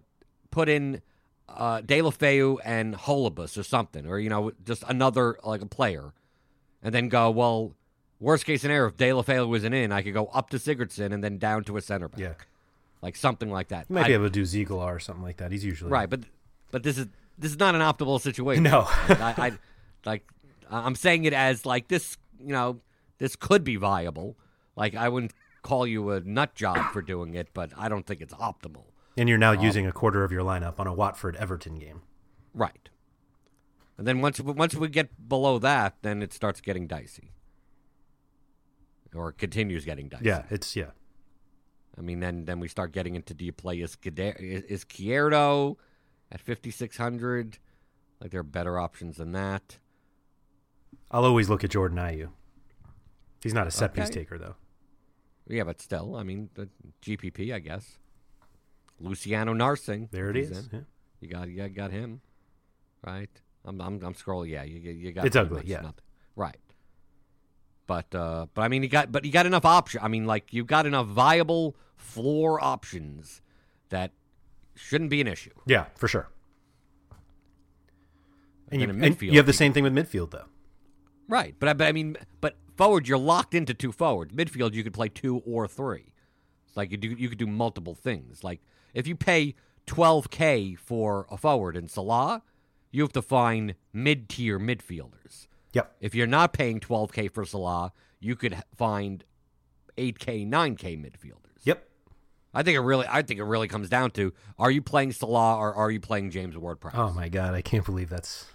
put 0.51 0.67
in 0.67 1.01
uh 1.47 1.79
Deulofeu 1.81 2.57
and 2.65 2.95
Holebas 2.95 3.57
or 3.57 3.63
something 3.63 4.05
or 4.05 4.19
you 4.19 4.29
know 4.29 4.51
just 4.65 4.83
another 4.87 5.39
like 5.43 5.61
a 5.61 5.65
player 5.65 6.11
and 6.83 6.93
then 6.93 7.07
go 7.07 7.31
well 7.31 7.73
worst 8.19 8.45
case 8.45 8.61
scenario 8.61 8.87
if 8.89 8.97
Deulofeu 8.97 9.47
wasn't 9.47 9.73
in 9.75 9.91
I 9.93 10.01
could 10.01 10.13
go 10.13 10.25
up 10.27 10.49
to 10.49 10.57
Sigurdsson 10.57 11.13
and 11.13 11.23
then 11.23 11.37
down 11.37 11.63
to 11.65 11.77
a 11.77 11.81
center 11.81 12.09
back 12.09 12.19
Yeah. 12.19 12.33
Like 13.01 13.15
something 13.15 13.49
like 13.49 13.69
that 13.69 13.85
You 13.89 13.95
might 13.95 14.05
I- 14.05 14.07
be 14.09 14.13
able 14.13 14.25
to 14.25 14.29
do 14.29 14.43
Zeegelaar 14.43 14.95
or 14.95 14.99
something 14.99 15.23
like 15.23 15.37
that. 15.37 15.51
He's 15.51 15.63
usually 15.65 15.91
right 15.91 16.09
but 16.09 16.21
but 16.71 16.83
this 16.83 16.97
is 16.97 17.07
this 17.37 17.51
is 17.51 17.59
not 17.59 17.73
an 17.75 17.81
optimal 17.81 18.19
situation 18.21 18.63
No. 18.63 18.81
I, 18.87 19.33
I 19.37 19.51
like 20.05 20.27
I'm 20.69 20.95
saying 20.95 21.23
it 21.25 21.33
as 21.33 21.65
like 21.65 21.87
this 21.87 22.17
you 22.39 22.53
know 22.53 22.79
this 23.17 23.35
could 23.35 23.63
be 23.63 23.75
viable 23.77 24.37
like 24.75 24.95
I 24.95 25.07
wouldn't 25.09 25.33
call 25.61 25.85
you 25.87 26.09
a 26.11 26.19
nut 26.21 26.55
job 26.55 26.91
for 26.93 27.01
doing 27.01 27.33
it 27.35 27.49
but 27.53 27.71
I 27.77 27.89
don't 27.89 28.05
think 28.05 28.21
it's 28.21 28.33
optimal 28.33 28.83
And 29.17 29.27
you're 29.29 29.37
now 29.37 29.51
um, 29.53 29.59
using 29.61 29.87
a 29.87 29.91
quarter 29.91 30.23
of 30.23 30.31
your 30.31 30.43
lineup 30.43 30.79
on 30.79 30.87
a 30.87 30.93
Watford 30.93 31.35
Everton 31.37 31.79
game. 31.79 32.01
right 32.53 32.89
and 33.97 34.05
then 34.07 34.21
once 34.21 34.39
once 34.41 34.75
we 34.75 34.87
get 34.89 35.27
below 35.29 35.57
that 35.59 35.95
then 36.01 36.21
it 36.21 36.33
starts 36.33 36.59
getting 36.61 36.85
dicey 36.87 37.31
or 39.13 39.29
it 39.29 39.37
continues 39.37 39.85
getting 39.85 40.07
dicey 40.09 40.25
Yeah, 40.25 40.43
it's 40.49 40.75
yeah. 40.75 40.91
I 41.99 42.01
mean 42.01 42.21
then 42.21 42.45
then 42.45 42.59
we 42.59 42.69
start 42.69 42.93
getting 42.93 43.15
into 43.15 43.33
do 43.33 43.45
you 43.45 43.51
play 43.51 43.81
is 43.81 43.97
is 44.01 44.85
Kierdo 44.85 45.75
at 46.31 46.39
5600 46.39 47.59
like 48.21 48.31
there 48.31 48.39
are 48.39 48.43
better 48.43 48.79
options 48.79 49.17
than 49.17 49.33
that 49.33 49.77
I'll 51.11 51.25
always 51.25 51.49
look 51.49 51.63
at 51.63 51.71
Jordan 51.71 51.97
Ayew. 51.97 52.29
He's 53.41 53.53
not 53.53 53.67
a 53.67 53.71
set 53.71 53.93
piece 53.93 54.09
taker 54.09 54.37
though. 54.37 54.55
Yeah, 55.47 55.63
but 55.63 55.81
still, 55.81 56.15
I 56.15 56.23
mean, 56.23 56.49
the 56.53 56.69
GPP, 57.01 57.53
I 57.53 57.59
guess. 57.59 57.97
Luciano 58.99 59.53
Narsingh. 59.53 60.11
There 60.11 60.29
it 60.29 60.37
is. 60.37 60.69
Yeah. 60.71 60.79
You 61.21 61.27
got, 61.27 61.49
you 61.49 61.67
got 61.69 61.91
him, 61.91 62.21
right? 63.03 63.29
I'm, 63.65 63.81
I'm, 63.81 64.01
I'm 64.03 64.13
scrolling. 64.13 64.49
Yeah, 64.49 64.63
you, 64.63 64.79
you 64.79 65.11
got. 65.11 65.25
It's 65.25 65.35
ugly, 65.35 65.63
yeah. 65.65 65.77
nothing. 65.77 66.03
Right. 66.35 66.57
But, 67.89 68.13
uh, 68.13 68.45
but 68.53 68.61
I 68.61 68.67
mean, 68.67 68.83
you 68.83 68.89
got, 68.89 69.11
but 69.11 69.25
you 69.25 69.31
got 69.31 69.47
enough 69.47 69.65
option. 69.65 69.99
I 70.03 70.09
mean, 70.09 70.27
like 70.27 70.53
you 70.53 70.63
got 70.63 70.85
enough 70.85 71.07
viable 71.07 71.75
floor 71.97 72.63
options 72.63 73.41
that 73.89 74.11
shouldn't 74.75 75.09
be 75.09 75.21
an 75.21 75.27
issue. 75.27 75.49
Yeah, 75.65 75.85
for 75.95 76.07
sure. 76.07 76.29
And, 78.71 78.81
you, 78.81 78.85
then 78.85 79.03
and 79.03 79.21
you 79.23 79.37
have 79.37 79.47
the 79.47 79.53
same 79.53 79.73
thing 79.73 79.83
with 79.83 79.91
midfield 79.95 80.29
though. 80.29 80.45
Right, 81.27 81.55
but 81.59 81.69
I, 81.69 81.73
but 81.73 81.87
I 81.87 81.91
mean, 81.91 82.15
but 82.41 82.57
forward, 82.77 83.07
you're 83.07 83.17
locked 83.17 83.55
into 83.55 83.73
two 83.73 83.91
forwards. 83.91 84.35
Midfield, 84.35 84.75
you 84.75 84.83
could 84.83 84.93
play 84.93 85.09
two 85.09 85.41
or 85.43 85.67
three. 85.67 86.13
It's 86.67 86.77
like 86.77 86.91
you 86.91 86.97
do, 86.97 87.07
you 87.07 87.27
could 87.27 87.39
do 87.39 87.47
multiple 87.47 87.95
things. 87.95 88.43
Like 88.43 88.61
if 88.93 89.07
you 89.07 89.15
pay 89.15 89.55
12k 89.87 90.77
for 90.77 91.25
a 91.31 91.37
forward 91.37 91.75
in 91.75 91.87
Salah, 91.87 92.43
you 92.91 93.01
have 93.01 93.13
to 93.13 93.23
find 93.23 93.73
mid-tier 93.91 94.59
midfielders. 94.59 95.47
Yep. 95.73 95.95
If 96.01 96.15
you're 96.15 96.27
not 96.27 96.53
paying 96.53 96.79
12k 96.79 97.31
for 97.31 97.45
Salah, 97.45 97.93
you 98.19 98.35
could 98.35 98.57
find 98.75 99.23
8k, 99.97 100.47
9k 100.49 100.97
midfielders. 100.99 101.63
Yep. 101.63 101.87
I 102.53 102.63
think 102.63 102.75
it 102.75 102.79
really, 102.81 103.05
I 103.07 103.21
think 103.21 103.39
it 103.39 103.43
really 103.43 103.67
comes 103.67 103.89
down 103.89 104.09
to: 104.11 104.33
Are 104.57 104.71
you 104.71 104.81
playing 104.81 105.11
Salah 105.11 105.57
or 105.57 105.73
are 105.75 105.91
you 105.91 105.99
playing 105.99 106.31
James 106.31 106.57
Ward-Prowse? 106.57 106.95
Oh 106.95 107.11
my 107.13 107.29
god, 107.29 107.53
I 107.53 107.61
can't 107.61 107.85
believe 107.85 108.09
that's. 108.09 108.45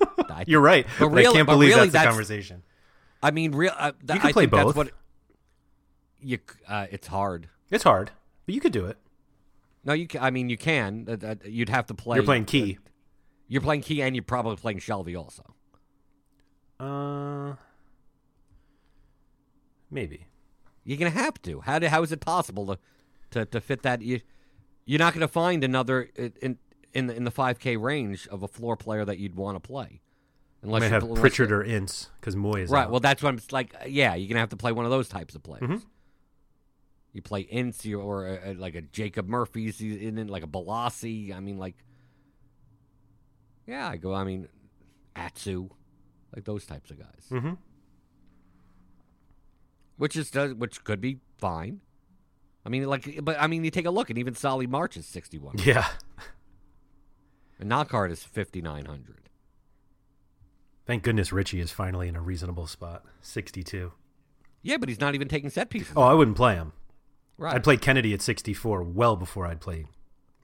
You're 0.46 0.60
right, 0.60 0.86
But 0.98 1.08
but, 1.10 1.14
really- 1.14 1.26
I 1.28 1.32
can't 1.32 1.46
believe 1.48 1.74
really 1.76 1.88
that's 1.90 2.04
the 2.04 2.08
conversation. 2.10 2.62
I 3.22 3.30
mean, 3.30 3.52
real. 3.52 3.72
Uh, 3.76 3.92
th- 3.92 4.14
You 4.14 4.20
can 4.20 4.28
I 4.30 4.32
play 4.32 4.42
think 4.44 4.52
that's 4.52 4.64
both. 4.64 4.76
what 4.76 4.90
you. 6.20 6.38
Uh, 6.66 6.86
it's 6.90 7.06
hard. 7.06 7.48
It's 7.70 7.84
hard, 7.84 8.10
but 8.46 8.54
you 8.54 8.60
could 8.60 8.72
do 8.72 8.86
it. 8.86 8.96
No, 9.84 9.92
you. 9.92 10.06
Can, 10.08 10.22
I 10.22 10.30
mean, 10.30 10.48
you 10.48 10.56
can. 10.56 11.06
Uh, 11.22 11.34
you'd 11.44 11.68
have 11.68 11.86
to 11.86 11.94
play. 11.94 12.16
You're 12.16 12.24
playing 12.24 12.46
Ki. 12.46 12.78
You're 13.46 13.60
playing 13.62 13.82
Ki, 13.82 14.02
and 14.02 14.16
you're 14.16 14.22
probably 14.24 14.56
playing 14.56 14.78
Shelvey 14.80 15.16
also. 15.18 15.54
Uh, 16.80 17.54
maybe. 19.90 20.26
You're 20.84 20.98
gonna 20.98 21.10
have 21.10 21.40
to. 21.42 21.60
How 21.60 21.78
do, 21.78 21.88
How 21.88 22.02
is 22.02 22.12
it 22.12 22.20
possible 22.20 22.66
to 22.66 22.78
to, 23.32 23.44
to 23.46 23.60
fit 23.60 23.82
that? 23.82 24.02
You, 24.02 24.20
you're 24.86 24.98
not 24.98 25.12
gonna 25.14 25.28
find 25.28 25.62
another 25.62 26.08
in 26.16 26.32
in 26.40 26.58
in 26.92 27.06
the, 27.06 27.14
in 27.14 27.24
the 27.24 27.30
5K 27.30 27.80
range 27.80 28.26
of 28.28 28.42
a 28.42 28.48
floor 28.48 28.76
player 28.76 29.04
that 29.04 29.18
you'd 29.18 29.36
want 29.36 29.56
to 29.56 29.60
play, 29.60 30.00
unless 30.62 30.82
you 30.82 30.88
have 30.88 31.14
Pritchard 31.14 31.52
or 31.52 31.62
Ince 31.62 32.08
because 32.20 32.34
Mooy 32.34 32.62
is 32.62 32.70
Right. 32.70 32.84
out. 32.84 32.90
Well, 32.90 33.00
that's 33.00 33.22
what 33.22 33.28
I'm 33.28 33.40
like. 33.52 33.74
uh, 33.74 33.84
Yeah, 33.86 34.14
you're 34.14 34.28
gonna 34.28 34.40
have 34.40 34.48
to 34.50 34.56
play 34.56 34.72
one 34.72 34.84
of 34.86 34.90
those 34.90 35.08
types 35.08 35.34
of 35.34 35.42
players. 35.42 35.62
Mhm. 35.62 35.82
You 37.12 37.22
play 37.22 37.40
Ince 37.42 37.86
or 37.86 38.26
a, 38.26 38.52
a, 38.52 38.54
like 38.54 38.74
a 38.74 38.80
Jacob 38.82 39.28
Murphy's 39.28 39.80
in 39.80 40.16
it, 40.16 40.30
like 40.30 40.44
a 40.44 40.48
Balassi. 40.48 41.34
I 41.34 41.40
mean, 41.40 41.58
like, 41.58 41.76
yeah, 43.66 43.88
I 43.88 43.96
go. 43.96 44.14
I 44.14 44.24
mean, 44.24 44.48
Atsu, 45.16 45.68
like 46.34 46.44
those 46.44 46.64
types 46.66 46.90
of 46.90 46.98
guys, 46.98 47.26
Mhm. 47.30 47.58
which 49.96 50.16
is 50.16 50.30
does 50.30 50.54
which 50.54 50.82
could 50.84 51.00
be 51.00 51.18
fine. 51.38 51.80
I 52.64 52.68
mean, 52.68 52.84
like, 52.86 53.20
but 53.24 53.40
I 53.40 53.46
mean, 53.46 53.64
you 53.64 53.70
take 53.70 53.86
a 53.86 53.90
look, 53.90 54.10
and 54.10 54.18
even 54.18 54.34
Solly 54.34 54.66
March 54.66 54.96
is 54.96 55.06
61, 55.06 55.56
Yeah. 55.58 55.88
and 57.58 57.68
Knockaert 57.68 58.10
is 58.10 58.22
5900. 58.22 59.28
Thank 60.86 61.02
goodness 61.04 61.32
Ritchie 61.32 61.60
is 61.60 61.70
finally 61.70 62.08
in 62.08 62.16
a 62.16 62.20
reasonable 62.20 62.66
spot. 62.66 63.04
62. 63.22 63.92
Yeah, 64.62 64.76
but 64.76 64.88
he's 64.88 65.00
not 65.00 65.14
even 65.14 65.28
taking 65.28 65.48
set 65.48 65.70
pieces. 65.70 65.92
Oh, 65.96 66.02
I 66.02 66.14
wouldn't 66.14 66.36
play 66.36 66.54
him. 66.56 66.72
right, 67.38 67.54
I'd 67.54 67.64
play 67.64 67.76
Kennedy 67.78 68.12
at 68.12 68.20
64 68.20 68.82
well 68.82 69.16
before 69.16 69.46
I'd 69.46 69.60
play 69.60 69.86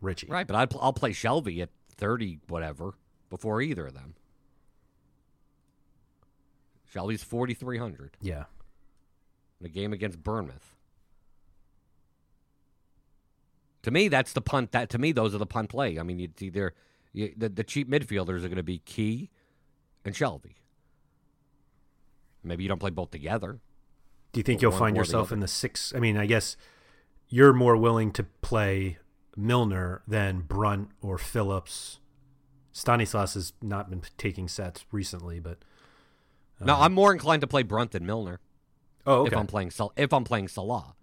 Ritchie. 0.01 0.29
Right, 0.29 0.47
but 0.47 0.57
I'd, 0.57 0.71
pl- 0.71 0.81
I'll 0.81 0.93
play 0.95 1.11
Shelvey 1.11 1.61
at 1.61 1.69
30, 1.97 2.41
whatever, 2.49 2.95
before 3.29 3.61
either 3.61 3.87
of 3.87 3.95
them. 3.95 4.15
Shelvey's 6.97 7.23
4,300 7.23 8.17
Yeah. 8.21 8.45
in 9.61 9.67
a 9.67 9.69
game 9.69 9.93
against 9.93 10.23
Bournemouth. 10.23 10.75
To 13.83 13.91
me, 13.91 14.09
that's 14.09 14.33
the 14.33 14.41
punt. 14.41 14.73
That 14.73 14.91
to 14.91 14.99
me, 14.99 15.13
those 15.13 15.35
are 15.35 15.39
the 15.39 15.47
punt 15.47 15.71
play. 15.71 15.99
I 15.99 16.03
mean, 16.03 16.19
it's 16.21 16.43
either 16.43 16.75
you, 17.13 17.33
the 17.37 17.49
the 17.49 17.63
cheap 17.65 17.89
midfielders 17.89 18.39
are 18.39 18.49
going 18.49 18.57
to 18.57 18.63
be 18.65 18.79
Ki 18.79 19.31
and 20.05 20.15
Shelvey. 20.15 20.55
Maybe 22.43 22.63
you 22.65 22.69
don't 22.69 22.79
play 22.81 22.91
both 22.91 23.11
together. 23.11 23.61
Do 24.33 24.41
you 24.41 24.43
think 24.45 24.61
you'll 24.61 24.73
one 24.73 24.79
find 24.81 24.97
yourself 24.97 25.31
in 25.33 25.41
the 25.41 25.49
six? 25.49 25.93
I 25.95 26.01
mean, 26.01 26.17
I 26.17 26.27
guess 26.27 26.57
you're 27.29 27.53
more 27.53 27.77
willing 27.77 28.13
to 28.13 28.25
play 28.43 28.99
Milner 29.37 30.03
than 30.07 30.41
Brunt 30.41 30.91
or 31.01 31.17
Phillips 31.19 31.99
Stanislas 32.73 33.35
has 33.35 33.53
not 33.63 33.89
been 33.89 34.03
taking 34.19 34.49
sets 34.49 34.85
recently, 34.93 35.41
but 35.41 35.59
no, 36.61 36.75
I'm 36.77 36.93
more 36.93 37.13
inclined 37.13 37.41
to 37.43 37.47
play 37.47 37.63
Brunt 37.63 37.91
than 37.93 38.07
Milner 38.07 38.41
oh, 39.07 39.21
okay. 39.23 39.33
if 39.33 39.37
I'm 39.39 39.47
playing 39.47 39.71
Sal- 39.71 39.93
if 39.97 40.13
I'm 40.13 40.25
playing 40.25 40.49
Salah. 40.49 40.95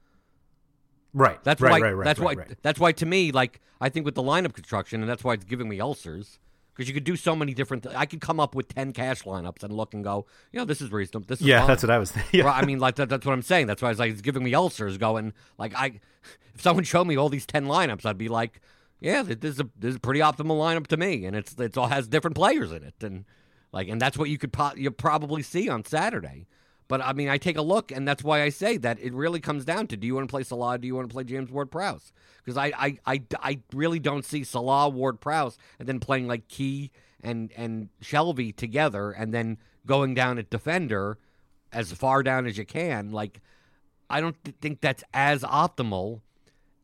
right. 1.14 1.44
That's 1.44 1.62
right, 1.62 1.72
why. 1.72 1.80
right, 1.80 1.92
right, 1.94 2.06
that's 2.06 2.20
right, 2.20 2.38
why. 2.38 2.44
right. 2.44 2.58
That's 2.62 2.80
why 2.80 2.92
to 2.94 3.06
me, 3.06 3.32
like 3.32 3.62
I 3.82 3.90
think 3.90 4.06
with 4.06 4.16
the 4.16 4.24
lineup 4.24 4.54
construction, 4.54 5.02
and 5.02 5.10
that's 5.10 5.24
why 5.24 5.34
it's 5.34 5.44
giving 5.46 5.70
me 5.70 5.80
ulcers 5.80 6.40
because 6.74 6.88
you 6.88 6.94
could 6.94 7.04
do 7.04 7.16
so 7.16 7.36
many 7.36 7.54
different. 7.54 7.86
I 7.96 8.06
could 8.06 8.22
come 8.22 8.40
up 8.40 8.56
with 8.56 8.68
ten 8.68 8.94
cash 8.94 9.24
lineups 9.24 9.64
and 9.64 9.74
look 9.74 9.94
and 9.94 10.04
go, 10.04 10.26
you 10.52 10.60
know, 10.60 10.66
this 10.66 10.82
is 10.82 10.92
reasonable. 10.92 11.26
This 11.28 11.40
is 11.42 11.48
Yeah, 11.48 11.60
fine. 11.60 11.68
that's 11.68 11.84
what 11.84 11.90
I 11.92 12.00
was 12.00 12.12
thinking. 12.12 12.30
Yeah. 12.40 12.46
Well, 12.46 12.54
I 12.56 12.66
mean, 12.66 12.80
like 12.80 12.96
that, 12.96 13.10
that's 13.10 13.26
what 13.26 13.34
I'm 13.34 13.42
saying. 13.42 13.68
That's 13.68 13.82
why 13.82 13.92
it's 13.92 14.00
like 14.00 14.12
it's 14.12 14.22
giving 14.22 14.44
me 14.44 14.54
ulcers. 14.54 14.98
Going 14.98 15.34
like 15.58 15.76
I, 15.76 16.00
if 16.56 16.62
someone 16.62 16.84
showed 16.84 17.06
me 17.06 17.16
all 17.18 17.30
these 17.30 17.46
ten 17.46 17.66
lineups, 17.66 18.06
I'd 18.06 18.18
be 18.18 18.30
like, 18.30 18.60
yeah, 19.00 19.22
this 19.22 19.38
is 19.44 19.60
a 19.60 19.70
this 19.78 19.92
is 19.92 19.96
a 19.98 20.00
pretty 20.00 20.22
optimal 20.22 20.58
lineup 20.58 20.88
to 20.88 20.98
me, 20.98 21.26
and 21.26 21.36
it's 21.36 21.54
it's 21.60 21.78
all 21.78 21.88
has 21.88 22.08
different 22.08 22.36
players 22.36 22.72
in 22.72 22.84
it, 22.84 22.96
and 23.02 23.26
like 23.74 23.90
and 23.90 24.00
that's 24.00 24.18
what 24.18 24.30
you 24.30 24.38
could 24.38 24.54
po- 24.54 24.76
you 24.78 24.90
probably 24.92 25.42
see 25.42 25.68
on 25.68 25.84
Saturday. 25.84 26.48
But 26.88 27.02
I 27.02 27.14
mean, 27.14 27.28
I 27.28 27.38
take 27.38 27.58
a 27.58 27.62
look, 27.62 27.92
and 27.92 28.08
that's 28.08 28.24
why 28.24 28.44
I 28.44 28.50
say 28.50 28.78
that 28.78 29.00
it 29.00 29.14
really 29.14 29.40
comes 29.40 29.66
down 29.66 29.88
to: 29.88 29.98
Do 29.98 30.06
you 30.06 30.16
want 30.16 30.28
to 30.28 30.32
play 30.32 30.44
Salah? 30.44 30.78
Do 30.78 30.88
you 30.88 30.96
want 30.96 31.10
to 31.10 31.14
play 31.14 31.24
James 31.24 31.50
Ward-Prowse? 31.50 32.14
Because 32.44 32.58
I, 32.58 32.72
I, 32.78 32.98
I, 33.06 33.22
I 33.42 33.60
really 33.74 34.00
don't 34.00 34.24
see 34.24 34.44
Salah, 34.44 34.90
Ward-Prowse, 34.90 35.58
and 35.80 35.88
then 35.88 36.00
playing 36.00 36.28
like 36.28 36.48
Ki 36.48 36.92
and 37.22 37.52
and 37.58 37.90
Shelvey 38.02 38.56
together, 38.56 39.12
and 39.12 39.34
then 39.34 39.58
going 39.86 40.14
down 40.14 40.38
at 40.38 40.50
defender 40.50 41.18
as 41.72 41.92
far 41.92 42.22
down 42.22 42.46
as 42.46 42.58
you 42.58 42.66
can. 42.66 43.12
Like, 43.12 43.42
I 44.10 44.22
don't 44.22 44.42
th- 44.44 44.58
think 44.62 44.82
that's 44.82 45.04
as 45.14 45.42
optimal 45.42 46.22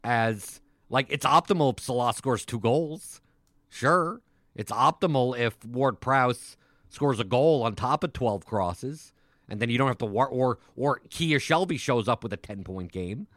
as 0.04 0.62
like 0.90 1.08
it's 1.10 1.26
optimal 1.26 1.78
if 1.78 1.84
Salah 1.84 2.14
scores 2.14 2.46
two 2.46 2.60
goals. 2.60 3.22
Sure, 3.68 4.22
it's 4.56 4.72
optimal 4.72 5.38
if 5.38 5.64
Ward 5.66 6.00
Prowse 6.00 6.58
scores 6.90 7.20
a 7.20 7.24
goal 7.24 7.64
on 7.64 7.76
top 7.76 8.04
of 8.04 8.14
twelve 8.14 8.46
crosses, 8.46 9.14
and 9.48 9.60
then 9.60 9.70
you 9.70 9.78
don't 9.78 9.88
have 9.88 9.98
to 10.00 10.06
war 10.06 10.28
or 10.28 10.60
or 10.76 11.02
Kia 11.10 11.40
Shelvey 11.40 11.80
shows 11.80 12.08
up 12.08 12.24
with 12.24 12.34
a 12.34 12.38
ten 12.38 12.64
point 12.64 12.92
game. 12.92 13.28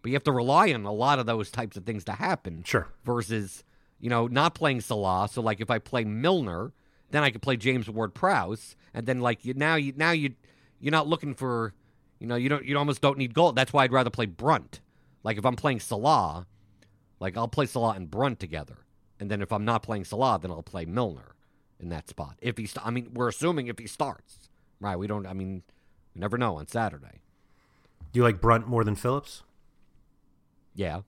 But 0.00 0.10
you 0.10 0.14
have 0.14 0.24
to 0.24 0.32
rely 0.32 0.72
on 0.72 0.84
a 0.84 0.92
lot 0.92 1.18
of 1.18 1.26
those 1.26 1.50
types 1.50 1.76
of 1.76 1.84
things 1.84 2.04
to 2.04 2.12
happen. 2.12 2.62
Sure. 2.64 2.86
Versus, 3.04 3.64
you 3.98 4.08
know, 4.08 4.28
not 4.28 4.54
playing 4.54 4.80
Salah. 4.80 5.28
So 5.28 5.42
like 5.42 5.60
if 5.60 5.70
I 5.70 5.80
play 5.80 6.04
Milner, 6.04 6.72
then 7.10 7.24
I 7.24 7.30
could 7.30 7.42
play 7.42 7.56
James 7.56 7.90
Ward 7.90 8.14
Prowse, 8.14 8.76
and 8.94 9.06
then 9.06 9.20
like 9.20 9.44
you 9.44 9.54
now 9.54 9.74
you 9.74 9.92
now 9.96 10.12
you 10.12 10.34
you're 10.80 10.92
not 10.92 11.08
looking 11.08 11.34
for, 11.34 11.74
you 12.20 12.26
know, 12.26 12.36
you 12.36 12.48
don't 12.48 12.64
you 12.64 12.78
almost 12.78 13.00
don't 13.00 13.18
need 13.18 13.34
goal. 13.34 13.52
That's 13.52 13.72
why 13.72 13.84
I'd 13.84 13.92
rather 13.92 14.10
play 14.10 14.26
Brunt. 14.26 14.80
Like 15.24 15.38
if 15.38 15.44
I'm 15.44 15.56
playing 15.56 15.80
Salah, 15.80 16.46
like 17.18 17.36
I'll 17.36 17.48
play 17.48 17.66
Salah 17.66 17.94
and 17.94 18.10
Brunt 18.10 18.38
together, 18.38 18.78
and 19.18 19.30
then 19.30 19.42
if 19.42 19.52
I'm 19.52 19.64
not 19.64 19.82
playing 19.82 20.04
Salah, 20.04 20.38
then 20.40 20.50
I'll 20.50 20.62
play 20.62 20.84
Milner 20.84 21.34
in 21.80 21.88
that 21.90 22.08
spot. 22.08 22.36
If 22.40 22.58
he, 22.58 22.66
st- 22.66 22.86
I 22.86 22.90
mean, 22.90 23.10
we're 23.14 23.28
assuming 23.28 23.68
if 23.68 23.78
he 23.78 23.86
starts, 23.86 24.48
right? 24.80 24.96
We 24.96 25.06
don't. 25.06 25.26
I 25.26 25.32
mean, 25.32 25.62
we 26.14 26.20
never 26.20 26.36
know 26.38 26.56
on 26.56 26.66
Saturday. 26.66 27.20
Do 28.12 28.18
you 28.18 28.24
like 28.24 28.40
Brunt 28.40 28.66
more 28.66 28.84
than 28.84 28.94
Phillips? 28.96 29.42
Yeah, 30.74 31.00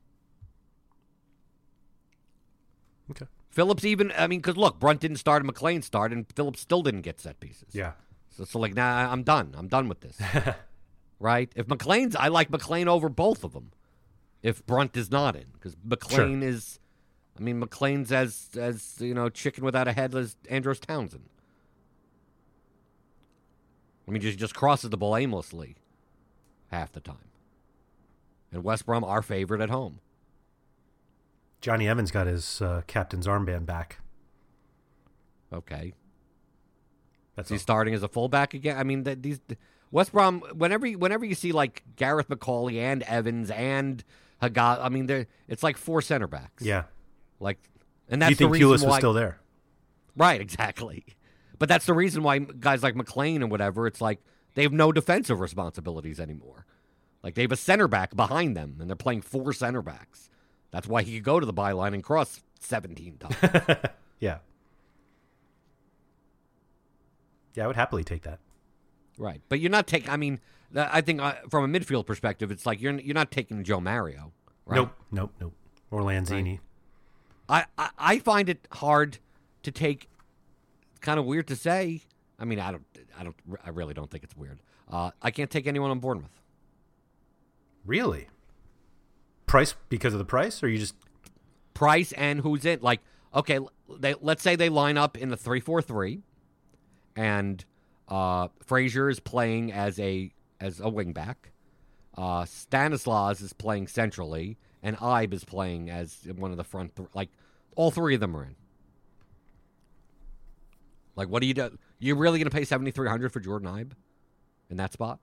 Okay. 3.10 3.26
Phillips 3.50 3.84
even. 3.84 4.12
I 4.16 4.26
mean, 4.26 4.40
because 4.40 4.56
look, 4.56 4.78
Brunt 4.78 5.00
didn't 5.00 5.16
start 5.18 5.44
and 5.44 5.52
McClean 5.52 5.82
started, 5.82 6.16
and 6.16 6.26
Phillips 6.34 6.60
still 6.60 6.82
didn't 6.82 7.02
get 7.02 7.20
set 7.20 7.40
pieces. 7.40 7.74
Yeah. 7.74 7.92
So, 8.30 8.44
so 8.44 8.58
like 8.58 8.74
now 8.74 9.10
I'm 9.10 9.22
done. 9.22 9.54
I'm 9.56 9.68
done 9.68 9.88
with 9.88 10.00
this. 10.00 10.18
right? 11.18 11.50
If 11.56 11.66
McClean's, 11.66 12.14
I 12.14 12.28
like 12.28 12.50
McClean 12.50 12.86
over 12.86 13.08
both 13.08 13.42
of 13.44 13.52
them. 13.52 13.72
If 14.42 14.64
Brunt 14.66 14.96
is 14.96 15.10
not 15.10 15.36
in, 15.36 15.46
because 15.52 15.74
McClean 15.76 16.42
is, 16.42 16.78
I 17.40 17.42
mean, 17.42 17.60
McClean's 17.60 18.12
as 18.12 18.50
as 18.58 18.96
you 19.00 19.14
know, 19.14 19.30
chicken 19.30 19.64
without 19.64 19.88
a 19.88 19.92
head 19.92 20.14
as 20.14 20.36
Andros 20.50 20.78
Townsend. 20.78 21.24
I 24.06 24.10
mean, 24.10 24.20
just 24.20 24.38
just 24.38 24.54
crosses 24.54 24.90
the 24.90 24.96
ball 24.96 25.16
aimlessly 25.16 25.76
half 26.70 26.92
the 26.92 27.00
time. 27.00 27.16
And 28.52 28.62
West 28.64 28.84
Brom, 28.86 29.04
our 29.04 29.22
favorite 29.22 29.60
at 29.60 29.70
home. 29.70 30.00
Jonny 31.60 31.86
Evans 31.88 32.10
got 32.10 32.26
his 32.26 32.60
uh, 32.62 32.82
captain's 32.86 33.26
armband 33.26 33.66
back. 33.66 33.98
Okay, 35.52 35.92
That's 37.36 37.46
Is 37.46 37.50
he 37.50 37.54
all. 37.56 37.60
starting 37.60 37.92
as 37.94 38.02
a 38.02 38.08
fullback 38.08 38.54
again? 38.54 38.76
I 38.78 38.84
mean, 38.84 39.02
th- 39.04 39.18
these 39.20 39.40
West 39.90 40.12
Brom. 40.12 40.40
Whenever 40.54 40.86
you- 40.86 40.98
whenever 40.98 41.24
you 41.24 41.34
see 41.34 41.52
like 41.52 41.82
Gareth 41.96 42.28
McAuley 42.28 42.76
and 42.76 43.02
Evans 43.04 43.50
and 43.50 44.04
Hegazi, 44.42 44.80
I 44.84 44.88
mean, 44.90 45.06
they're 45.06 45.26
it's 45.48 45.62
like 45.62 45.76
four 45.76 46.02
center 46.02 46.26
backs. 46.28 46.62
Yeah. 46.64 46.84
Like, 47.40 47.58
and 48.08 48.22
that's 48.22 48.30
you 48.30 48.36
think 48.36 48.48
the 48.48 48.52
reason 48.52 48.68
Pulis 48.68 48.82
why. 48.82 48.88
was 48.88 48.96
still 48.98 49.12
there? 49.12 49.40
Right, 50.16 50.40
exactly. 50.40 51.04
But 51.58 51.68
that's 51.68 51.86
the 51.86 51.94
reason 51.94 52.22
why 52.22 52.38
guys 52.38 52.82
like 52.82 52.94
McClean 52.94 53.36
and 53.36 53.50
whatever, 53.50 53.86
it's 53.86 54.00
like 54.00 54.20
they 54.54 54.62
have 54.62 54.72
no 54.72 54.92
defensive 54.92 55.40
responsibilities 55.40 56.20
anymore. 56.20 56.66
Like 57.22 57.34
they 57.34 57.42
have 57.42 57.52
a 57.52 57.56
center 57.56 57.88
back 57.88 58.16
behind 58.16 58.56
them, 58.56 58.76
and 58.80 58.88
they're 58.88 58.96
playing 58.96 59.22
four 59.22 59.52
center 59.52 59.82
backs. 59.82 60.30
That's 60.70 60.86
why 60.86 61.02
he 61.02 61.16
could 61.16 61.24
go 61.24 61.40
to 61.40 61.46
the 61.46 61.52
byline 61.52 61.94
and 61.94 62.02
cross 62.02 62.42
seventeen 62.58 63.18
times. 63.18 63.36
Yeah. 64.20 64.38
Yeah, 67.54 67.64
I 67.64 67.66
would 67.66 67.76
happily 67.76 68.04
take 68.04 68.22
that. 68.22 68.38
Right, 69.18 69.40
but 69.48 69.60
you're 69.60 69.70
not 69.70 69.86
taking. 69.86 70.08
I 70.10 70.16
mean, 70.16 70.40
I 70.74 71.00
think 71.00 71.20
uh, 71.20 71.34
from 71.50 71.74
a 71.74 71.78
midfield 71.78 72.06
perspective, 72.06 72.50
it's 72.50 72.64
like 72.64 72.80
you're 72.80 72.98
you're 73.00 73.14
not 73.14 73.30
taking 73.30 73.64
Joao 73.64 73.80
Mario. 73.80 74.32
Right? 74.66 74.76
Nope, 74.76 74.92
nope, 75.10 75.32
nope. 75.40 75.54
Or 75.90 76.02
Lanzini. 76.02 76.60
I, 77.50 77.64
I 77.76 77.90
I 77.98 78.18
find 78.18 78.48
it 78.48 78.66
hard 78.72 79.18
to 79.62 79.70
take. 79.70 80.08
Kind 81.00 81.18
of 81.18 81.26
weird 81.26 81.46
to 81.48 81.56
say. 81.56 82.02
I 82.38 82.44
mean, 82.44 82.60
I 82.60 82.70
don't. 82.70 82.84
I 83.18 83.24
don't. 83.24 83.36
I 83.64 83.70
really 83.70 83.94
don't 83.94 84.10
think 84.10 84.24
it's 84.24 84.36
weird. 84.36 84.60
Uh, 84.90 85.10
I 85.20 85.30
can't 85.30 85.50
take 85.50 85.66
anyone 85.66 85.90
on 85.90 85.98
Bournemouth. 85.98 86.40
Really? 87.84 88.28
Price 89.46 89.74
because 89.88 90.12
of 90.14 90.18
the 90.18 90.24
price, 90.24 90.62
or 90.62 90.68
you 90.68 90.78
just 90.78 90.94
Price 91.80 92.12
and 92.12 92.40
who's 92.40 92.66
in. 92.66 92.80
Like, 92.82 93.00
okay, 93.34 93.58
they 93.98 94.14
let's 94.20 94.42
say 94.42 94.54
they 94.54 94.68
line 94.68 94.98
up 94.98 95.16
in 95.16 95.30
the 95.30 95.36
three 95.36 95.60
four 95.60 95.80
three, 95.80 96.20
and 97.16 97.64
uh, 98.06 98.48
Fraser 98.66 99.08
is 99.08 99.18
playing 99.18 99.72
as 99.72 99.98
a 99.98 100.30
as 100.60 100.80
a 100.80 100.90
wingback. 100.90 101.36
Uh, 102.18 102.44
Stanislas 102.44 103.40
is 103.40 103.54
playing 103.54 103.86
centrally, 103.86 104.58
and 104.82 104.94
Ibe 104.98 105.32
is 105.32 105.44
playing 105.44 105.88
as 105.88 106.18
one 106.36 106.50
of 106.50 106.58
the 106.58 106.64
front. 106.64 106.94
Th- 106.96 107.08
like, 107.14 107.30
all 107.76 107.90
three 107.90 108.14
of 108.14 108.20
them 108.20 108.36
are 108.36 108.44
in. 108.44 108.54
Like, 111.16 111.28
what 111.28 111.40
do 111.40 111.46
you 111.46 111.54
do? 111.54 111.78
You're 111.98 112.16
really 112.16 112.38
going 112.38 112.48
to 112.50 112.56
pay 112.56 112.64
seventy 112.64 112.90
three 112.90 113.08
hundred 113.08 113.32
for 113.32 113.40
Jordan 113.40 113.68
Ibe 113.68 113.92
in 114.70 114.76
that 114.78 114.92
spot? 114.92 115.18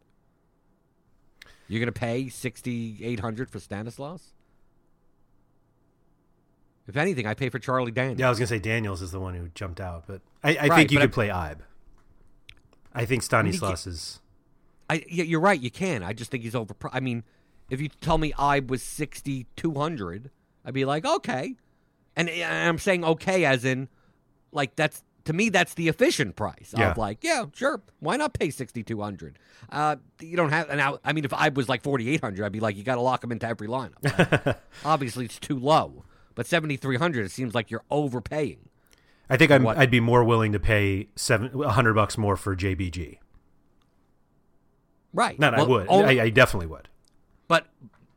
You're 1.68 1.80
going 1.80 1.92
to 1.94 2.00
pay 2.00 2.30
sixty 2.30 3.00
eight 3.04 3.20
hundred 3.20 3.50
for 3.50 3.60
Stanislas? 3.60 4.34
If 6.88 6.96
anything, 6.96 7.26
I 7.28 7.34
pay 7.34 7.50
for 7.50 7.60
Charlie 7.60 7.92
Daniels. 7.92 8.20
Yeah, 8.20 8.28
I 8.28 8.30
was 8.30 8.40
gonna 8.40 8.48
say 8.48 8.60
Daniels 8.60 9.02
is 9.02 9.12
the 9.12 9.20
one 9.20 9.34
who 9.34 9.50
jumped 9.50 9.82
out, 9.82 10.06
but 10.08 10.22
I, 10.42 10.56
I 10.56 10.68
Right, 10.68 10.76
think 10.78 10.92
you 10.92 11.00
could 11.00 11.10
I- 11.10 11.14
play 11.14 11.28
Ibe. 11.28 11.58
I 12.94 13.00
think 13.02 13.10
mean, 13.10 13.20
he 13.20 13.26
Stanislas 13.58 13.86
is 13.88 14.20
I 14.90 15.04
yeah, 15.10 15.26
you're 15.26 15.42
right. 15.42 15.60
You 15.60 15.70
can. 15.70 16.02
I 16.02 16.14
just 16.14 16.32
think 16.32 16.44
he's 16.44 16.56
over. 16.56 16.74
I 16.94 17.02
mean, 17.02 17.24
if 17.70 17.82
you 17.82 17.90
tell 17.90 18.18
me 18.18 18.32
Ibe 18.34 18.68
was 18.70 18.82
sixty 18.82 19.48
two 19.58 19.74
hundred, 19.74 20.32
I'd 20.64 20.74
be 20.74 20.86
like, 20.86 21.06
okay. 21.06 21.56
And, 22.18 22.30
and 22.30 22.70
I'm 22.70 22.78
saying 22.80 23.06
okay, 23.06 23.46
as 23.46 23.64
in, 23.64 23.88
like 24.52 24.76
that's 24.76 25.04
to 25.26 25.34
me 25.34 25.50
that's 25.50 25.76
the 25.76 25.88
efficient 25.88 26.36
price. 26.36 26.74
Yeah. 26.78 26.92
Of 26.92 26.98
like, 26.98 27.20
yeah, 27.24 27.46
sure, 27.54 27.82
why 28.00 28.18
not 28.18 28.34
pay 28.34 28.50
sixty 28.50 28.82
two 28.84 29.00
hundred? 29.02 29.38
Uh, 29.72 29.98
you 30.20 30.36
don't 30.36 30.50
have 30.50 30.68
now. 30.76 30.98
I 31.06 31.14
mean, 31.14 31.26
if 31.26 31.34
I 31.34 31.50
was 31.50 31.70
like 31.70 31.84
forty 31.84 32.10
eight 32.10 32.22
hundred, 32.22 32.44
I'd 32.46 32.52
be 32.52 32.60
like, 32.60 32.76
you 32.76 32.84
got 32.84 32.96
to 32.96 33.02
lock 33.02 33.22
them 33.22 33.32
into 33.32 33.48
every 33.48 33.68
lineup. 33.68 34.58
Obviously, 34.86 35.26
it's 35.26 35.38
too 35.40 35.60
low. 35.60 36.04
But 36.34 36.48
seventy 36.48 36.76
three 36.78 36.98
hundred, 36.98 37.26
it 37.26 37.32
seems 37.32 37.54
like 37.56 37.70
you're 37.72 37.84
overpaying. 37.92 38.70
I 39.30 39.38
think 39.38 39.52
I'm, 39.52 39.64
What- 39.64 39.78
I'd 39.78 39.92
be 39.92 40.00
more 40.00 40.24
willing 40.24 40.54
to 40.54 40.60
pay 40.60 41.10
seven 41.16 41.52
a 41.62 41.70
hundred 41.72 41.94
bucks 41.96 42.18
more 42.18 42.36
for 42.38 42.56
JBG. 42.56 43.18
Right. 45.14 45.38
Not 45.40 45.54
I 45.54 45.58
Well, 45.58 45.68
would. 45.70 45.88
only- 45.90 46.20
I, 46.20 46.26
I 46.26 46.30
definitely 46.30 46.68
would. 46.68 46.88
but 47.48 47.68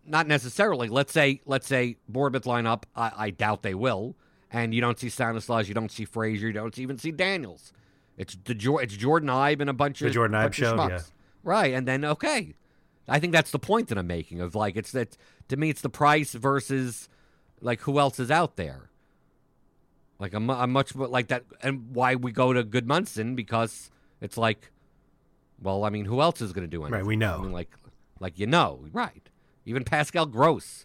not 0.06 0.26
necessarily. 0.26 0.88
Let's 0.88 1.12
say 1.12 1.40
let's 1.46 1.66
say 1.66 1.96
Bournemouth 2.08 2.46
line 2.46 2.66
up. 2.66 2.86
I, 2.94 3.12
I 3.16 3.30
doubt 3.30 3.62
they 3.62 3.74
will. 3.74 4.16
And 4.52 4.74
you 4.74 4.80
don't 4.80 4.98
see 4.98 5.08
Stanislas, 5.08 5.68
you 5.68 5.74
don't 5.74 5.92
see 5.92 6.04
Fraser, 6.04 6.48
you 6.48 6.52
don't 6.52 6.76
even 6.76 6.98
see 6.98 7.12
Daniels. 7.12 7.72
It's 8.16 8.36
the 8.44 8.54
it's 8.82 8.96
Jordan 8.96 9.28
Ibe 9.28 9.60
and 9.60 9.70
a 9.70 9.72
bunch 9.72 10.00
of 10.00 10.06
The 10.06 10.08
of 10.08 10.14
Jordan 10.14 10.36
Ibe 10.36 10.52
show, 10.52 10.74
yeah. 10.88 11.00
Right, 11.42 11.72
and 11.72 11.86
then 11.86 12.04
okay, 12.04 12.54
I 13.08 13.18
think 13.18 13.32
that's 13.32 13.50
the 13.50 13.58
point 13.58 13.88
that 13.88 13.96
I'm 13.96 14.08
making 14.08 14.40
of 14.40 14.54
like 14.54 14.76
it's 14.76 14.92
that 14.92 15.16
to 15.48 15.56
me 15.56 15.70
it's 15.70 15.80
the 15.80 15.88
price 15.88 16.32
versus 16.32 17.08
like 17.60 17.80
who 17.82 17.98
else 17.98 18.18
is 18.18 18.30
out 18.30 18.56
there. 18.56 18.90
Like 20.18 20.34
I'm, 20.34 20.50
I'm 20.50 20.70
much 20.70 20.94
more 20.94 21.06
like 21.06 21.28
that, 21.28 21.44
and 21.62 21.94
why 21.94 22.14
we 22.14 22.30
go 22.30 22.52
to 22.52 22.62
Gudmundsson 22.62 23.34
because 23.34 23.90
it's 24.20 24.36
like, 24.36 24.70
well, 25.62 25.84
I 25.84 25.90
mean, 25.90 26.04
who 26.04 26.20
else 26.20 26.42
is 26.42 26.52
going 26.52 26.66
to 26.66 26.70
do 26.70 26.82
anything? 26.82 26.98
Right, 26.98 27.06
we 27.06 27.16
know. 27.16 27.38
I 27.38 27.42
mean, 27.42 27.52
like, 27.52 27.70
like 28.18 28.38
you 28.38 28.46
know, 28.46 28.84
right? 28.92 29.29
Even 29.70 29.84
Pascal 29.84 30.26
Gross. 30.26 30.84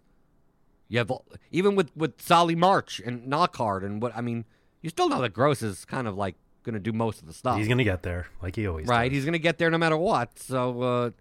You 0.88 1.00
have 1.00 1.12
even 1.52 1.76
with 1.76 1.92
with 1.98 2.22
Solly 2.22 2.56
March 2.56 3.02
and 3.04 3.28
Knockhart 3.28 3.84
and 3.84 4.02
what 4.02 4.16
I 4.16 4.22
mean, 4.22 4.46
you 4.82 4.90
still 4.90 5.10
know 5.10 5.20
that 5.22 5.34
Gross 5.34 5.64
is 5.64 5.84
kind 5.84 6.08
of 6.08 6.16
like 6.16 6.36
going 6.64 6.76
to 6.76 6.80
do 6.80 6.94
most 6.94 7.22
of 7.22 7.28
the 7.28 7.34
stuff. 7.34 7.58
He's 7.58 7.68
going 7.68 7.80
to 7.80 7.84
get 7.84 8.04
there, 8.04 8.28
like 8.42 8.56
he 8.56 8.68
always 8.68 8.88
right. 8.88 9.10
does. 9.10 9.16
He's 9.16 9.26
going 9.26 9.34
to 9.34 9.40
get 9.40 9.58
there 9.58 9.72
no 9.72 9.80
matter 9.80 9.98
what. 9.98 10.38
So, 10.38 10.82
uh, 10.82 11.12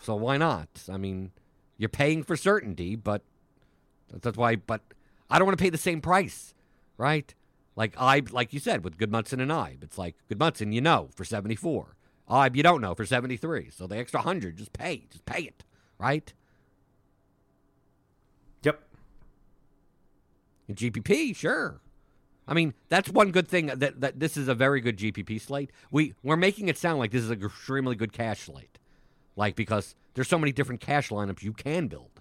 so 0.00 0.14
why 0.14 0.36
not? 0.36 0.68
I 0.88 0.96
mean, 0.96 1.32
you're 1.76 1.88
paying 1.88 2.22
for 2.22 2.36
certainty, 2.36 2.94
but 2.94 3.22
that's 4.12 4.36
why. 4.36 4.54
But 4.54 4.82
I 5.28 5.38
don't 5.38 5.46
want 5.46 5.58
to 5.58 5.62
pay 5.62 5.70
the 5.70 5.78
same 5.78 6.00
price, 6.00 6.54
right? 6.96 7.34
Like 7.74 7.94
I, 7.98 8.22
like 8.30 8.52
you 8.52 8.60
said, 8.60 8.84
with 8.84 8.96
Gudmundsson 8.96 9.42
and 9.42 9.50
Ibe, 9.50 9.82
it's 9.82 9.98
like 9.98 10.14
Gudmundsson, 10.30 10.72
you 10.72 10.80
know, 10.80 11.08
for 11.16 11.24
seventy 11.24 11.56
four. 11.56 11.96
Ibe, 12.30 12.54
you 12.54 12.62
don't 12.62 12.80
know 12.80 12.94
for 12.94 13.04
seventy 13.04 13.36
three. 13.36 13.70
So 13.70 13.88
the 13.88 13.96
extra 13.96 14.20
hundred, 14.20 14.56
just 14.56 14.72
pay, 14.72 15.06
just 15.10 15.26
pay 15.26 15.42
it, 15.42 15.64
right? 15.98 16.32
Yep. 18.62 18.80
In 18.80 20.53
GPP, 20.72 21.34
sure. 21.36 21.80
I 22.46 22.54
mean, 22.54 22.74
that's 22.88 23.08
one 23.08 23.30
good 23.30 23.48
thing 23.48 23.66
that, 23.66 24.00
that 24.00 24.20
this 24.20 24.36
is 24.36 24.48
a 24.48 24.54
very 24.54 24.80
good 24.80 24.98
GPP 24.98 25.40
slate. 25.40 25.70
We 25.90 26.14
we're 26.22 26.36
making 26.36 26.68
it 26.68 26.76
sound 26.76 26.98
like 26.98 27.10
this 27.10 27.22
is 27.22 27.30
an 27.30 27.42
extremely 27.42 27.96
good 27.96 28.12
cash 28.12 28.40
slate, 28.42 28.78
like 29.36 29.56
because 29.56 29.94
there's 30.14 30.28
so 30.28 30.38
many 30.38 30.52
different 30.52 30.80
cash 30.80 31.08
lineups 31.08 31.42
you 31.42 31.52
can 31.54 31.88
build. 31.88 32.20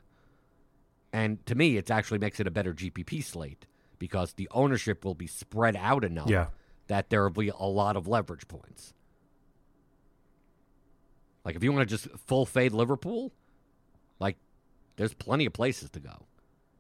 And 1.11 1.45
to 1.45 1.55
me, 1.55 1.77
it 1.77 1.91
actually 1.91 2.19
makes 2.19 2.39
it 2.39 2.47
a 2.47 2.51
better 2.51 2.73
GPP 2.73 3.23
slate 3.23 3.65
because 3.99 4.33
the 4.33 4.47
ownership 4.51 5.03
will 5.05 5.13
be 5.13 5.27
spread 5.27 5.75
out 5.75 6.03
enough 6.03 6.29
Yeah. 6.29 6.47
that 6.87 7.09
there 7.09 7.23
will 7.23 7.29
be 7.29 7.49
a 7.49 7.63
lot 7.65 7.95
of 7.95 8.07
leverage 8.07 8.47
points. 8.47 8.93
Like 11.45 11.55
if 11.55 11.63
you 11.63 11.71
want 11.73 11.87
to 11.87 11.95
just 11.97 12.07
full 12.25 12.45
fade 12.45 12.71
Liverpool, 12.71 13.31
like 14.19 14.37
there's 14.95 15.13
plenty 15.13 15.45
of 15.45 15.53
places 15.53 15.89
to 15.91 15.99
go. 15.99 16.25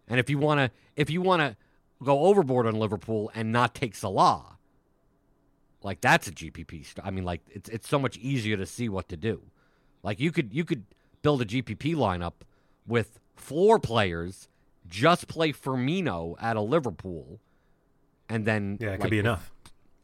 And 0.07 0.19
if 0.19 0.29
you 0.29 0.37
want 0.37 0.59
to 0.59 0.71
if 0.95 1.09
you 1.09 1.21
want 1.21 1.41
to 1.41 1.55
go 2.03 2.21
overboard 2.21 2.67
on 2.67 2.75
Liverpool 2.75 3.31
and 3.33 3.51
not 3.51 3.73
take 3.73 3.95
Salah, 3.95 4.57
like 5.81 6.01
that's 6.01 6.27
a 6.27 6.31
GPP. 6.31 6.85
st- 6.85 7.05
I 7.05 7.11
mean 7.11 7.23
like 7.23 7.41
it's 7.49 7.69
it's 7.69 7.87
so 7.87 7.99
much 7.99 8.17
easier 8.17 8.57
to 8.57 8.65
see 8.65 8.89
what 8.89 9.09
to 9.09 9.17
do. 9.17 9.41
Like 10.03 10.19
you 10.19 10.31
could 10.31 10.53
you 10.53 10.65
could 10.65 10.83
build 11.21 11.41
a 11.41 11.45
GPP 11.45 11.95
lineup 11.95 12.33
with 12.85 13.19
floor 13.35 13.79
players, 13.79 14.49
just 14.87 15.27
play 15.27 15.53
Firmino 15.53 16.35
at 16.41 16.57
a 16.57 16.61
Liverpool 16.61 17.39
and 18.29 18.45
then 18.45 18.77
Yeah, 18.79 18.91
it 18.91 19.01
could 19.01 19.11
be 19.11 19.19
enough. 19.19 19.51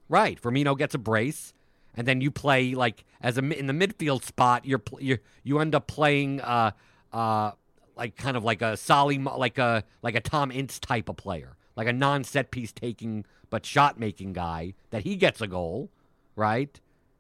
Right. 0.08 0.42
Firmino 0.42 0.78
gets 0.78 0.96
a 0.96 0.98
brace, 0.98 1.54
and 1.96 2.08
then 2.08 2.22
you 2.22 2.32
play 2.32 2.74
like 2.74 3.06
as 3.22 3.38
a 3.38 3.42
in 3.42 3.68
the 3.68 3.74
midfield 3.74 4.24
spot. 4.24 4.66
You're 4.66 4.82
you 5.00 5.20
you 5.44 5.60
end 5.60 5.76
up 5.76 5.88
playing 5.88 6.42
uh 6.42 6.72
uh 7.14 7.52
like 8.00 8.16
kind 8.16 8.38
of 8.38 8.44
like 8.44 8.62
a 8.62 8.78
Solly 8.78 9.18
like 9.20 9.58
a 9.58 9.84
like 10.02 10.16
a 10.16 10.22
Tom 10.22 10.52
Ince 10.52 10.80
type 10.80 11.10
of 11.10 11.18
player, 11.18 11.58
like 11.76 11.88
a 11.88 11.94
non 11.94 12.24
set 12.24 12.50
piece 12.50 12.72
taking 12.72 13.26
but 13.50 13.66
shot 13.66 14.00
making 14.00 14.34
guy 14.34 14.74
that 14.92 15.04
he 15.04 15.16
gets 15.16 15.42
a 15.42 15.48
goal, 15.48 15.90
right? 16.36 16.80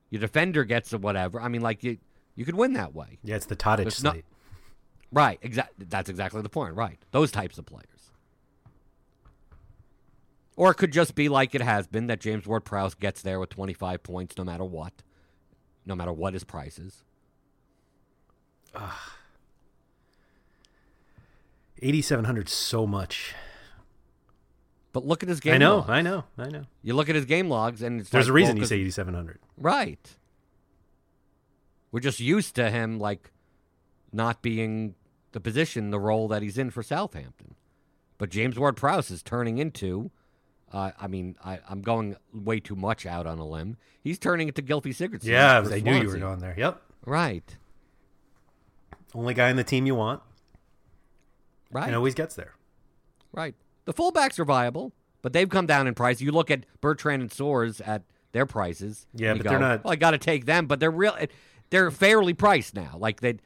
Your 0.09 0.21
defender 0.21 0.63
gets 0.63 0.93
a 0.93 0.97
whatever. 0.97 1.39
I 1.41 1.49
mean, 1.49 1.61
like 1.61 1.83
you 1.83 1.97
you 2.35 2.45
could 2.45 2.55
win 2.55 2.73
that 2.73 2.95
way. 2.95 3.19
Yeah, 3.23 3.35
it's 3.35 3.45
the 3.45 3.55
Tadic 3.55 3.77
There's 3.83 4.03
no- 4.03 4.13
Right. 5.11 5.39
Exactly. 5.41 5.85
That's 5.89 6.09
exactly 6.09 6.41
the 6.41 6.49
point. 6.49 6.75
Right. 6.75 6.99
Those 7.11 7.31
types 7.31 7.57
of 7.57 7.65
players. 7.65 8.11
Or 10.55 10.71
it 10.71 10.75
could 10.75 10.91
just 10.91 11.15
be 11.15 11.29
like 11.29 11.55
it 11.55 11.61
has 11.61 11.87
been 11.87 12.07
that 12.07 12.19
James 12.19 12.45
Ward 12.45 12.63
Prowse 12.63 12.93
gets 12.93 13.21
there 13.21 13.39
with 13.39 13.49
25 13.49 14.03
points 14.03 14.37
no 14.37 14.43
matter 14.43 14.63
what, 14.63 14.93
no 15.85 15.95
matter 15.95 16.13
what 16.13 16.33
his 16.33 16.43
price 16.43 16.77
is. 16.77 17.03
8700 21.81 22.49
so 22.49 22.85
much. 22.85 23.33
But 24.91 25.05
look 25.05 25.21
at 25.23 25.29
his 25.29 25.39
game 25.39 25.55
I 25.55 25.57
know, 25.57 25.77
logs. 25.77 25.89
I 25.89 26.01
know, 26.01 26.23
I 26.37 26.49
know. 26.49 26.63
You 26.81 26.95
look 26.95 27.09
at 27.09 27.15
his 27.15 27.25
game 27.25 27.49
logs, 27.49 27.81
and 27.81 28.01
it's 28.01 28.09
There's 28.09 28.25
like, 28.25 28.31
a 28.31 28.33
reason 28.33 28.57
well, 28.57 28.67
say 28.67 28.77
8700. 28.77 29.39
Right. 29.57 30.15
We're 31.91 31.99
just 31.99 32.19
used 32.19 32.55
to 32.55 32.71
him, 32.71 32.99
like, 32.99 33.31
not 34.11 34.41
being 34.41 34.95
the 35.31 35.39
position, 35.39 35.91
the 35.91 35.99
role 35.99 36.27
that 36.29 36.41
he's 36.41 36.57
in 36.57 36.71
for 36.71 36.81
Southampton. 36.81 37.55
But 38.17 38.29
James 38.29 38.57
Ward 38.57 38.75
Prowse 38.75 39.11
is 39.11 39.21
turning 39.21 39.59
into, 39.59 40.11
uh, 40.73 40.91
I 40.99 41.07
mean, 41.07 41.35
I, 41.43 41.59
I'm 41.69 41.81
going 41.81 42.15
way 42.33 42.59
too 42.59 42.75
much 42.75 43.05
out 43.05 43.27
on 43.27 43.37
a 43.37 43.45
limb. 43.45 43.77
He's 44.01 44.17
turning 44.17 44.47
into 44.47 44.61
Gylfi 44.61 44.87
Sigurdsson. 44.87 45.25
Yeah, 45.25 45.59
I 45.59 45.79
knew 45.79 46.01
you 46.01 46.07
were 46.07 46.17
going 46.17 46.39
there. 46.39 46.55
Yep. 46.57 46.81
Right. 47.05 47.57
Only 49.13 49.33
guy 49.33 49.49
in 49.49 49.55
the 49.55 49.63
team 49.63 49.85
you 49.85 49.95
want 49.95 50.21
Right. 51.71 51.87
and 51.87 51.95
always 51.95 52.15
gets 52.15 52.35
there. 52.35 52.53
Right. 53.31 53.55
The 53.85 53.93
fullbacks 53.93 54.39
are 54.39 54.45
viable, 54.45 54.91
but 55.21 55.33
they've 55.33 55.49
come 55.49 55.65
down 55.65 55.87
in 55.87 55.93
price. 55.93 56.21
You 56.21 56.31
look 56.31 56.49
at 56.51 56.65
Bertrand 56.81 57.21
and 57.21 57.31
Soares 57.31 57.81
at 57.87 58.03
their 58.31 58.45
prices. 58.45 59.07
Yeah, 59.13 59.33
but 59.35 59.43
they're 59.47 59.59
not- 59.59 59.83
Well, 59.83 59.93
I 59.93 59.95
got 59.95 60.11
to 60.11 60.17
take 60.17 60.45
them, 60.45 60.65
but 60.67 60.79
they're 60.79 60.91
real. 60.91 61.15
They're 61.69 61.91
fairly 61.91 62.33
priced 62.33 62.75
now. 62.75 62.95
Like 62.97 63.21
they, 63.21 63.37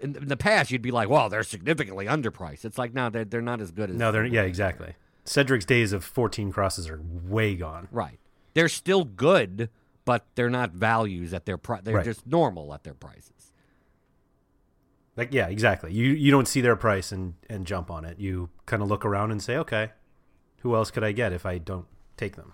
in, 0.00 0.16
in 0.16 0.28
the 0.28 0.36
past, 0.36 0.70
you'd 0.70 0.82
be 0.82 0.90
like, 0.92 1.08
"Well, 1.08 1.28
they're 1.28 1.42
significantly 1.42 2.06
underpriced." 2.06 2.64
It's 2.64 2.78
like, 2.78 2.94
no, 2.94 3.10
they're 3.10 3.24
they're 3.24 3.40
not 3.42 3.60
as 3.60 3.70
good 3.72 3.90
as 3.90 3.96
No, 3.96 4.12
they're 4.12 4.24
yeah, 4.26 4.42
exactly. 4.42 4.94
Cedric's 5.24 5.64
days 5.64 5.92
of 5.92 6.04
14 6.04 6.52
crosses 6.52 6.88
are 6.88 7.00
way 7.26 7.54
gone. 7.56 7.88
right. 7.90 8.18
They're 8.54 8.68
still 8.68 9.02
good, 9.04 9.68
but 10.04 10.26
they're 10.36 10.50
not 10.50 10.70
values 10.72 11.34
at 11.34 11.44
their 11.46 11.58
price. 11.58 11.80
They're 11.82 11.96
Right. 11.96 12.04
just 12.04 12.24
normal 12.26 12.72
at 12.74 12.84
their 12.84 12.94
prices. 12.94 13.52
Like 15.16 15.32
yeah, 15.32 15.46
exactly. 15.48 15.92
You 15.92 16.06
you 16.12 16.30
don't 16.30 16.48
see 16.48 16.60
their 16.60 16.76
price 16.76 17.12
and 17.12 17.34
and 17.48 17.66
jump 17.66 17.90
on 17.90 18.04
it. 18.04 18.18
You 18.18 18.50
kind 18.66 18.82
of 18.82 18.88
look 18.88 19.04
around 19.04 19.30
and 19.30 19.42
say, 19.42 19.56
"Okay, 19.58 19.90
who 20.58 20.74
else 20.74 20.90
could 20.90 21.04
I 21.04 21.12
get 21.12 21.32
if 21.32 21.46
I 21.46 21.58
don't 21.58 21.86
take 22.16 22.36
them?" 22.36 22.52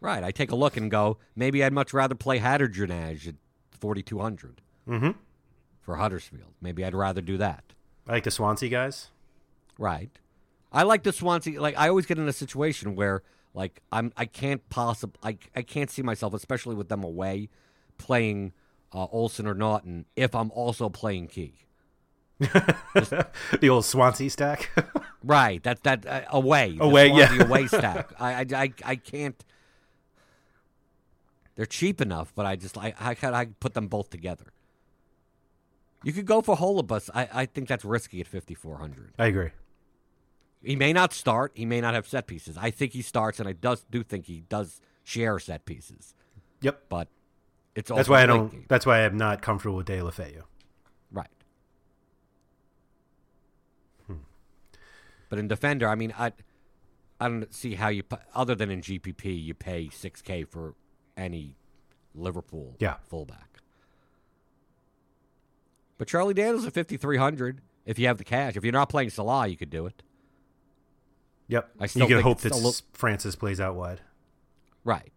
Right. 0.00 0.22
I 0.24 0.30
take 0.30 0.50
a 0.50 0.56
look 0.56 0.76
and 0.76 0.90
go, 0.90 1.16
maybe 1.34 1.64
I'd 1.64 1.72
much 1.72 1.94
rather 1.94 2.14
play 2.14 2.38
Hadergjonaj 2.40 3.28
at 3.28 3.34
forty 3.70 4.02
two 4.02 4.18
hundred 4.18 4.60
Mhm. 4.86 5.14
for 5.80 5.96
Huddersfield. 5.96 6.52
Maybe 6.60 6.84
I'd 6.84 6.94
rather 6.94 7.20
do 7.22 7.38
that. 7.38 7.72
I 8.06 8.12
like 8.12 8.24
the 8.24 8.30
Swansea 8.30 8.68
guys. 8.68 9.10
Right. 9.78 10.10
I 10.72 10.82
like 10.82 11.02
the 11.04 11.12
Swansea. 11.12 11.60
Like 11.60 11.76
I 11.78 11.88
always 11.88 12.06
get 12.06 12.18
in 12.18 12.28
a 12.28 12.32
situation 12.32 12.94
where 12.96 13.22
like 13.54 13.80
I'm 13.92 14.12
I 14.16 14.26
can't 14.26 14.68
possibly 14.68 15.18
I 15.22 15.38
I 15.54 15.62
can't 15.62 15.90
see 15.90 16.02
myself, 16.02 16.34
especially 16.34 16.74
with 16.74 16.88
them 16.88 17.02
away, 17.04 17.48
playing 17.96 18.52
uh, 18.92 19.06
Olsson 19.08 19.46
or 19.46 19.54
Naughton 19.54 20.04
if 20.16 20.34
I'm 20.34 20.50
also 20.50 20.88
playing 20.88 21.28
Ki. 21.28 21.54
the 22.38 23.68
old 23.68 23.84
Swansea 23.84 24.30
stack. 24.30 24.70
Right. 25.24 25.60
That 25.64 25.82
that 25.82 26.06
uh, 26.06 26.20
away. 26.30 26.76
the 26.78 26.84
Away, 26.84 27.08
yeah. 27.08 27.42
Away 27.42 27.66
stack. 27.78 28.12
I, 28.20 28.32
I 28.34 28.46
I 28.62 28.72
I 28.84 28.94
can't. 28.94 29.44
They're 31.56 31.66
cheap 31.66 32.00
enough, 32.00 32.32
but 32.36 32.46
I 32.46 32.54
just 32.54 32.78
I 32.78 32.94
I 33.00 33.14
can 33.16 33.34
I 33.34 33.46
put 33.46 33.74
them 33.74 33.88
both 33.88 34.08
together. 34.10 34.52
You 36.04 36.12
could 36.12 36.26
go 36.26 36.42
for 36.42 36.56
Holebas. 36.56 37.10
I 37.12 37.28
I 37.32 37.46
think 37.46 37.66
that's 37.66 37.84
risky 37.84 38.20
at 38.20 38.28
fifty 38.28 38.54
four 38.54 38.78
hundred. 38.78 39.14
I 39.18 39.26
agree. 39.26 39.50
He 40.62 40.76
may 40.76 40.92
not 40.92 41.12
start. 41.12 41.50
He 41.56 41.64
may 41.66 41.80
not 41.80 41.94
have 41.94 42.06
set 42.06 42.28
pieces. 42.28 42.56
I 42.56 42.70
think 42.70 42.92
he 42.92 43.02
starts, 43.02 43.40
and 43.40 43.48
I 43.48 43.52
does 43.52 43.84
do 43.90 44.04
think 44.04 44.26
he 44.26 44.44
does 44.48 44.80
share 45.02 45.40
set 45.40 45.64
pieces. 45.64 46.14
Yep. 46.60 46.82
But 46.88 47.08
it's 47.74 47.90
That's 47.90 48.08
why 48.08 48.22
I 48.22 48.26
don't. 48.26 48.52
game. 48.52 48.64
That's 48.68 48.86
why 48.86 49.04
I'm 49.04 49.16
not 49.16 49.42
comfortable 49.42 49.76
with 49.78 49.86
Deulofeu. 49.88 50.42
right. 51.10 51.26
Hmm. 54.06 54.14
But 55.28 55.38
in 55.38 55.48
defender, 55.48 55.88
I 55.88 55.94
mean, 55.94 56.12
I 56.18 56.32
I 57.20 57.28
don't 57.28 57.52
see 57.54 57.74
how 57.74 57.88
you 57.88 58.02
other 58.34 58.54
than 58.54 58.70
in 58.70 58.80
GPP 58.80 59.42
you 59.44 59.54
pay 59.54 59.88
six 59.90 60.22
K 60.22 60.44
for 60.44 60.74
any 61.16 61.56
Liverpool 62.14 62.76
Yeah. 62.78 62.96
fullback. 63.08 63.60
But 65.98 66.08
Charlie 66.08 66.34
Daniels 66.34 66.66
at 66.66 66.72
fifty 66.72 66.96
three 66.96 67.16
hundred. 67.16 67.60
If 67.84 67.98
you 67.98 68.06
have 68.08 68.18
the 68.18 68.24
cash, 68.24 68.56
if 68.56 68.64
you're 68.64 68.72
not 68.72 68.88
playing 68.88 69.10
Salah, 69.10 69.46
you 69.46 69.56
could 69.56 69.70
do 69.70 69.86
it. 69.86 70.02
Yep. 71.48 71.70
I 71.78 71.86
still 71.86 72.08
you 72.08 72.16
can 72.16 72.22
hope 72.24 72.40
that 72.40 72.52
little- 72.54 72.74
Francis 72.92 73.36
plays 73.36 73.60
out 73.60 73.76
wide. 73.76 74.00
Right. 74.84 75.12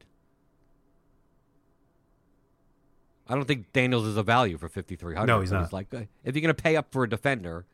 I 3.28 3.36
don't 3.36 3.46
think 3.46 3.72
Daniels 3.74 4.06
is 4.06 4.18
a 4.18 4.24
value 4.24 4.58
for 4.58 4.68
fifty 4.70 4.96
three 4.96 5.16
hundred. 5.16 5.28
No, 5.28 5.42
he's 5.42 5.52
not. 5.52 5.72
like 5.74 5.94
uh, 5.94 6.02
if 6.24 6.36
you're 6.36 6.42
going 6.42 6.54
to 6.56 6.62
pay 6.62 6.76
up 6.76 6.92
for 6.92 7.04
a 7.04 7.10
defender, 7.10 7.66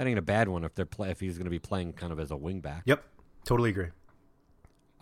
that 0.00 0.06
ain't 0.08 0.18
a 0.18 0.22
bad 0.22 0.48
one. 0.48 0.64
If 0.64 0.74
they're 0.74 0.86
play, 0.86 1.10
if 1.10 1.20
he's 1.20 1.36
going 1.36 1.44
to 1.44 1.50
be 1.50 1.58
playing 1.58 1.92
kind 1.92 2.10
of 2.10 2.18
as 2.18 2.30
a 2.30 2.36
wing 2.36 2.60
back, 2.60 2.84
Yep. 2.86 3.04
Totally 3.44 3.68
agree. 3.68 3.88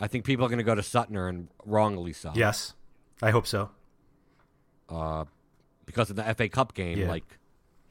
I 0.01 0.09
think 0.09 0.25
people 0.25 0.45
are 0.45 0.49
going 0.49 0.59
to 0.59 0.65
go 0.65 0.75
to 0.75 0.83
Suttner 0.83 1.29
and 1.29 1.47
wrongly 1.65 2.13
so. 2.13 2.33
Yes. 2.35 2.75
I 3.23 3.31
hope 3.31 3.47
so. 3.47 3.71
Uh, 4.89 5.25
because 5.87 6.11
of 6.11 6.17
the 6.17 6.35
FA 6.35 6.49
Cup 6.49 6.75
game, 6.75 6.99
Yeah. 6.99 7.09
like 7.09 7.39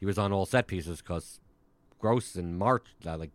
he 0.02 0.06
was 0.06 0.18
on 0.18 0.34
all 0.34 0.46
set 0.46 0.68
pieces 0.68 1.02
because 1.02 1.40
Gross 2.00 2.36
and 2.36 2.58
March, 2.58 2.88
uh, 3.06 3.18
like 3.18 3.32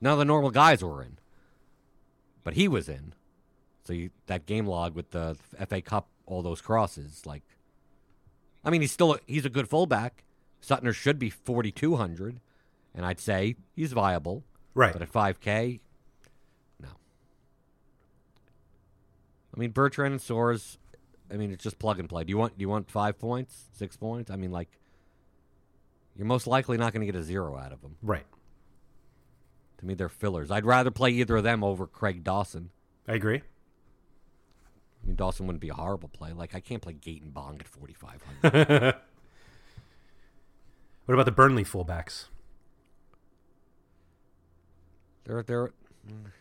none 0.00 0.12
of 0.12 0.18
the 0.18 0.24
normal 0.26 0.50
guys 0.50 0.82
were 0.84 1.02
in, 1.02 1.18
but 2.44 2.52
he 2.54 2.68
was 2.68 2.86
in. 2.88 3.14
So 3.84 3.94
you, 3.94 4.10
that 4.26 4.44
game 4.44 4.66
log 4.66 4.94
with 4.94 5.10
the 5.12 5.36
FA 5.68 5.80
Cup, 5.80 6.08
all 6.26 6.42
those 6.42 6.60
crosses, 6.60 7.24
like, 7.24 7.42
I 8.62 8.68
mean, 8.70 8.82
he's 8.82 8.92
still 8.92 9.14
a, 9.14 9.18
he's 9.26 9.46
a 9.46 9.50
good 9.50 9.68
fullback. 9.68 10.24
Suttner 10.62 10.94
should 10.94 11.18
be 11.18 11.30
forty 11.30 11.72
two 11.72 11.96
hundred, 11.96 12.40
and 12.94 13.04
I'd 13.04 13.20
say 13.20 13.56
he's 13.74 13.92
viable. 13.92 14.44
Right. 14.74 14.92
But 14.92 15.02
at 15.02 15.08
five 15.08 15.40
K, 15.40 15.80
no. 16.80 16.88
I 19.54 19.60
mean, 19.60 19.70
Bertrand 19.70 20.12
and 20.12 20.20
Soares. 20.20 20.78
I 21.32 21.36
mean, 21.36 21.52
it's 21.52 21.62
just 21.62 21.78
plug 21.78 21.98
and 22.00 22.08
play. 22.08 22.24
Do 22.24 22.30
you 22.30 22.38
want 22.38 22.56
do 22.58 22.62
you 22.62 22.68
want 22.68 22.90
five 22.90 23.18
points, 23.18 23.68
six 23.72 23.96
points? 23.96 24.30
I 24.30 24.36
mean, 24.36 24.50
like, 24.50 24.68
you're 26.16 26.26
most 26.26 26.46
likely 26.46 26.76
not 26.76 26.92
going 26.92 27.06
to 27.06 27.12
get 27.12 27.18
a 27.18 27.22
zero 27.22 27.56
out 27.56 27.72
of 27.72 27.82
them. 27.82 27.96
Right. 28.02 28.26
To 29.78 29.86
me, 29.86 29.94
they're 29.94 30.08
fillers. 30.08 30.50
I'd 30.50 30.66
rather 30.66 30.90
play 30.90 31.10
either 31.10 31.36
of 31.36 31.44
them 31.44 31.64
over 31.64 31.86
Craig 31.86 32.22
Dawson. 32.22 32.70
I 33.08 33.14
agree. 33.14 33.38
I 35.02 35.06
mean, 35.06 35.16
Dawson 35.16 35.46
wouldn't 35.46 35.62
be 35.62 35.70
a 35.70 35.74
horrible 35.74 36.10
play. 36.10 36.32
Like, 36.32 36.54
I 36.54 36.60
can't 36.60 36.82
play 36.82 36.92
Gate 36.92 37.22
and 37.22 37.32
Bong 37.32 37.56
at 37.58 37.66
4,500. 37.66 38.96
What 41.10 41.14
about 41.14 41.24
the 41.24 41.32
Burnley 41.32 41.64
fullbacks? 41.64 42.26
They're 45.30 45.42
they're. 45.42 45.70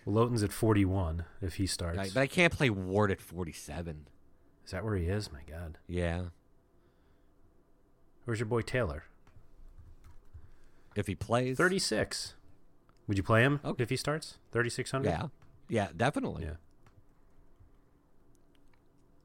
Well, 0.05 0.15
Lowton's 0.15 0.41
at 0.41 0.51
41 0.53 1.25
if 1.41 1.55
he 1.55 1.67
starts. 1.67 1.99
I, 1.99 2.09
but 2.13 2.17
I 2.21 2.27
can't 2.27 2.53
play 2.53 2.69
Ward 2.69 3.11
at 3.11 3.19
47. 3.21 4.07
Is 4.65 4.71
that 4.71 4.83
where 4.85 4.95
he 4.95 5.05
is? 5.05 5.31
My 5.31 5.41
God. 5.47 5.77
Yeah, 5.87 6.25
Where's 8.25 8.39
your 8.39 8.47
boy 8.47 8.61
Taylor? 8.61 9.03
if 10.95 11.07
he 11.07 11.15
plays. 11.15 11.57
36. 11.57 12.35
Would 13.07 13.17
you 13.17 13.23
play 13.23 13.41
him 13.41 13.59
Okay. 13.63 13.81
if 13.83 13.89
he 13.89 13.95
starts? 13.95 14.37
3,600? 14.51 15.07
Yeah, 15.09 15.27
yeah, 15.67 15.87
definitely. 15.95 16.43
Yeah. 16.45 16.53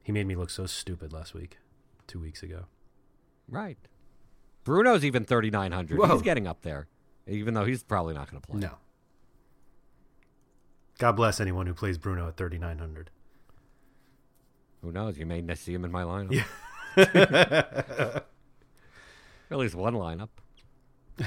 He 0.03 0.11
made 0.11 0.27
me 0.27 0.35
look 0.35 0.49
so 0.49 0.65
stupid 0.65 1.11
last 1.11 1.33
week, 1.33 1.57
two 2.07 2.19
weeks 2.19 2.43
ago. 2.43 2.65
Right. 3.49 3.77
Bruno's 4.63 5.03
even 5.03 5.23
3,900. 5.25 5.99
He's 6.11 6.21
getting 6.21 6.47
up 6.47 6.61
there, 6.61 6.87
even 7.27 7.53
though 7.53 7.65
he's 7.65 7.83
probably 7.83 8.13
not 8.13 8.29
going 8.29 8.41
to 8.41 8.47
play. 8.47 8.59
No. 8.59 8.77
God 10.97 11.13
bless 11.13 11.39
anyone 11.39 11.67
who 11.67 11.73
plays 11.73 11.97
Bruno 11.97 12.27
at 12.27 12.37
3,900. 12.37 13.09
Who 14.81 14.91
knows? 14.91 15.17
You 15.17 15.25
may 15.25 15.43
see 15.55 15.73
him 15.73 15.83
in 15.83 15.91
my 15.91 16.03
lineup. 16.03 16.31
Yeah. 16.31 16.43
At 19.51 19.57
least 19.57 19.75
one 19.75 19.93
lineup. 19.93 20.29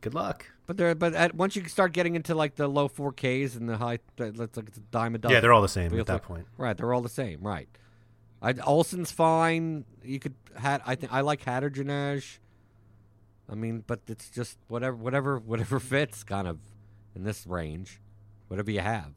Good 0.00 0.14
luck. 0.14 0.46
But 0.66 0.76
there, 0.76 0.94
but 0.94 1.14
at, 1.14 1.34
once 1.34 1.54
you 1.56 1.64
start 1.68 1.92
getting 1.92 2.16
into 2.16 2.34
like 2.34 2.56
the 2.56 2.66
low 2.68 2.88
4Ks 2.88 3.56
and 3.56 3.68
the 3.68 3.76
high, 3.76 3.98
that's 4.16 4.38
like 4.38 4.68
it's 4.68 4.78
a 4.78 4.82
dime 4.90 5.14
a 5.14 5.18
dozen. 5.18 5.34
Yeah, 5.34 5.40
they're 5.40 5.52
all 5.52 5.62
the 5.62 5.68
same 5.68 5.96
at 5.98 6.06
that 6.06 6.12
like- 6.12 6.22
point. 6.22 6.46
Right, 6.56 6.76
they're 6.76 6.92
all 6.92 7.02
the 7.02 7.08
same. 7.08 7.40
Right. 7.40 7.68
I, 8.42 8.52
Olsson's 8.52 9.10
fine. 9.10 9.84
You 10.04 10.18
could 10.18 10.34
had 10.56 10.82
I 10.86 10.94
think 10.94 11.12
I 11.12 11.22
like 11.22 11.44
Hadergjonaj. 11.44 12.38
I 13.48 13.54
mean, 13.54 13.84
but 13.86 14.00
it's 14.08 14.28
just 14.28 14.58
whatever, 14.68 14.96
whatever, 14.96 15.38
whatever 15.38 15.78
fits, 15.80 16.24
kind 16.24 16.46
of, 16.48 16.58
in 17.16 17.24
this 17.24 17.46
range, 17.46 18.00
whatever 18.46 18.70
you 18.70 18.80
have. 18.80 19.12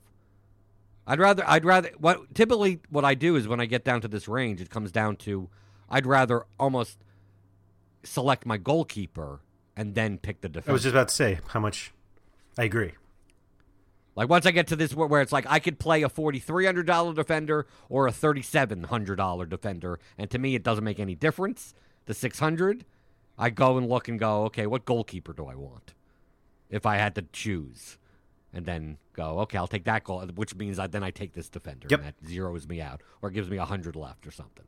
I'd 1.06 1.20
rather, 1.20 1.43
I'd 1.45 1.66
rather. 1.66 1.91
What 1.97 2.34
typically 2.34 2.80
what 2.89 3.04
I 3.04 3.14
do 3.14 3.36
is 3.36 3.47
when 3.47 3.60
I 3.60 3.66
get 3.66 3.84
down 3.84 4.02
to 4.02 4.08
this 4.08 4.28
range, 4.28 4.62
it 4.62 4.70
comes 4.70 4.91
down 4.91 5.18
to, 5.18 5.50
I'd 5.89 6.06
rather 6.06 6.45
almost 6.60 6.97
select 8.04 8.45
my 8.45 8.58
goalkeeper 8.58 9.41
and 9.76 9.95
then 9.95 10.18
pick 10.18 10.41
the 10.41 10.50
defense. 10.50 10.70
I 10.70 10.72
was 10.72 10.84
just 10.84 10.93
about 10.93 11.10
to 11.10 11.16
say 11.16 11.39
how 11.47 11.60
much. 11.60 11.91
I 12.58 12.64
agree. 12.64 12.93
Like 14.16 14.30
once 14.30 14.45
I 14.45 14.52
get 14.52 14.68
to 14.68 14.76
this 14.76 14.93
where, 14.93 15.08
where 15.08 15.22
it's 15.22 15.32
like 15.32 15.45
I 15.47 15.60
could 15.60 15.80
play 15.80 16.04
a 16.04 16.10
forty 16.10 16.39
three 16.39 16.66
hundred 16.66 16.86
dollar 16.86 17.14
defender 17.14 17.68
or 17.88 18.08
a 18.08 18.12
thirty 18.12 18.41
seven 18.41 18.84
hundred 18.84 19.16
dollar 19.16 19.45
defender, 19.45 20.00
and 20.18 20.30
to 20.30 20.38
me 20.38 20.56
it 20.56 20.64
doesn't 20.64 20.84
make 20.84 21.00
any 21.00 21.16
difference. 21.16 21.74
The 22.06 22.14
six 22.14 22.39
hundred, 22.39 22.86
I 23.38 23.50
go 23.50 23.78
and 23.78 23.88
look 23.88 24.08
and 24.08 24.20
go, 24.20 24.43
okay, 24.45 24.68
what 24.68 24.86
goalkeeper 24.86 25.34
do 25.34 25.45
I 25.45 25.56
want? 25.56 25.93
If 26.70 26.86
I 26.86 26.97
had 26.97 27.15
to 27.15 27.24
choose, 27.34 27.97
and 28.53 28.65
then 28.65 28.97
go, 29.13 29.39
okay, 29.39 29.57
I'll 29.57 29.67
take 29.67 29.86
that 29.86 30.03
goal, 30.03 30.22
which 30.36 30.55
means 30.55 30.78
I, 30.80 30.88
then 30.88 31.03
I 31.03 31.11
take 31.11 31.34
this 31.34 31.49
defender, 31.49 31.88
Yep. 31.89 31.99
and 31.99 32.07
that 32.07 32.24
zeroes 32.24 32.67
me 32.67 32.80
out 32.82 33.01
or 33.22 33.30
gives 33.30 33.49
me 33.49 33.57
a 33.57 33.65
hundred 33.65 33.95
left 33.95 34.26
or 34.28 34.32
something. 34.32 34.65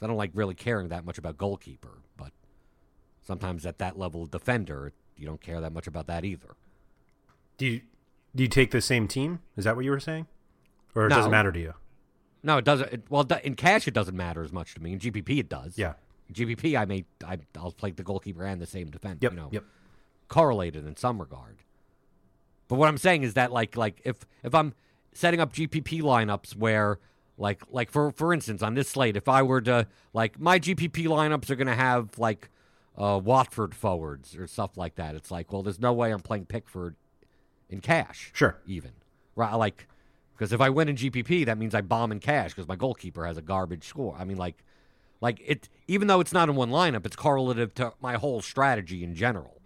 I 0.00 0.06
don't 0.06 0.16
like 0.16 0.30
really 0.34 0.54
caring 0.54 0.88
that 0.88 1.04
much 1.04 1.18
about 1.18 1.36
goalkeeper, 1.36 1.98
but 2.16 2.32
sometimes 3.26 3.66
at 3.66 3.78
that 3.78 3.98
level 3.98 4.22
of 4.22 4.30
defender, 4.30 4.92
you 5.16 5.26
don't 5.26 5.40
care 5.40 5.60
that 5.60 5.72
much 5.72 5.86
about 5.86 6.06
that 6.06 6.24
either. 6.24 6.54
Do 7.56 7.66
you 7.66 7.80
do 8.34 8.44
you 8.44 8.48
take 8.48 8.70
the 8.70 8.80
same 8.80 9.08
team? 9.08 9.40
Is 9.56 9.64
that 9.64 9.74
what 9.74 9.84
you 9.84 9.90
were 9.90 9.98
saying, 10.00 10.26
or 10.94 11.06
it 11.06 11.08
No. 11.08 11.16
doesn't 11.16 11.30
matter 11.32 11.50
to 11.50 11.58
you? 11.58 11.74
No, 12.44 12.58
it 12.58 12.64
doesn't. 12.64 12.92
It, 12.92 13.02
well, 13.10 13.26
in 13.42 13.54
cash, 13.56 13.88
it 13.88 13.94
doesn't 13.94 14.16
matter 14.16 14.44
as 14.44 14.52
much 14.52 14.74
to 14.74 14.80
me. 14.82 14.92
In 14.92 15.00
GPP, 15.00 15.40
it 15.40 15.48
does. 15.48 15.76
Yeah. 15.76 15.94
GPP, 16.32 16.78
I 16.78 16.84
may 16.84 17.04
I, 17.26 17.38
I'll 17.56 17.72
play 17.72 17.90
the 17.90 18.02
goalkeeper 18.02 18.44
and 18.44 18.60
the 18.60 18.66
same 18.66 18.90
defender. 18.90 19.18
Yep. 19.22 19.32
You 19.32 19.36
know, 19.36 19.48
Yep. 19.52 19.64
correlated 20.28 20.86
in 20.86 20.96
some 20.96 21.20
regard. 21.20 21.58
But 22.68 22.76
what 22.76 22.88
I'm 22.88 22.98
saying 22.98 23.22
is 23.22 23.34
that 23.34 23.52
like 23.52 23.76
like 23.76 24.00
if 24.04 24.26
if 24.42 24.54
I'm 24.54 24.74
setting 25.12 25.40
up 25.40 25.52
GPP 25.52 26.02
lineups 26.02 26.54
where 26.56 26.98
like 27.38 27.62
like 27.70 27.90
for 27.90 28.10
for 28.12 28.32
instance 28.34 28.62
on 28.62 28.74
this 28.74 28.88
slate, 28.90 29.16
if 29.16 29.28
I 29.28 29.42
were 29.42 29.60
to 29.62 29.86
like 30.12 30.38
my 30.38 30.58
GPP 30.58 31.06
lineups 31.06 31.48
are 31.50 31.56
going 31.56 31.66
to 31.68 31.74
have 31.74 32.18
like 32.18 32.50
uh, 32.96 33.18
Watford 33.22 33.74
forwards 33.74 34.36
or 34.36 34.46
stuff 34.46 34.76
like 34.76 34.96
that. 34.96 35.14
It's 35.14 35.30
like 35.30 35.52
well, 35.52 35.62
there's 35.62 35.80
no 35.80 35.92
way 35.92 36.10
I'm 36.12 36.20
playing 36.20 36.46
Pickford 36.46 36.96
in 37.70 37.80
cash. 37.80 38.30
Sure. 38.34 38.58
even 38.66 38.90
right 39.36 39.54
like 39.54 39.86
because 40.32 40.52
if 40.52 40.60
I 40.60 40.68
win 40.70 40.88
in 40.88 40.94
GPP, 40.96 41.46
that 41.46 41.58
means 41.58 41.74
I 41.74 41.80
bomb 41.80 42.12
in 42.12 42.20
cash 42.20 42.54
because 42.54 42.68
my 42.68 42.76
goalkeeper 42.76 43.26
has 43.26 43.36
a 43.38 43.42
garbage 43.42 43.82
score. 43.88 44.14
I 44.16 44.22
mean, 44.22 44.36
like, 44.36 44.62
like 45.20 45.40
it. 45.44 45.68
Even 45.86 46.08
though 46.08 46.20
it's 46.20 46.32
not 46.32 46.48
in 46.48 46.54
one 46.54 46.70
lineup, 46.70 47.06
it's 47.06 47.16
correlative 47.16 47.74
to 47.74 47.92
my 48.00 48.14
whole 48.14 48.40
strategy 48.40 49.02
in 49.02 49.14
general. 49.14 49.60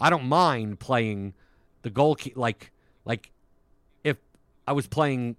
I 0.00 0.10
don't 0.10 0.24
mind 0.24 0.78
playing 0.78 1.34
the 1.82 1.90
goalkeeper. 1.90 2.38
Like, 2.38 2.70
like 3.04 3.32
if 4.04 4.18
I 4.66 4.72
was 4.72 4.86
playing, 4.86 5.36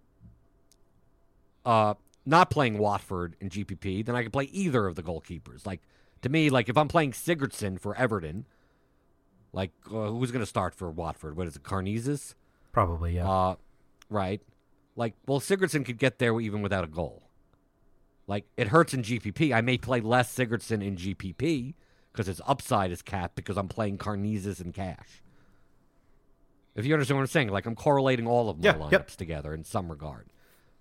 uh, 1.66 1.94
not 2.26 2.50
playing 2.50 2.78
Watford 2.78 3.36
in 3.40 3.50
GPP, 3.50 4.06
then 4.06 4.16
I 4.16 4.24
could 4.24 4.34
play 4.34 4.46
either 4.46 4.86
of 4.86 4.96
the 4.96 5.04
goalkeepers. 5.04 5.66
Like 5.66 5.82
to 6.22 6.30
me, 6.30 6.50
like 6.50 6.70
if 6.70 6.78
I'm 6.78 6.88
playing 6.88 7.14
Sigurdsson 7.14 7.80
for 7.80 7.96
Everton, 7.96 8.46
like 9.54 9.72
uh, 9.88 10.10
who's 10.10 10.32
going 10.32 10.44
to 10.44 10.50
start 10.50 10.76
for 10.76 10.90
Watford? 10.90 11.36
What 11.36 11.48
is 11.48 11.56
it, 11.56 11.64
Karnezis? 11.64 12.36
Probably. 12.72 13.16
Yeah. 13.16 13.30
Uh, 13.30 13.56
right. 14.10 14.42
Like, 14.96 15.16
well, 15.26 15.40
Sigurdsson 15.40 15.86
could 15.86 15.98
get 15.98 16.20
there 16.20 16.40
even 16.40 16.62
without 16.62 16.84
a 16.84 16.88
goal. 16.88 17.29
Like, 18.30 18.46
it 18.58 18.68
hurts 18.68 18.94
in 18.94 19.02
GPP. 19.02 19.52
I 19.56 19.62
may 19.62 19.80
play 19.80 20.02
less 20.02 20.32
Sigurdsson 20.34 20.86
in 20.86 20.96
GPP 20.96 21.74
because 22.12 22.28
his 22.28 22.40
upside 22.46 22.92
is 22.92 23.02
capped 23.02 23.34
because 23.36 23.58
I'm 23.58 23.68
playing 23.68 23.98
Karnezis 23.98 24.62
and 24.62 24.72
Cash. 24.72 25.24
If 26.76 26.86
you 26.86 26.94
understand 26.94 27.18
what 27.18 27.24
I'm 27.24 27.28
saying, 27.28 27.50
like 27.50 27.66
I'm 27.66 27.74
correlating 27.76 28.28
all 28.28 28.48
of 28.52 28.60
my 28.60 28.66
Yeah, 28.66 28.76
lineups 28.76 28.92
yep. 28.92 29.08
together 29.08 29.52
in 29.52 29.64
some 29.64 29.90
regard. 29.90 30.28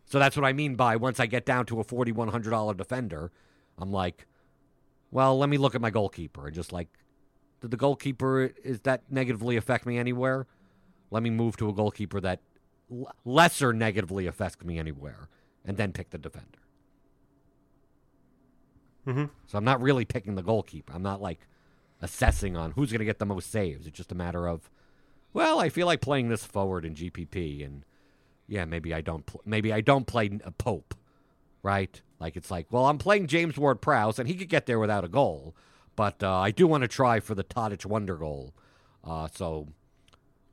So 0.05 0.19
that's 0.19 0.37
what 0.37 0.45
I 0.45 0.53
mean 0.53 0.75
by 0.75 0.97
once 0.97 1.19
I 1.21 1.25
get 1.27 1.47
down 1.47 1.65
to 1.67 1.81
a 1.81 1.85
forty-one 1.85 2.29
hundred 2.29 2.51
dollar 2.51 2.75
defender, 2.75 3.33
I'm 3.79 3.91
like, 3.91 4.27
well, 5.11 5.39
let 5.39 5.49
me 5.49 5.57
look 5.57 5.75
at 5.75 5.81
my 5.81 5.91
goalkeeper 5.91 6.47
and 6.49 6.55
just 6.55 6.71
like, 6.71 6.89
did 7.63 7.71
the 7.71 7.77
goalkeeper 7.79 8.53
is 8.63 8.81
that 8.83 9.05
negatively 9.11 9.57
affect 9.57 9.87
me 9.87 9.97
anywhere? 9.97 10.47
Let 11.11 11.23
me 11.23 11.31
move 11.31 11.57
to 11.57 11.69
a 11.71 11.73
goalkeeper 11.73 12.21
that 12.21 12.41
l- 12.93 13.11
lesser 13.25 13.73
negatively 13.73 14.27
affects 14.27 14.63
me 14.63 14.79
anywhere, 14.79 15.29
and 15.65 15.79
then 15.79 15.93
pick 15.93 16.11
the 16.11 16.19
defender. 16.19 16.59
Hmm 19.09 19.25
So 19.47 19.57
I'm 19.59 19.65
not 19.65 19.81
really 19.81 20.05
picking 20.05 20.35
the 20.35 20.43
goalkeeper. 20.43 20.93
I'm 20.95 21.03
not 21.03 21.23
like 21.23 21.47
assessing 22.03 22.57
on 22.57 22.73
who's 22.73 22.91
going 22.93 22.99
to 23.01 23.05
get 23.07 23.19
the 23.19 23.27
most 23.27 23.51
saves. 23.51 23.87
It's 23.87 23.97
just 23.97 24.13
a 24.13 24.15
matter 24.15 24.47
of, 24.47 24.71
well, 25.33 25.59
I 25.61 25.69
feel 25.71 25.87
like 25.87 26.01
playing 26.01 26.29
this 26.29 26.45
forward 26.45 26.85
in 26.85 26.95
GPP, 26.95 27.65
and 27.65 27.85
yeah, 28.47 28.65
maybe 28.67 28.93
I 28.95 29.01
don't. 29.01 29.25
Pl- 29.27 29.43
maybe 29.47 29.73
I 29.73 29.81
don't 29.81 30.07
play 30.07 30.39
a 30.45 30.51
Pope, 30.51 30.95
right? 31.63 32.01
Like 32.21 32.37
it's 32.37 32.51
like, 32.51 32.67
well, 32.71 32.87
I'm 32.87 32.99
playing 32.99 33.27
James 33.29 33.57
Ward-Prowse, 33.57 34.19
and 34.19 34.29
he 34.29 34.35
could 34.35 34.49
get 34.49 34.67
there 34.67 34.79
without 34.79 35.05
a 35.05 35.09
goal, 35.09 35.55
but 35.97 36.23
uh, 36.23 36.37
I 36.39 36.51
do 36.51 36.67
want 36.67 36.83
to 36.83 36.89
try 36.89 37.21
for 37.21 37.35
the 37.35 37.45
Tadic 37.45 37.87
wonder 37.87 38.17
goal. 38.17 38.55
Uh, 39.05 39.29
so, 39.35 39.69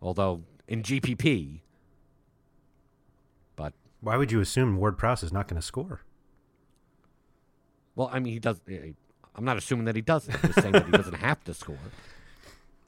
although 0.02 0.44
in 0.68 0.82
GPP, 0.82 1.62
but 3.56 3.74
Why 4.02 4.18
would 4.18 4.32
you 4.32 4.40
assume 4.40 4.78
Ward 4.78 4.98
Prowse 4.98 5.24
is 5.24 5.34
not 5.34 5.48
going 5.48 5.60
to 5.60 5.66
score? 5.66 6.02
Well, 7.96 8.10
I 8.12 8.20
mean, 8.20 8.34
he 8.34 8.40
does. 8.40 8.60
Eh, 8.70 8.92
I'm 9.36 9.46
not 9.46 9.58
assuming 9.58 9.86
that 9.86 9.96
he 9.96 10.02
doesn't. 10.02 10.34
I'm 10.34 10.42
just 10.42 10.62
saying 10.62 10.74
that 10.74 10.86
he 10.86 10.92
doesn't 10.92 11.16
have 11.16 11.44
to 11.46 11.54
score. 11.54 11.78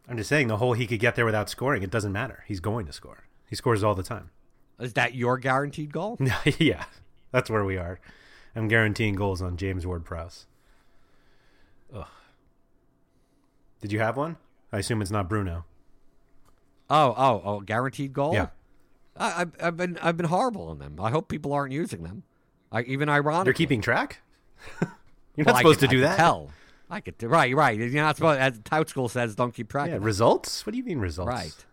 I'm 0.08 0.18
just 0.18 0.30
saying 0.30 0.48
the 0.48 0.58
whole 0.58 0.74
he 0.74 0.88
could 0.88 1.00
get 1.00 1.16
there 1.16 1.26
without 1.26 1.50
scoring. 1.50 1.84
It 1.84 1.92
doesn't 1.92 2.14
matter. 2.14 2.44
He's 2.48 2.60
going 2.60 2.86
to 2.86 2.94
score. 2.94 3.26
He 3.50 3.56
scores 3.56 3.84
all 3.84 3.96
the 3.96 4.04
time. 4.04 4.32
Is 4.80 4.94
that 4.94 5.16
your 5.16 5.38
guaranteed 5.38 5.92
goal? 5.92 6.18
yeah, 6.60 6.86
that's 7.32 7.50
where 7.50 7.66
we 7.66 7.78
are. 7.78 8.00
I'm 8.56 8.68
guaranteeing 8.68 9.16
goals 9.16 9.42
on 9.42 9.58
James 9.58 9.86
Ward 9.86 10.06
Prowse. 10.06 10.46
Ugh. 11.94 12.08
Did 13.82 13.92
you 13.92 14.00
have 14.00 14.18
one? 14.18 14.38
I 14.72 14.80
assume 14.80 15.02
it's 15.02 15.12
not 15.12 15.30
Bruno. 15.30 15.66
Oh, 16.90 17.14
oh, 17.18 17.42
oh, 17.44 17.60
guaranteed 17.62 18.14
goal. 18.14 18.34
Yeah. 18.34 18.48
I, 19.16 19.42
I've, 19.42 19.52
I've 19.62 19.78
been 19.78 19.98
I've 20.02 20.18
been 20.18 20.28
horrible 20.28 20.68
on 20.70 20.80
them. 20.80 21.00
I 21.00 21.12
hope 21.12 21.28
people 21.28 21.54
aren't 21.54 21.74
using 21.74 22.04
them. 22.04 22.24
I, 22.72 22.82
even 22.84 23.10
ironic. 23.10 23.46
They're 23.46 23.54
keeping 23.54 23.82
track? 23.82 24.22
You're 25.38 25.46
not 25.46 25.58
supposed 25.58 25.80
to 25.82 25.88
do 25.88 26.02
that. 26.02 26.20
Hell, 26.20 26.52
I 26.90 27.00
could 27.00 27.22
right, 27.24 27.56
right. 27.56 27.80
You're 27.80 27.90
not 28.04 28.18
supposed. 28.18 28.40
As 28.40 28.60
Tout 28.64 28.90
School 28.90 29.08
says, 29.08 29.36
don't 29.36 29.54
keep 29.54 29.70
track. 29.70 29.90
Yeah, 29.90 30.00
results? 30.02 30.66
What 30.66 30.72
do 30.72 30.78
you 30.78 30.84
mean 30.84 31.00
results? 31.00 31.30
Right. 31.30 31.66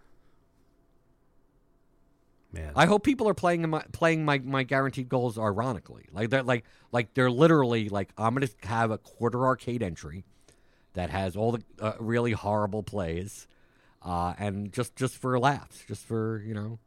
Man. 2.53 2.73
I 2.77 2.87
hope 2.87 3.03
people 3.03 3.29
are 3.29 3.35
playing 3.35 3.69
my 3.69 3.83
playing 3.91 4.25
my, 4.25 4.39
my 4.39 4.63
guaranteed 4.63 5.09
goals 5.09 5.39
ironically. 5.39 6.07
Like 6.13 6.31
they're 6.31 6.45
like 6.45 6.65
like 6.93 7.13
they're 7.15 7.31
literally 7.31 7.89
like 7.89 8.11
I'm 8.17 8.35
gonna 8.35 8.49
have 8.63 8.93
a 8.93 8.99
quarter 8.99 9.45
arcade 9.45 9.83
entry 9.83 10.25
that 10.93 11.11
has 11.11 11.35
all 11.35 11.53
the 11.53 11.63
uh, 11.81 11.95
really 11.99 12.31
horrible 12.31 12.85
plays, 12.85 13.49
uh, 14.03 14.35
and 14.39 14.73
just 14.73 14.95
just 14.95 15.17
for 15.17 15.37
laughs, 15.39 15.85
just 15.89 16.07
for 16.07 16.43
you 16.47 16.55
know, 16.55 16.79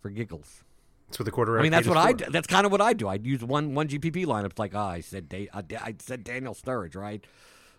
for 0.00 0.10
giggles. 0.10 0.62
That's 1.10 1.18
what 1.18 1.24
the 1.24 1.32
quarter. 1.32 1.58
I 1.58 1.62
mean, 1.62 1.72
that's 1.72 1.88
what 1.88 1.96
I 1.96 2.12
do. 2.12 2.24
That's 2.30 2.46
kind 2.46 2.64
of 2.64 2.70
what 2.72 2.80
I 2.80 2.92
do. 2.92 3.08
I'd 3.08 3.26
use 3.26 3.42
one 3.44 3.74
one 3.74 3.88
GPP 3.88 4.26
lineup. 4.26 4.50
It's 4.50 4.58
like, 4.60 4.74
ah, 4.76 4.90
I 4.90 5.00
said, 5.00 5.28
da- 5.28 5.48
I, 5.52 5.64
I 5.80 5.94
said 5.98 6.22
Daniel 6.22 6.54
Sturridge, 6.54 6.94
right? 6.94 7.24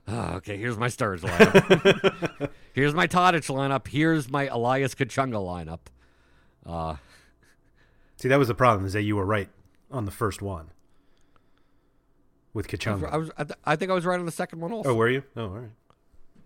Ah, 0.07 0.35
okay, 0.35 0.57
here's 0.57 0.77
my 0.77 0.87
Sturridge 0.87 1.21
lineup. 1.21 2.49
here's 2.73 2.93
my 2.93 3.07
Tadic 3.07 3.47
lineup. 3.49 3.87
Here's 3.87 4.29
my 4.29 4.47
Elias 4.47 4.95
Kachunga 4.95 5.35
lineup. 5.35 5.79
Uh, 6.65 6.97
See, 8.17 8.27
that 8.27 8.37
was 8.37 8.49
the 8.49 8.53
problem 8.53 8.85
is 8.85 8.93
that 8.93 9.03
you 9.03 9.15
were 9.15 9.25
right 9.25 9.47
on 9.89 10.05
the 10.05 10.11
first 10.11 10.41
one 10.41 10.71
with 12.53 12.69
was, 12.69 12.79
Kachunga. 12.79 13.11
I, 13.11 13.17
was, 13.17 13.31
I, 13.37 13.43
th- 13.45 13.59
I 13.65 13.75
think 13.77 13.91
I 13.91 13.93
was 13.93 14.05
right 14.05 14.19
on 14.19 14.25
the 14.25 14.31
second 14.31 14.59
one 14.59 14.71
also. 14.73 14.89
oh, 14.89 14.95
were 14.95 15.09
you? 15.09 15.23
Oh, 15.35 15.41
all 15.43 15.49
right. 15.49 15.69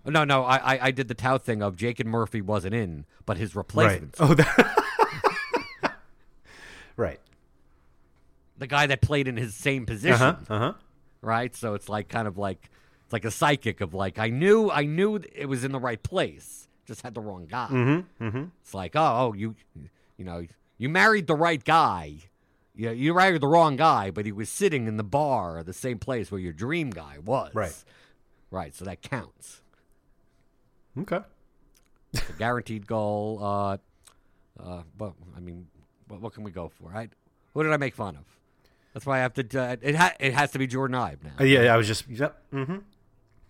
No, 0.05 0.23
no, 0.23 0.43
I, 0.43 0.57
I, 0.75 0.79
I 0.83 0.91
did 0.91 1.07
the 1.07 1.15
tout 1.15 1.43
thing 1.43 1.63
of 1.63 1.75
Jake 1.75 1.99
and 1.99 2.07
Murphy 2.09 2.39
wasn't 2.41 2.75
in, 2.75 3.05
but 3.25 3.37
his 3.37 3.55
Right. 3.55 3.61
replacement, 3.61 4.15
Oh, 4.19 4.35
that. 4.35 4.83
right. 6.97 7.19
the 8.57 8.67
guy 8.67 8.87
that 8.87 9.01
played 9.01 9.27
in 9.27 9.37
his 9.37 9.53
same 9.55 9.85
position, 9.85 10.17
huh. 10.17 10.35
Uh 10.49 10.59
huh. 10.59 10.73
right? 11.21 11.55
So 11.55 11.73
it's 11.73 11.89
like 11.89 12.07
kind 12.09 12.27
of 12.27 12.37
like 12.37 12.69
it's 13.03 13.13
like 13.13 13.25
a 13.25 13.31
psychic 13.31 13.81
of 13.81 13.93
like 13.93 14.17
I 14.19 14.29
knew 14.29 14.71
I 14.71 14.85
knew 14.85 15.19
it 15.33 15.47
was 15.47 15.63
in 15.63 15.71
the 15.71 15.79
right 15.79 16.01
place, 16.01 16.67
just 16.85 17.01
had 17.01 17.13
the 17.13 17.21
wrong 17.21 17.45
guy. 17.45 17.67
Mm-hmm. 17.69 18.23
Mm-hmm. 18.25 18.43
It's 18.61 18.73
like, 18.73 18.95
oh, 18.95 19.29
oh, 19.29 19.33
you, 19.33 19.55
you 20.17 20.25
know, 20.25 20.45
you 20.77 20.89
married 20.89 21.27
the 21.27 21.35
right 21.35 21.63
guy. 21.63 22.15
You, 22.77 22.91
you 22.91 23.13
married 23.13 23.41
the 23.41 23.47
wrong 23.47 23.77
guy, 23.77 24.11
but 24.11 24.25
he 24.25 24.31
was 24.33 24.49
sitting 24.49 24.87
in 24.87 24.97
the 24.97 25.03
bar, 25.03 25.63
the 25.63 25.71
same 25.73 25.97
place 25.97 26.29
where 26.29 26.41
your 26.41 26.51
dream 26.51 26.89
guy 26.89 27.17
was. 27.23 27.55
Right. 27.55 27.73
Right. 28.51 28.75
So 28.75 28.83
that 28.85 29.01
counts. 29.01 29.61
Okay. 30.99 31.19
Guaranteed 32.37 32.85
goal. 32.87 33.39
Uh, 33.41 33.77
uh, 34.61 34.83
but 34.97 35.13
I 35.35 35.39
mean, 35.39 35.67
what, 36.07 36.21
what 36.21 36.33
can 36.33 36.43
we 36.43 36.51
go 36.51 36.69
for? 36.69 36.89
Right? 36.89 37.09
Who 37.53 37.63
did 37.63 37.71
I 37.71 37.77
make 37.77 37.95
fun 37.95 38.15
of? 38.15 38.23
That's 38.93 39.05
why 39.05 39.17
I 39.17 39.21
have 39.21 39.33
to. 39.33 39.61
Uh, 39.61 39.75
it 39.81 39.95
ha- 39.95 40.13
it 40.19 40.33
has 40.33 40.51
to 40.51 40.59
be 40.59 40.67
Jordan 40.67 40.95
Ibe 40.97 41.23
now. 41.23 41.31
Uh, 41.39 41.43
yeah, 41.43 41.73
I 41.73 41.77
was 41.77 41.87
just. 41.87 42.07
Yep. 42.07 42.41
Mm-hmm. 42.53 42.77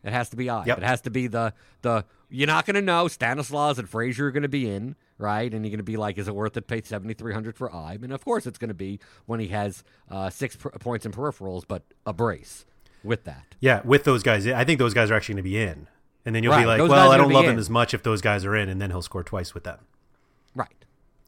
It 0.03 0.11
has 0.13 0.29
to 0.29 0.35
be 0.35 0.49
I. 0.49 0.65
Yep. 0.65 0.77
It 0.79 0.83
has 0.83 1.01
to 1.01 1.09
be 1.09 1.27
the 1.27 1.53
the. 1.81 2.05
You're 2.29 2.47
not 2.47 2.65
going 2.65 2.75
to 2.75 2.81
know 2.81 3.07
Stanislaus 3.07 3.77
and 3.77 3.87
Frazier 3.87 4.27
are 4.27 4.31
going 4.31 4.43
to 4.43 4.49
be 4.49 4.67
in, 4.69 4.95
right? 5.19 5.51
And 5.53 5.63
you're 5.63 5.69
going 5.69 5.77
to 5.77 5.83
be 5.83 5.95
like, 5.97 6.17
is 6.17 6.27
it 6.27 6.35
worth 6.35 6.57
it? 6.57 6.61
to 6.61 6.61
Pay 6.63 6.81
seventy 6.83 7.13
three 7.13 7.33
hundred 7.33 7.55
for 7.55 7.69
Ibe, 7.69 8.03
and 8.03 8.11
of 8.11 8.25
course 8.25 8.45
it's 8.47 8.57
going 8.57 8.69
to 8.69 8.73
be 8.73 8.99
when 9.27 9.39
he 9.39 9.47
has 9.49 9.83
uh, 10.09 10.29
six 10.31 10.55
pr- 10.55 10.69
points 10.69 11.05
in 11.05 11.11
peripherals, 11.11 11.63
but 11.67 11.83
a 12.05 12.13
brace 12.13 12.65
with 13.03 13.23
that. 13.25 13.55
Yeah, 13.59 13.81
with 13.85 14.03
those 14.03 14.23
guys, 14.23 14.47
I 14.47 14.63
think 14.63 14.79
those 14.79 14.93
guys 14.95 15.11
are 15.11 15.13
actually 15.13 15.35
going 15.35 15.43
to 15.43 15.49
be 15.49 15.59
in, 15.61 15.87
and 16.25 16.35
then 16.35 16.41
you'll 16.43 16.53
Right, 16.53 16.61
be 16.61 16.65
like, 16.67 16.77
those 16.79 16.89
"Well, 16.89 17.11
I 17.11 17.17
don't 17.17 17.31
love 17.31 17.45
him 17.45 17.51
in. 17.51 17.59
as 17.59 17.69
much 17.69 17.93
if 17.93 18.01
those 18.01 18.21
guys 18.21 18.43
are 18.45 18.55
in," 18.55 18.67
and 18.69 18.81
then 18.81 18.89
he'll 18.89 19.03
score 19.03 19.23
twice 19.23 19.53
with 19.53 19.63
them. 19.63 19.77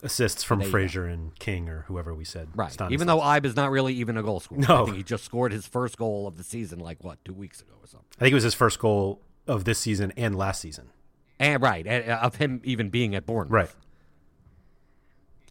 Assists 0.04 0.43
from 0.43 0.60
go. 0.60 1.04
And 1.06 1.38
King 1.39 1.70
or 1.70 1.82
whoever 1.88 2.14
we 2.14 2.24
said. 2.24 2.50
Right. 2.56 2.76
Even 2.91 3.08
though 3.08 3.20
Ibe 3.20 3.45
is 3.45 3.56
not 3.56 3.72
really 3.72 3.95
even 3.95 4.16
a 4.16 4.22
goal 4.22 4.39
scorer. 4.39 4.62
No. 4.62 4.84
I 4.84 4.86
think 4.86 4.98
he 4.98 5.04
just 5.04 5.24
scored 5.24 5.52
his 5.52 5.66
first 5.66 5.98
goal 5.98 6.28
of 6.28 6.38
the 6.38 6.43
season, 6.43 6.80
like 6.80 7.04
what, 7.04 7.24
two 7.26 7.34
weeks 7.34 7.62
ago 7.62 7.74
or 7.82 7.88
something. 7.88 8.08
I 8.20 8.24
think 8.24 8.32
it 8.32 8.36
was 8.36 8.43
his 8.43 8.54
first 8.54 8.78
goal 8.78 9.22
of 9.48 9.64
this 9.64 9.80
season 9.80 10.14
and 10.16 10.36
last 10.36 10.62
season. 10.62 10.91
And 11.39 11.62
right, 11.62 11.86
and, 11.86 12.10
uh, 12.10 12.20
of 12.22 12.36
him 12.36 12.62
even 12.64 12.89
being 12.89 13.16
at 13.16 13.26
Bournemouth. 13.26 13.52
Right. 13.52 13.70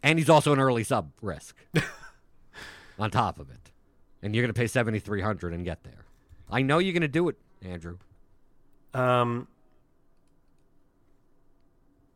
And 0.02 0.18
he's 0.18 0.30
also 0.30 0.52
an 0.52 0.60
early 0.60 0.84
sub 0.84 1.10
risk 1.20 1.56
on 2.98 3.10
top 3.10 3.40
of 3.40 3.50
it. 3.50 3.72
And 4.22 4.34
you're 4.34 4.42
going 4.42 4.54
to 4.54 4.58
pay 4.58 4.66
7300 4.68 5.52
and 5.52 5.64
get 5.64 5.82
there. 5.82 6.04
I 6.50 6.62
know 6.62 6.78
you're 6.78 6.92
going 6.92 7.02
to 7.02 7.08
do 7.08 7.28
it, 7.28 7.36
Andrew. 7.62 7.98
Um. 8.94 9.48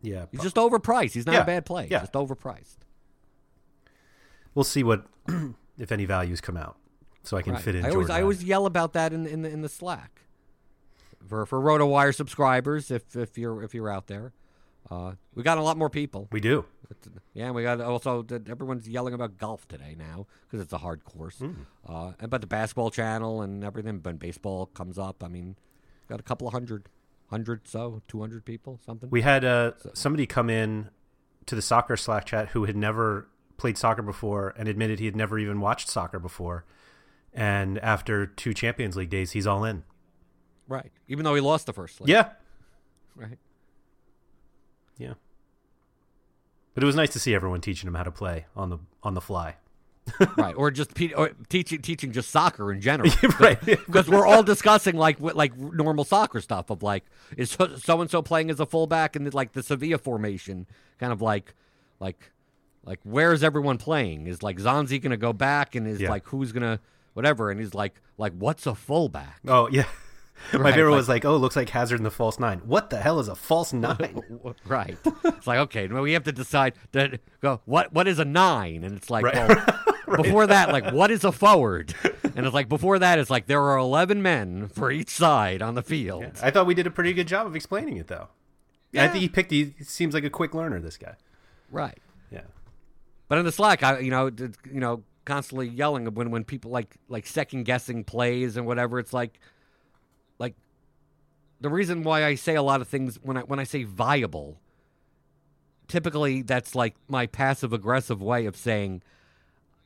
Yeah, 0.02 0.26
He's 0.32 0.40
just 0.42 0.56
overpriced. 0.56 1.12
He's 1.12 1.26
not 1.26 1.34
Yeah, 1.34 1.42
a 1.42 1.46
bad 1.46 1.66
play. 1.66 1.88
yeah. 1.90 2.00
Just 2.00 2.12
overpriced. 2.14 2.78
we'll 4.54 4.64
see 4.64 4.82
what 4.82 5.06
if 5.78 5.92
any 5.92 6.04
values 6.04 6.40
come 6.40 6.56
out, 6.56 6.76
so 7.22 7.36
I 7.36 7.42
can 7.42 7.54
Right. 7.54 7.62
fit 7.62 7.74
in. 7.74 7.84
I 7.84 7.90
always, 7.90 8.10
I 8.10 8.22
always 8.22 8.42
yell 8.44 8.66
about 8.66 8.92
that 8.94 9.12
in, 9.12 9.26
in 9.26 9.42
the 9.42 9.50
in 9.50 9.62
the 9.62 9.68
Slack 9.68 10.22
for 11.26 11.44
for 11.46 11.60
RotoWire 11.60 12.14
subscribers. 12.14 12.90
If 12.90 13.14
if 13.16 13.36
you're 13.38 13.62
if 13.62 13.74
you're 13.74 13.90
out 13.90 14.06
there, 14.06 14.32
uh, 14.90 15.12
we 15.34 15.42
got 15.42 15.58
a 15.58 15.62
lot 15.62 15.76
more 15.76 15.90
people. 15.90 16.28
we 16.32 16.40
do. 16.40 16.64
Yeah, 17.34 17.52
we 17.52 17.62
got 17.62 17.80
also 17.80 18.26
everyone's 18.48 18.88
yelling 18.88 19.14
about 19.14 19.38
golf 19.38 19.68
today 19.68 19.94
now 19.96 20.26
because 20.46 20.60
it's 20.60 20.72
a 20.72 20.78
hard 20.78 21.04
course. 21.04 21.36
Hmm. 21.38 21.52
Uh, 21.86 22.12
and 22.18 22.30
but 22.30 22.40
the 22.40 22.46
basketball 22.48 22.90
channel 22.90 23.42
and 23.42 23.62
everything. 23.62 24.00
When 24.02 24.16
baseball 24.16 24.66
comes 24.66 24.98
up, 24.98 25.22
I 25.22 25.28
mean, 25.28 25.56
got 26.08 26.18
a 26.18 26.24
couple 26.24 26.48
of 26.48 26.52
hundred, 26.52 26.88
hundred 27.30 27.66
so 27.66 28.02
two 28.08 28.20
hundred 28.20 28.44
people 28.44 28.80
something. 28.84 29.08
We 29.10 29.22
had 29.22 29.44
uh, 29.44 29.72
somebody 29.94 30.26
come 30.26 30.50
in 30.50 30.90
to 31.46 31.54
the 31.54 31.62
soccer 31.62 31.96
Slack 31.96 32.26
chat 32.26 32.48
who 32.48 32.64
had 32.64 32.76
never 32.76 33.28
played 33.56 33.78
soccer 33.78 34.02
before 34.02 34.54
and 34.56 34.68
admitted 34.68 34.98
he 34.98 35.04
had 35.06 35.16
never 35.16 35.38
even 35.38 35.60
watched 35.60 35.88
soccer 35.88 36.18
before. 36.18 36.64
And 37.32 37.78
after 37.78 38.26
two 38.26 38.52
Champions 38.52 38.96
League 38.96 39.10
days, 39.10 39.32
he's 39.32 39.46
all 39.46 39.64
in. 39.64 39.84
right, 40.66 40.90
even 41.08 41.24
though 41.24 41.34
he 41.34 41.40
lost 41.40 41.66
the 41.66 41.72
first 41.72 42.00
leg. 42.00 42.08
Yeah, 42.08 42.30
right. 43.14 43.38
yeah. 44.98 45.14
But 46.74 46.82
it 46.82 46.86
was 46.86 46.96
nice 46.96 47.10
to 47.10 47.18
see 47.20 47.34
everyone 47.34 47.60
teaching 47.60 47.86
him 47.88 47.94
how 47.94 48.02
to 48.02 48.10
play 48.10 48.46
on 48.56 48.70
the 48.70 48.78
on 49.02 49.14
the 49.14 49.20
fly. 49.20 49.56
Right, 50.36 50.54
or 50.56 50.70
just 50.70 50.94
pe- 50.94 51.12
or 51.12 51.30
teaching 51.48 51.80
teaching 51.82 52.12
just 52.12 52.30
soccer 52.30 52.72
in 52.72 52.80
general, 52.80 53.10
Right. 53.40 53.58
Because 53.64 54.08
we're 54.08 54.26
all 54.26 54.42
discussing 54.42 54.96
like 54.96 55.18
like 55.20 55.56
normal 55.58 56.04
soccer 56.04 56.40
stuff 56.40 56.70
of 56.70 56.82
like 56.82 57.04
is 57.36 57.50
so 57.50 58.00
and 58.00 58.10
so 58.10 58.22
playing 58.22 58.50
as 58.50 58.60
a 58.60 58.66
fullback 58.66 59.16
in 59.16 59.24
the, 59.24 59.34
like 59.36 59.52
the 59.52 59.62
Sevilla 59.62 59.98
formation, 59.98 60.66
kind 60.98 61.12
of 61.12 61.20
like 61.22 61.54
like 62.00 62.30
like 62.84 63.00
where's 63.04 63.42
everyone 63.42 63.78
playing? 63.78 64.26
Is 64.26 64.42
like 64.42 64.58
Zanzi 64.58 65.00
going 65.00 65.10
to 65.10 65.16
go 65.16 65.32
back 65.32 65.74
and 65.74 65.86
is 65.86 66.00
Yeah. 66.00 66.10
like 66.10 66.26
who's 66.26 66.52
going 66.52 66.62
to 66.62 66.80
whatever? 67.14 67.50
And 67.50 67.60
he's 67.60 67.74
like 67.74 68.00
like 68.16 68.32
what's 68.38 68.66
a 68.66 68.74
fullback? 68.74 69.40
Oh 69.46 69.68
yeah. 69.70 69.84
My 70.54 70.60
Right, 70.60 70.74
favorite 70.74 70.92
like- 70.92 70.96
was 70.96 71.08
like, 71.10 71.24
oh, 71.26 71.36
looks 71.36 71.54
like 71.54 71.68
Hazard 71.68 72.00
in 72.00 72.02
the 72.04 72.10
false 72.10 72.38
nine. 72.38 72.60
What 72.64 72.88
the 72.88 72.96
hell 72.96 73.20
is 73.20 73.28
a 73.28 73.34
false 73.34 73.74
nine? 73.74 74.22
right. 74.64 74.96
It's 75.24 75.46
like 75.46 75.58
okay, 75.58 75.86
well, 75.88 76.00
we 76.00 76.12
have 76.14 76.24
to 76.24 76.32
decide 76.32 76.72
that 76.92 77.20
go 77.42 77.60
what 77.66 77.92
what 77.92 78.08
is 78.08 78.18
a 78.18 78.24
nine, 78.24 78.82
and 78.82 78.96
it's 78.96 79.10
like 79.10 79.24
Right. 79.26 79.34
well, 79.34 79.84
before 80.22 80.46
that, 80.46 80.70
like 80.70 80.92
what 80.92 81.10
is 81.10 81.24
a 81.24 81.32
forward, 81.32 81.94
and 82.36 82.46
it's 82.46 82.54
like 82.54 82.68
before 82.68 82.98
that, 82.98 83.18
it's 83.18 83.30
like 83.30 83.46
there 83.46 83.62
are 83.62 83.76
eleven 83.76 84.22
men 84.22 84.68
for 84.68 84.90
each 84.90 85.10
side 85.10 85.62
on 85.62 85.74
the 85.74 85.82
field. 85.82 86.24
I 86.42 86.50
thought 86.50 86.66
we 86.66 86.74
did 86.74 86.86
a 86.86 86.90
pretty 86.90 87.12
good 87.12 87.28
job 87.28 87.46
of 87.46 87.56
explaining 87.56 87.96
it 87.96 88.08
though. 88.08 88.28
I 88.96 89.08
think 89.08 89.22
he 89.22 89.28
picked. 89.28 89.50
He 89.50 89.74
seems 89.82 90.14
like 90.14 90.24
a 90.24 90.30
quick 90.30 90.54
learner. 90.54 90.80
This 90.80 90.96
guy. 90.96 91.14
Right. 91.70 91.98
Yeah. 92.30 92.42
But 93.28 93.38
in 93.38 93.44
the 93.44 93.52
Slack, 93.52 93.82
I 93.82 94.00
you 94.00 94.10
know 94.10 94.30
d- 94.30 94.48
you 94.72 94.80
know 94.80 95.04
constantly 95.24 95.68
yelling 95.68 96.12
when 96.14 96.30
when 96.30 96.44
people 96.44 96.70
like 96.70 96.96
like 97.08 97.26
second 97.26 97.64
guessing 97.64 98.04
plays 98.04 98.56
and 98.56 98.66
whatever. 98.66 98.98
It's 98.98 99.12
like 99.12 99.38
like 100.38 100.54
the 101.60 101.68
reason 101.68 102.02
why 102.02 102.24
I 102.24 102.34
say 102.34 102.56
a 102.56 102.62
lot 102.62 102.80
of 102.80 102.88
things 102.88 103.18
when 103.22 103.36
I 103.36 103.40
when 103.42 103.58
I 103.58 103.64
say 103.64 103.84
viable. 103.84 104.58
Typically, 105.86 106.42
that's 106.42 106.74
like 106.74 106.94
my 107.08 107.26
passive 107.26 107.72
aggressive 107.72 108.22
way 108.22 108.46
of 108.46 108.56
saying 108.56 109.02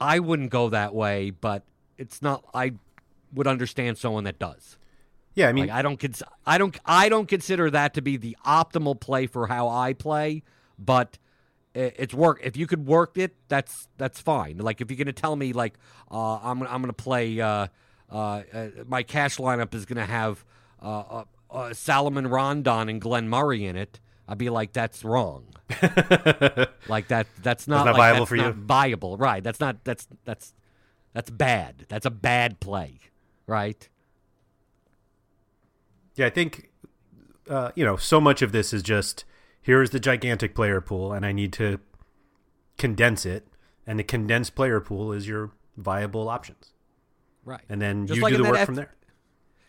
I 0.01 0.18
wouldn't 0.18 0.51
go 0.51 0.68
that 0.70 0.95
way, 0.95 1.30
but 1.30 1.64
it's 1.97 2.20
not. 2.22 2.45
I 2.53 2.72
would 3.32 3.47
understand 3.47 3.99
someone 3.99 4.24
that 4.24 4.38
does. 4.38 4.76
Yeah. 5.34 5.49
I 5.49 5.53
mean, 5.53 5.66
like 5.66 5.76
I 5.76 5.82
don't 5.82 5.99
cons- 5.99 6.22
I 6.47 6.59
don't 6.59 6.78
I 6.84 7.09
don't 7.09 7.26
consider 7.26 7.70
that 7.70 7.95
to 7.95 8.03
be 8.03 8.16
the 8.16 8.36
optimal 8.47 9.01
play 9.01 9.26
for 9.26 9.47
how 9.47 9.68
I 9.68 9.92
play, 9.92 10.42
but 10.78 11.18
it's 11.74 12.14
work. 12.14 12.40
If 12.42 12.57
you 12.57 12.66
could 12.66 12.86
work 12.86 13.18
it, 13.18 13.34
that's 13.49 13.88
that's 13.99 14.20
fine. 14.20 14.59
Like 14.59 14.80
if 14.80 14.90
you're 14.90 14.99
gonna 14.99 15.12
tell 15.12 15.34
me 15.34 15.53
like 15.53 15.74
uh, 16.11 16.36
I'm 16.36 16.62
I'm 16.62 16.80
gonna 16.80 16.92
play 16.92 17.40
uh, 17.40 17.66
uh, 18.11 18.42
uh, 18.53 18.68
my 18.86 19.03
cash 19.03 19.38
lineup 19.38 19.74
is 19.74 19.84
gonna 19.84 20.07
have 20.07 20.45
uh, 20.80 21.01
uh, 21.01 21.24
uh, 21.51 21.72
Salomon 21.74 22.28
Rondon 22.28 22.88
and 22.88 23.01
Glenn 23.01 23.28
Murray 23.28 23.64
in 23.64 23.76
it, 23.76 23.99
I'd 24.28 24.38
be 24.38 24.50
like 24.50 24.72
that's 24.72 25.04
wrong. 25.04 25.46
like 26.88 27.08
that 27.08 27.26
that's 27.42 27.66
not, 27.68 27.84
not 27.84 27.86
like, 27.86 27.96
viable 27.96 28.18
that's 28.20 28.28
for 28.28 28.36
not 28.36 28.46
you? 28.46 28.52
Viable, 28.62 29.16
right? 29.16 29.42
That's 29.42 29.60
not 29.60 29.84
that's 29.84 30.06
that's 30.24 30.54
that's 31.12 31.30
bad. 31.30 31.86
That's 31.88 32.06
a 32.06 32.10
bad 32.10 32.60
play, 32.60 32.98
right? 33.46 33.88
Yeah, 36.16 36.26
I 36.26 36.30
think 36.30 36.70
uh, 37.48 37.70
you 37.74 37.84
know 37.84 37.96
so 37.96 38.20
much 38.20 38.42
of 38.42 38.52
this 38.52 38.72
is 38.72 38.82
just 38.82 39.24
here 39.60 39.82
is 39.82 39.90
the 39.90 40.00
gigantic 40.00 40.54
player 40.54 40.80
pool, 40.80 41.12
and 41.12 41.24
I 41.26 41.32
need 41.32 41.52
to 41.54 41.80
condense 42.78 43.26
it, 43.26 43.46
and 43.86 43.98
the 43.98 44.04
condensed 44.04 44.54
player 44.54 44.80
pool 44.80 45.12
is 45.12 45.26
your 45.28 45.50
viable 45.76 46.28
options, 46.28 46.72
Right. 47.44 47.62
and 47.68 47.80
then 47.80 48.06
Just 48.06 48.16
you 48.18 48.22
like 48.22 48.32
do 48.36 48.42
the 48.42 48.48
work 48.48 48.58
F- 48.58 48.66
from 48.66 48.74
there. 48.76 48.94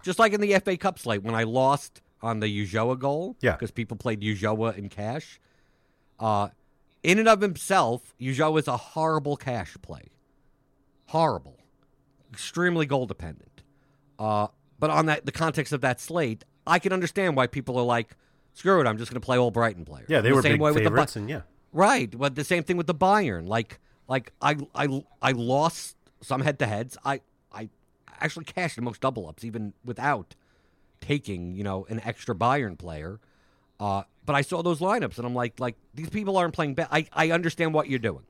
Just 0.03 0.19
like 0.19 0.33
in 0.33 0.41
the 0.41 0.59
FA 0.59 0.77
Cup 0.77 0.99
slate 0.99 1.23
when 1.23 1.33
I 1.33 1.43
lost 1.43 2.01
on 2.25 2.39
the 2.39 2.47
Ujoa 2.47 2.97
goal, 2.97 3.37
Yeah. 3.41 3.53
because 3.53 3.71
people 3.71 3.95
played 3.97 4.21
Ujoa 4.21 4.77
in 4.77 4.89
cash. 4.89 5.39
Uh, 6.19 6.49
in 7.03 7.19
and 7.19 7.27
of 7.27 7.41
himself, 7.41 8.13
Ujo 8.19 8.57
is 8.59 8.67
a 8.67 8.77
horrible 8.77 9.37
cash 9.37 9.77
play. 9.81 10.09
Horrible. 11.07 11.57
Extremely 12.33 12.85
goal 12.85 13.05
dependent. 13.05 13.61
Uh, 14.17 14.47
but 14.79 14.89
on 14.89 15.05
that 15.05 15.25
the 15.25 15.31
context 15.31 15.71
of 15.71 15.81
that 15.81 16.01
slate, 16.01 16.43
I 16.65 16.79
can 16.79 16.91
understand 16.91 17.35
why 17.35 17.47
people 17.47 17.77
are 17.77 17.83
like, 17.85 18.15
screw 18.53 18.81
it, 18.81 18.87
I'm 18.87 18.97
just 18.97 19.11
going 19.11 19.21
to 19.21 19.25
play 19.25 19.37
all 19.37 19.51
Brighton 19.51 19.85
players. 19.85 20.07
Yeah, 20.09 20.21
they 20.21 20.29
The 20.29 20.35
were 20.35 20.41
same 20.41 20.53
big 20.53 20.61
way 20.61 20.71
with 20.71 20.83
the 20.83 20.91
Bi- 20.91 21.05
and 21.15 21.29
yeah, 21.29 21.41
Right, 21.71 22.09
but 22.17 22.35
the 22.35 22.43
same 22.43 22.63
thing 22.63 22.77
with 22.77 22.87
the 22.87 22.95
Bayern. 22.95 23.47
Like, 23.47 23.79
like 24.07 24.31
I, 24.41 24.57
I, 24.73 25.03
I 25.21 25.31
lost 25.33 25.95
some 26.21 26.41
head 26.41 26.57
to 26.59 26.65
heads. 26.65 26.97
I, 27.05 27.21
I 27.53 27.69
actually 28.19 28.45
cashed 28.45 28.77
in 28.77 28.83
most 28.83 29.01
double 29.01 29.27
ups, 29.27 29.43
even 29.43 29.73
without 29.83 30.35
taking, 31.05 31.53
you 31.53 31.63
know, 31.63 31.85
an 31.89 32.01
extra 32.03 32.35
Bayern 32.35 32.77
player. 32.77 33.19
Uh, 33.79 34.03
but 34.25 34.35
I 34.35 34.41
saw 34.41 34.63
those 34.63 34.79
lineups, 34.79 35.17
and 35.17 35.25
I'm 35.27 35.35
like, 35.35 35.59
like 35.59 35.75
these 35.93 36.09
people 36.09 36.37
aren't 36.37 36.53
playing 36.53 36.75
bad. 36.75 36.87
I, 36.91 37.07
I 37.13 37.31
understand 37.31 37.73
what 37.73 37.89
you're 37.89 37.99
doing. 37.99 38.23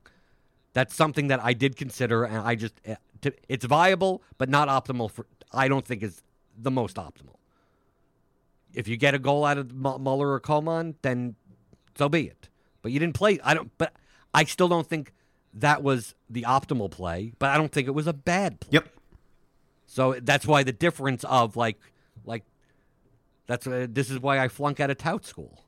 That's 0.72 0.94
something 0.94 1.28
that 1.28 1.42
I 1.42 1.54
did 1.54 1.76
consider, 1.76 2.24
and 2.24 2.38
I 2.38 2.54
just, 2.54 2.74
eh, 2.84 2.96
it's 3.48 3.64
viable, 3.64 4.22
but 4.36 4.48
not 4.48 4.68
optimal 4.68 5.10
for. 5.10 5.26
I 5.52 5.68
don't 5.68 5.86
think 5.86 6.02
is 6.02 6.22
the 6.58 6.70
most 6.70 6.96
optimal. 6.96 7.36
If 8.74 8.88
you 8.88 8.98
get 8.98 9.14
a 9.14 9.18
goal 9.18 9.44
out 9.46 9.56
of 9.56 9.72
Muller 9.72 10.32
or 10.32 10.40
Coman, 10.40 10.96
then 11.00 11.36
so 11.96 12.08
be 12.10 12.26
it. 12.26 12.48
But 12.82 12.92
you 12.92 12.98
didn't 12.98 13.14
play. 13.14 13.38
I 13.42 13.54
don't. 13.54 13.70
But 13.78 13.94
I 14.34 14.44
still 14.44 14.68
don't 14.68 14.86
think 14.86 15.12
that 15.54 15.82
was 15.82 16.14
the 16.28 16.42
optimal 16.42 16.90
play. 16.90 17.32
But 17.38 17.50
I 17.50 17.56
don't 17.56 17.72
think 17.72 17.88
it 17.88 17.92
was 17.92 18.06
a 18.06 18.12
bad 18.12 18.60
play. 18.60 18.70
yep. 18.72 18.88
So 19.86 20.16
that's 20.20 20.46
why 20.46 20.62
the 20.62 20.72
difference 20.72 21.24
of 21.24 21.56
like, 21.56 21.80
like, 22.24 22.44
that's 23.46 23.66
uh, 23.66 23.86
this 23.88 24.10
is 24.10 24.20
why 24.20 24.38
I 24.38 24.48
flunk 24.48 24.80
out 24.80 24.90
of 24.90 24.98
tout 24.98 25.24
school. 25.24 25.62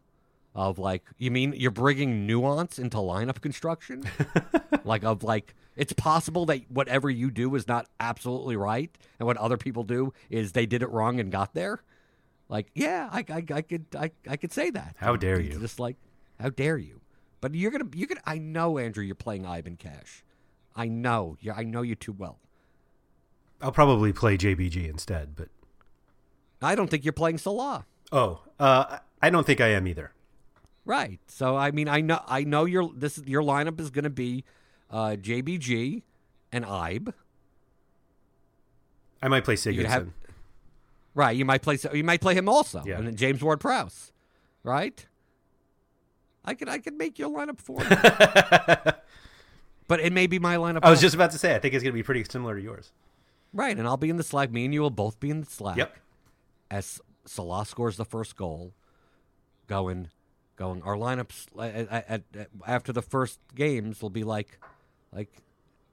Of 0.55 0.79
like, 0.79 1.05
you 1.19 1.31
mean 1.31 1.55
you're 1.57 1.71
bringing 1.71 2.27
nuance 2.27 2.79
into 2.79 2.97
lineup 2.97 3.41
construction? 3.41 4.03
like 4.85 5.05
of 5.05 5.23
like, 5.23 5.55
it's 5.77 5.93
possible 5.93 6.47
that 6.47 6.69
whatever 6.69 7.09
you 7.09 7.31
do 7.31 7.55
is 7.55 7.69
not 7.69 7.87
absolutely 8.01 8.57
right, 8.57 8.91
and 9.21 9.27
what 9.27 9.37
other 9.37 9.57
people 9.57 9.85
do 9.85 10.13
is 10.31 10.53
they 10.53 10.67
did 10.67 10.83
it 10.83 10.91
wrong 10.91 11.21
and 11.21 11.31
got 11.31 11.55
there. 11.55 11.83
Like, 12.49 12.71
yeah, 12.75 13.09
I, 13.13 13.25
I, 13.29 13.45
I 13.55 13.63
could, 13.63 13.87
I, 13.97 14.11
I 14.27 14.37
could 14.37 14.53
say 14.53 14.71
that. 14.71 14.97
How 14.99 15.17
dare 15.17 15.39
It's 15.39 15.55
you. 15.55 15.61
Just 15.61 15.79
like, 15.79 15.97
how 16.41 16.49
dare 16.49 16.79
you? 16.79 17.03
But 17.41 17.55
you're 17.55 17.71
gonna, 17.71 17.89
you're 17.95 18.09
gonna. 18.09 18.23
I 18.27 18.39
know, 18.39 18.79
Andrew, 18.79 19.05
you're 19.05 19.15
playing 19.15 19.47
Ivan 19.47 19.77
Cash. 19.77 20.25
I 20.75 20.89
know, 20.89 21.37
you 21.41 21.53
I 21.53 21.63
know 21.63 21.83
you 21.83 21.95
too 21.95 22.13
well. 22.13 22.39
I'll 23.61 23.73
probably 23.73 24.13
play 24.13 24.37
JBG 24.37 24.89
instead, 24.89 25.37
but 25.37 25.49
I 26.63 26.75
don't 26.75 26.89
think 26.91 27.05
you're 27.05 27.13
playing 27.13 27.39
Salah. 27.39 27.87
oh, 28.13 28.41
uh, 28.59 28.99
I 29.23 29.31
don't 29.31 29.47
think 29.47 29.61
I 29.61 29.69
am 29.69 29.87
either. 29.87 30.13
Right. 30.85 31.21
So 31.27 31.57
I 31.57 31.71
mean, 31.71 31.89
I 31.89 32.01
know, 32.01 32.23
I 32.27 32.45
know 32.45 32.65
your 32.65 32.91
this 32.95 33.19
is 33.19 33.27
your 33.27 33.43
lineup 33.43 33.79
is 33.81 33.91
going 33.91 34.05
to 34.05 34.11
be 34.11 34.45
uh, 34.91 35.17
JBG 35.21 36.03
and 36.53 36.65
Ibe. 36.65 37.13
I 39.23 39.29
might 39.29 39.45
play 39.45 39.55
Sigurdsson. 39.57 39.87
have- 39.87 40.09
Right. 41.15 41.37
You 41.37 41.45
might 41.45 41.63
play. 41.63 41.77
You 41.93 42.05
might 42.05 42.21
play 42.21 42.35
him 42.35 42.49
also. 42.49 42.83
Yeah. 42.87 42.99
And 42.99 43.07
then 43.07 43.17
James 43.17 43.43
Ward 43.43 43.59
Prowse. 43.61 44.13
Right. 44.63 45.05
I 46.45 46.55
could 46.55 46.69
I 46.69 46.79
could 46.79 46.95
make 46.95 47.19
your 47.19 47.29
lineup 47.31 47.61
for 47.61 47.83
you. 47.83 47.89
but 49.89 50.01
it 50.01 50.13
may 50.13 50.27
be 50.29 50.39
my 50.39 50.57
lineup. 50.57 50.81
I 50.85 50.91
was 50.91 50.99
also. 50.99 51.01
just 51.07 51.15
about 51.17 51.33
to 51.33 51.39
say, 51.39 51.55
I 51.55 51.59
think 51.59 51.75
it's 51.75 51.83
going 51.83 51.93
to 51.93 51.99
be 51.99 52.03
pretty 52.05 52.25
similar 52.25 52.55
to 52.57 52.63
yours. 52.63 52.93
right, 53.53 53.77
and 53.77 53.87
I'll 53.89 53.97
be 53.97 54.11
in 54.11 54.17
the 54.17 54.23
Slack. 54.23 54.51
Me 54.53 54.65
and 54.65 54.73
you 54.73 54.81
will 54.81 54.91
both 54.91 55.19
be 55.19 55.29
in 55.31 55.41
the 55.41 55.47
Slack. 55.51 55.77
Yep. 55.77 55.97
As 56.71 57.01
Salah 57.25 57.65
scores 57.67 57.97
the 57.97 58.05
first 58.05 58.37
goal, 58.37 58.75
going, 59.67 60.11
going. 60.57 60.83
Our 60.83 60.97
lineups 60.97 61.47
at, 61.61 61.89
at, 62.09 62.25
at, 62.35 62.49
after 62.67 62.93
the 62.93 63.03
first 63.03 63.39
games 63.55 64.03
will 64.03 64.11
be 64.11 64.25
like, 64.25 64.59
like, 65.13 65.31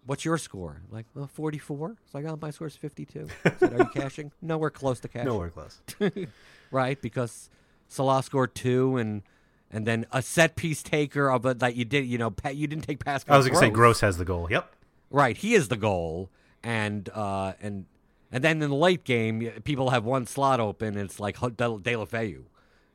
what's 0.05 0.25
your 0.25 0.37
score? 0.37 0.81
Like, 0.89 1.05
well, 1.13 1.27
forty-four. 1.27 1.95
It's 2.03 2.13
like, 2.13 2.25
oh, 2.25 2.37
my 2.41 2.51
score's 2.51 2.75
fifty-two. 2.75 3.27
I 3.45 3.51
said, 3.59 3.73
Are 3.73 3.77
you 3.77 3.85
cashing? 3.93 4.31
Nowhere 4.41 4.69
close 4.69 4.99
to 5.01 5.07
cashing. 5.07 5.27
Nowhere 5.27 5.49
close. 5.49 5.81
right? 6.71 7.01
Because 7.01 7.49
Salah 7.87 8.23
scored 8.23 8.55
two, 8.55 8.97
and 8.97 9.23
and 9.71 9.85
then 9.85 10.05
a 10.11 10.21
set 10.21 10.55
piece 10.55 10.83
taker 10.83 11.29
of 11.29 11.45
a 11.45 11.53
that 11.55 11.75
you 11.75 11.85
did, 11.85 12.05
you 12.05 12.17
know, 12.17 12.33
you 12.51 12.67
didn't 12.67 12.83
take 12.83 13.03
Pascal. 13.03 13.35
I 13.35 13.37
was 13.37 13.47
going 13.47 13.55
to 13.55 13.59
say 13.59 13.69
Gross. 13.69 13.99
Gross 13.99 14.01
has 14.01 14.17
the 14.17 14.25
goal. 14.25 14.47
Yep. 14.49 14.71
Right, 15.11 15.37
he 15.37 15.53
is 15.53 15.67
the 15.67 15.77
goal, 15.77 16.29
and 16.63 17.09
uh, 17.13 17.53
and 17.61 17.85
and 18.35 18.43
then 18.43 18.61
in 18.61 18.69
the 18.69 18.75
late 18.75 19.05
game, 19.05 19.49
people 19.63 19.91
have 19.91 20.03
one 20.03 20.25
slot 20.25 20.59
open, 20.59 20.89
and 20.97 21.09
it's 21.09 21.21
like 21.21 21.37
Deulofeu. 21.37 22.43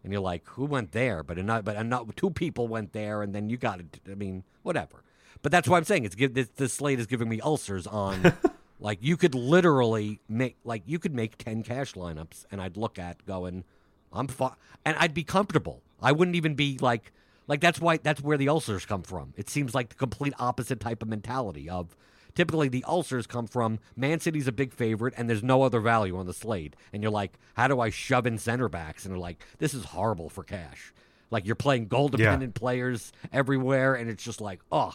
and 0.05 0.13
you're 0.13 0.21
like, 0.21 0.47
who 0.49 0.67
went 0.67 0.93
there? 0.93 1.23
But 1.23 1.39
not, 1.39 1.65
but 1.65 1.83
not 1.87 2.15
two 2.15 2.29
people 2.29 2.69
went 2.69 2.93
there, 2.93 3.23
and 3.23 3.35
then 3.35 3.49
you 3.49 3.57
got 3.57 3.81
it. 3.81 4.01
I 4.07 4.17
mean, 4.17 4.45
whatever. 4.63 5.03
But 5.41 5.51
that's 5.51 5.67
why 5.67 5.79
I'm 5.79 5.85
saying 5.85 6.05
it's 6.05 6.15
give 6.15 6.35
this, 6.35 6.51
this 6.57 6.75
slate 6.75 7.01
is 7.01 7.07
giving 7.07 7.27
me 7.27 7.41
ulcers 7.41 7.87
on. 7.87 8.35
like 8.81 8.99
you 9.01 9.17
could 9.17 9.35
literally 9.35 10.21
make 10.29 10.59
like 10.63 10.83
you 10.85 10.99
could 10.99 11.15
make 11.15 11.39
ten 11.39 11.63
cash 11.63 11.95
lineups, 11.95 12.45
and 12.53 12.61
I'd 12.61 12.77
look 12.77 12.99
at 12.99 13.25
going, 13.25 13.65
I'm 14.13 14.29
fine, 14.29 14.57
and 14.85 14.95
I'd 14.99 15.15
be 15.15 15.25
comfortable. 15.25 15.81
I 16.03 16.13
wouldn't 16.13 16.37
even 16.37 16.55
be 16.55 16.77
like. 16.83 17.13
Like 17.49 17.61
that's 17.61 17.81
why 17.81 17.97
that's 17.97 18.21
where 18.21 18.37
the 18.37 18.49
ulcers 18.49 18.85
come 18.85 19.03
from. 19.03 19.33
It 19.37 19.51
seems 19.51 19.75
like 19.75 19.89
the 19.89 19.97
complete 19.97 20.35
opposite 20.39 20.79
type 20.79 21.03
of 21.03 21.09
mentality 21.09 21.69
of 21.69 21.97
typically 22.35 22.69
the 22.69 22.85
ulcers 22.85 23.27
come 23.27 23.47
from 23.47 23.79
Man 23.97 24.21
City's 24.21 24.47
a 24.49 24.53
big 24.53 24.73
favorite 24.73 25.15
and 25.17 25.29
there's 25.29 25.43
no 25.43 25.63
other 25.63 25.81
value 25.81 26.17
on 26.19 26.27
the 26.27 26.33
slate. 26.35 26.75
And 26.93 27.03
you're 27.03 27.13
like, 27.13 27.33
how 27.55 27.69
do 27.69 27.81
I 27.81 27.91
shove 27.91 28.27
in 28.27 28.39
center 28.39 28.69
backs? 28.69 29.05
And 29.05 29.13
they're 29.13 29.19
like, 29.21 29.45
this 29.59 29.75
is 29.75 29.85
horrible 29.87 30.29
for 30.29 30.43
cash. 30.45 30.93
Like 31.31 31.47
you're 31.47 31.55
playing 31.57 31.87
goal 31.89 32.09
dependent 32.09 32.55
players 32.55 33.13
everywhere 33.33 33.95
and 33.95 34.11
it's 34.11 34.23
just 34.25 34.41
like, 34.41 34.61
oh, 34.73 34.93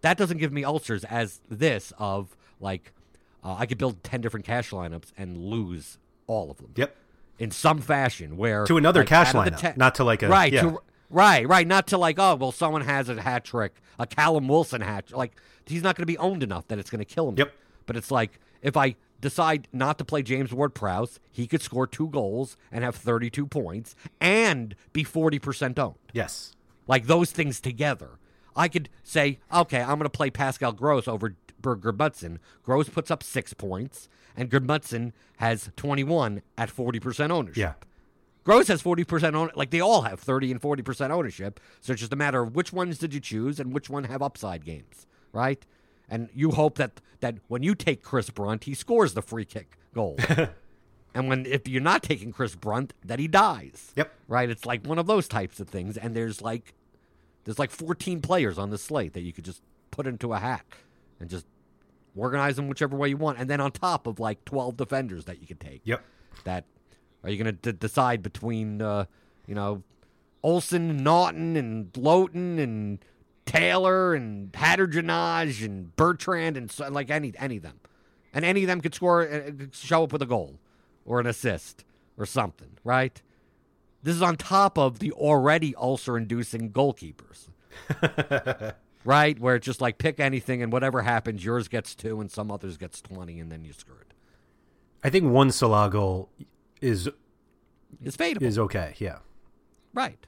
that 0.00 0.16
doesn't 0.18 0.38
give 0.38 0.52
me 0.52 0.64
ulcers 0.64 1.04
as 1.04 1.40
this 1.48 1.92
of 1.98 2.36
like 2.60 2.92
uh, 3.44 3.56
I 3.58 3.66
could 3.66 3.78
build 3.78 4.02
10 4.04 4.20
different 4.20 4.46
cash 4.46 4.70
lineups 4.70 5.12
and 5.16 5.36
lose 5.36 5.98
all 6.26 6.50
of 6.50 6.56
them 6.58 6.70
Yep. 6.76 6.96
in 7.38 7.50
some 7.50 7.80
fashion 7.80 8.36
where 8.36 8.64
To 8.66 8.76
another 8.76 9.00
like, 9.00 9.08
cash 9.08 9.32
lineup, 9.32 9.56
ten- 9.56 9.74
not 9.76 9.94
to 9.96 10.04
like 10.04 10.22
a- 10.22 10.28
right 10.28 10.52
yeah. 10.52 10.62
to, 10.62 10.80
right 11.12 11.46
right 11.46 11.66
not 11.66 11.86
to 11.88 11.96
like 11.98 12.18
oh 12.18 12.34
well 12.34 12.50
someone 12.52 12.82
has 12.82 13.08
a 13.08 13.20
hat 13.22 13.44
trick 13.44 13.74
a 13.98 14.06
Callum 14.06 14.48
Wilson 14.48 14.80
hat 14.80 15.12
like 15.12 15.32
he's 15.66 15.82
not 15.82 15.94
going 15.96 16.02
to 16.02 16.06
be 16.06 16.18
owned 16.18 16.42
enough 16.42 16.66
that 16.68 16.78
it's 16.78 16.90
going 16.90 16.98
to 16.98 17.04
kill 17.04 17.28
him 17.28 17.36
Yep. 17.38 17.52
but 17.86 17.96
it's 17.96 18.10
like 18.10 18.40
if 18.62 18.76
I 18.76 18.96
decide 19.20 19.68
not 19.72 19.98
to 19.98 20.04
play 20.04 20.22
James 20.22 20.52
Ward 20.52 20.74
Prowse 20.74 21.20
he 21.30 21.46
could 21.46 21.62
score 21.62 21.86
two 21.86 22.08
goals 22.08 22.56
and 22.72 22.82
have 22.82 22.96
32 22.96 23.46
points 23.46 23.94
and 24.20 24.74
be 24.92 25.04
40% 25.04 25.78
owned 25.78 25.94
Yes. 26.12 26.54
like 26.88 27.06
those 27.06 27.30
things 27.30 27.60
together. 27.60 28.18
I 28.54 28.68
could 28.68 28.90
say, 29.02 29.38
okay, 29.50 29.80
I'm 29.80 29.96
going 29.98 30.00
to 30.02 30.10
play 30.10 30.28
Pascal 30.28 30.72
Gross 30.72 31.08
over 31.08 31.34
Berg 31.62 31.80
Gudmundsson. 31.80 32.36
Gross 32.62 32.86
puts 32.90 33.10
up 33.10 33.22
six 33.22 33.54
points, 33.54 34.10
and 34.36 34.50
Gudmundsson 34.50 35.12
has 35.38 35.70
21 35.76 36.42
at 36.58 36.68
40% 36.68 37.30
ownership. 37.30 37.56
Yeah. 37.56 37.72
Gross 38.44 38.68
has 38.68 38.82
40% 38.82 39.34
own 39.34 39.50
like 39.54 39.70
they 39.70 39.80
all 39.80 40.02
have 40.02 40.18
30 40.20 40.50
and 40.52 40.60
40% 40.60 41.10
ownership. 41.10 41.60
So 41.80 41.92
it's 41.92 42.00
just 42.00 42.12
a 42.12 42.16
matter 42.16 42.42
of 42.42 42.54
which 42.54 42.72
ones 42.72 42.98
did 42.98 43.14
you 43.14 43.20
choose 43.20 43.60
and 43.60 43.72
which 43.72 43.88
one 43.88 44.04
have 44.04 44.22
upside 44.22 44.64
games, 44.64 45.06
right? 45.32 45.64
And 46.08 46.28
you 46.34 46.50
hope 46.50 46.76
that 46.78 47.00
that 47.20 47.36
when 47.48 47.62
you 47.62 47.74
take 47.74 48.02
Chris 48.02 48.30
Brunt, 48.30 48.64
he 48.64 48.74
scores 48.74 49.14
the 49.14 49.22
free 49.22 49.44
kick 49.44 49.78
goal. 49.94 50.16
and 51.14 51.28
when 51.28 51.46
if 51.46 51.68
you're 51.68 51.80
not 51.80 52.02
taking 52.02 52.32
Chris 52.32 52.54
Brunt, 52.54 52.94
that 53.04 53.18
he 53.18 53.28
dies. 53.28 53.92
Yep. 53.96 54.12
Right? 54.28 54.50
It's 54.50 54.66
like 54.66 54.86
one 54.86 54.98
of 54.98 55.06
those 55.06 55.28
types 55.28 55.60
of 55.60 55.68
things 55.68 55.96
and 55.96 56.14
there's 56.16 56.42
like 56.42 56.74
there's 57.44 57.58
like 57.58 57.70
14 57.70 58.20
players 58.20 58.58
on 58.58 58.70
the 58.70 58.78
slate 58.78 59.12
that 59.14 59.22
you 59.22 59.32
could 59.32 59.44
just 59.44 59.62
put 59.90 60.06
into 60.06 60.32
a 60.32 60.38
hat 60.38 60.64
and 61.20 61.28
just 61.30 61.46
organize 62.16 62.56
them 62.56 62.68
whichever 62.68 62.96
way 62.96 63.08
you 63.08 63.16
want 63.16 63.38
and 63.38 63.48
then 63.48 63.60
on 63.60 63.70
top 63.72 64.06
of 64.06 64.20
like 64.20 64.44
12 64.44 64.76
defenders 64.76 65.24
that 65.26 65.40
you 65.40 65.46
could 65.46 65.60
take 65.60 65.80
Yep. 65.84 66.04
that 66.44 66.64
are 67.24 67.30
you 67.30 67.42
going 67.42 67.56
to 67.56 67.72
d- 67.72 67.78
decide 67.78 68.22
between 68.22 68.82
uh, 68.82 69.04
you 69.46 69.54
know 69.54 69.82
Olsson, 70.44 71.00
Naughton, 71.00 71.56
and 71.56 71.96
Lowton, 71.96 72.58
and 72.58 73.04
Taylor, 73.46 74.14
and 74.14 74.52
Hadergjonaj, 74.52 75.64
and 75.64 75.94
Bertrand, 75.96 76.56
and 76.56 76.70
so, 76.70 76.88
like 76.88 77.10
any 77.10 77.32
any 77.38 77.56
of 77.58 77.62
them, 77.62 77.80
and 78.32 78.44
any 78.44 78.62
of 78.62 78.66
them 78.66 78.80
could 78.80 78.94
score, 78.94 79.22
uh, 79.22 79.50
show 79.72 80.04
up 80.04 80.12
with 80.12 80.22
a 80.22 80.26
goal 80.26 80.58
or 81.04 81.20
an 81.20 81.26
assist 81.26 81.84
or 82.16 82.26
something, 82.26 82.78
right? 82.84 83.22
This 84.02 84.16
is 84.16 84.22
on 84.22 84.36
top 84.36 84.78
of 84.78 84.98
the 84.98 85.12
already 85.12 85.76
ulcer-inducing 85.76 86.72
goalkeepers. 86.72 87.48
right, 89.04 89.38
where 89.38 89.56
it's 89.56 89.64
just 89.64 89.80
like 89.80 89.98
pick 89.98 90.18
anything 90.18 90.60
and 90.62 90.72
whatever 90.72 91.02
happens, 91.02 91.44
yours 91.44 91.68
gets 91.68 91.94
two 91.94 92.20
and 92.20 92.30
some 92.30 92.50
others 92.50 92.76
gets 92.76 93.00
twenty, 93.00 93.38
and 93.38 93.50
then 93.50 93.64
you're 93.64 93.74
screwed. 93.74 94.12
I 95.04 95.10
think 95.10 95.30
one 95.30 95.50
Salah 95.50 95.90
goal 95.90 96.30
is 96.82 97.08
It's 98.02 98.16
fadeable, 98.16 98.42
is 98.42 98.58
okay. 98.58 98.94
Yeah. 98.98 99.18
right? 99.94 100.18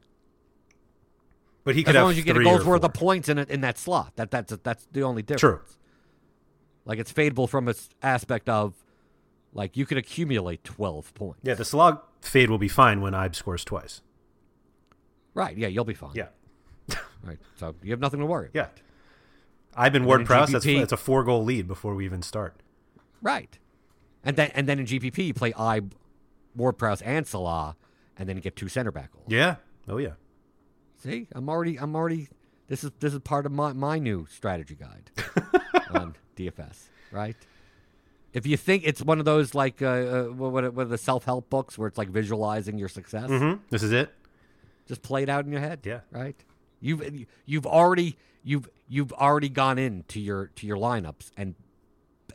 But 1.65 1.75
he 1.75 1.81
as 1.83 1.87
could 1.87 1.95
long 1.95 2.05
have 2.05 2.11
as 2.13 2.17
you 2.19 2.23
get 2.25 2.37
a 2.37 2.45
goal's 2.45 2.65
worth 2.65 2.83
four. 2.83 2.87
of 2.91 2.95
points 2.95 3.29
in 3.29 3.39
it 3.39 3.49
in 3.51 3.63
that 3.63 3.79
slot. 3.79 4.13
That 4.17 4.31
that's 4.31 4.55
that's 4.63 4.87
the 4.93 5.03
only 5.03 5.23
difference. 5.23 5.41
True. 5.41 5.61
Like 6.85 6.99
it's 6.99 7.13
fadeable 7.13 7.49
from 7.49 7.69
its 7.69 7.89
aspect 8.03 8.49
of 8.51 8.75
like 9.55 9.77
you 9.77 9.87
could 9.87 9.97
accumulate 9.97 10.63
twelve 10.65 11.13
points. 11.15 11.41
Yeah, 11.43 11.55
the 11.55 11.65
Salah 11.65 12.03
fade 12.21 12.51
will 12.51 12.59
be 12.59 12.69
fine 12.69 13.01
when 13.01 13.15
Ibe 13.15 13.35
scores 13.35 13.65
twice. 13.65 14.03
Right. 15.33 15.57
Yeah, 15.57 15.69
you'll 15.69 15.85
be 15.85 15.95
fine. 15.95 16.13
Yeah. 16.15 16.29
Right. 17.25 17.39
So 17.57 17.75
you 17.83 17.91
have 17.93 18.01
nothing 18.01 18.21
to 18.21 18.27
worry. 18.27 18.51
About. 18.55 18.55
Yeah. 18.77 18.83
I've 19.75 19.95
And 19.95 20.05
Ward 20.05 20.27
Prowse. 20.27 20.53
That's, 20.53 20.67
that's 20.67 20.93
a 20.93 20.97
four 20.99 21.25
goal 21.25 21.43
lead 21.43 21.67
before 21.67 21.95
we 21.95 22.05
even 22.05 22.21
start. 22.21 22.61
Right. 23.23 23.59
And 24.23 24.37
then 24.37 24.51
and 24.55 24.69
then 24.69 24.79
in 24.79 24.85
GPP 24.85 25.29
you 25.29 25.33
play 25.33 25.55
I, 25.57 25.81
Ward 26.57 26.79
Prowse 26.79 27.03
and 27.03 27.27
Salah, 27.27 27.77
and 28.17 28.29
then 28.29 28.39
get 28.39 28.57
two 28.57 28.69
center 28.69 28.91
back 28.91 29.13
goals. 29.13 29.27
Yeah. 29.29 29.57
Oh 29.89 29.99
yeah. 29.99 30.13
See, 30.99 31.29
I'm 31.33 31.49
already 31.49 31.79
I'm 31.79 31.95
already 31.95 32.29
this 32.69 32.85
is 32.85 32.91
this 33.01 33.13
is 33.13 33.21
part 33.21 33.47
of 33.47 33.53
my 33.53 33.73
my 33.73 33.99
new 33.99 34.27
strategy 34.31 34.75
guide 34.75 35.11
on 35.91 36.17
DFS. 36.37 36.89
Right. 37.13 37.37
If 38.33 38.47
you 38.47 38.57
think 38.57 38.83
it's 38.85 39.03
one 39.03 39.19
of 39.19 39.25
those 39.25 39.55
like 39.55 39.83
uh, 39.83 39.87
uh 39.87 40.25
what 40.25 40.75
what 40.75 40.83
are 40.87 40.89
the 40.89 40.99
self 40.99 41.25
help 41.25 41.51
books 41.51 41.79
where 41.79 41.89
it's 41.89 41.99
like 41.99 42.09
visualizing 42.09 42.79
your 42.79 42.89
success, 42.89 43.31
mm-hmm. 43.31 43.61
This 43.71 43.83
is 43.83 43.93
it. 43.93 44.13
just 44.87 45.03
play 45.03 45.23
it 45.23 45.29
out 45.29 45.45
in 45.45 45.53
your 45.53 45.61
head. 45.61 45.81
Yeah. 45.85 46.01
Right. 46.11 46.37
You've 46.81 47.27
you've 47.47 47.67
already 47.67 48.17
you've 48.43 48.69
you've 48.89 49.13
already 49.13 49.49
gone 49.49 49.79
into 49.79 50.21
your 50.21 50.49
to 50.57 50.67
your 50.67 50.77
lineups 50.77 51.31
and 51.37 51.55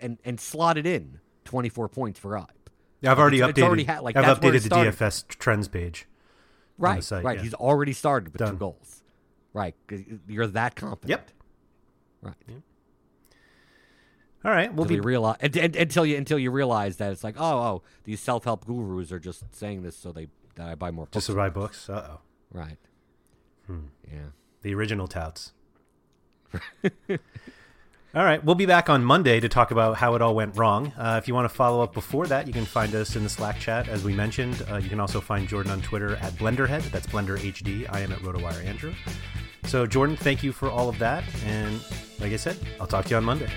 and 0.02 0.18
and 0.24 0.40
slotted 0.40 0.86
in 0.86 1.20
24 1.46 1.90
points 1.90 2.20
for 2.20 2.38
I. 2.38 2.46
Yeah, 3.02 3.12
I've 3.12 3.20
already 3.20 3.38
It's- 3.38 3.50
updated. 3.52 3.58
it's 3.58 3.66
already 3.66 3.84
ha- 3.86 4.00
like, 4.02 4.16
I've 4.18 4.40
updated 4.40 4.64
the. 4.64 4.70
DFS 4.70 5.26
trends 5.28 5.68
page. 5.68 6.06
Right, 6.78 7.04
site, 7.04 7.24
right. 7.26 7.38
yeah. 7.38 7.44
He's 7.44 7.54
already 7.54 7.94
started 7.94 8.32
with 8.34 8.40
Done. 8.40 8.52
two 8.52 8.58
goals. 8.58 9.04
Right, 9.54 9.76
you're 10.28 10.48
that 10.48 10.76
confident. 10.76 11.10
Yep. 11.10 11.32
Right. 12.22 12.36
All 14.46 14.52
right. 14.52 14.74
We'll 14.74 14.84
Until 14.84 14.88
be 14.88 14.96
you 14.96 15.02
realize 15.02 15.38
and, 15.42 15.58
and- 15.58 15.76
until 15.76 16.06
you 16.06 16.16
until 16.18 16.40
you 16.40 16.52
realize 16.52 16.98
that 16.98 17.12
it's 17.12 17.24
like 17.24 17.36
oh 17.38 17.44
oh 17.60 17.82
these 18.06 18.22
self 18.22 18.44
help 18.46 18.66
gurus 18.66 19.12
are 19.12 19.20
just 19.20 19.44
saying 19.56 19.82
this 19.84 19.98
so 19.98 20.12
they 20.14 20.28
that 20.56 20.68
I 20.70 20.76
buy 20.76 20.92
more 20.92 21.06
books. 21.06 21.14
just 21.16 21.28
to 21.28 21.34
buy 21.36 21.50
books. 21.50 21.90
Uh 21.90 22.08
oh. 22.12 22.20
right. 22.52 22.78
Hmm. 23.68 23.88
Yeah. 24.10 24.20
The 24.62 24.74
original 24.76 25.08
touts. 25.08 25.52
all 28.16 28.24
right. 28.24 28.44
We'll 28.44 28.56
be 28.56 28.66
back 28.66 28.90
on 28.90 29.04
Monday 29.04 29.40
to 29.40 29.48
talk 29.48 29.72
about 29.72 29.98
how 29.98 30.16
it 30.16 30.22
all 30.22 30.34
went 30.34 30.58
wrong. 30.58 30.92
Uh, 30.98 31.20
if 31.22 31.28
you 31.28 31.36
want 31.36 31.48
to 31.48 31.56
follow 31.56 31.82
up 31.82 31.94
before 31.94 32.26
that, 32.28 32.48
you 32.48 32.54
can 32.54 32.66
find 32.66 32.96
us 32.96 33.16
in 33.16 33.24
the 33.24 33.30
Slack 33.30 33.60
chat, 33.60 33.88
as 33.88 34.04
we 34.04 34.14
mentioned. 34.14 34.66
Uh, 34.70 34.78
you 34.78 34.90
can 34.90 35.00
also 35.00 35.22
find 35.22 35.48
Jordan 35.48 35.72
on 35.72 35.82
Twitter 35.82 36.16
at 36.16 36.34
Blenderhead. 36.34 36.90
That's 36.92 37.06
Blender 37.06 37.38
HD. 37.38 37.86
I 37.90 38.00
am 38.00 38.12
at 38.12 38.20
RotoWire 38.20 38.66
Andrew. 38.66 38.94
So, 39.66 39.86
Jordan, 39.86 40.18
thank 40.18 40.42
you 40.42 40.52
for 40.52 40.70
all 40.70 40.90
of 40.90 40.98
that. 41.00 41.24
And 41.46 41.80
like 42.20 42.34
I 42.34 42.38
said, 42.38 42.58
I'll 42.82 42.88
talk 42.88 43.06
to 43.06 43.12
you 43.12 43.18
on 43.18 43.26
Monday. 43.26 43.50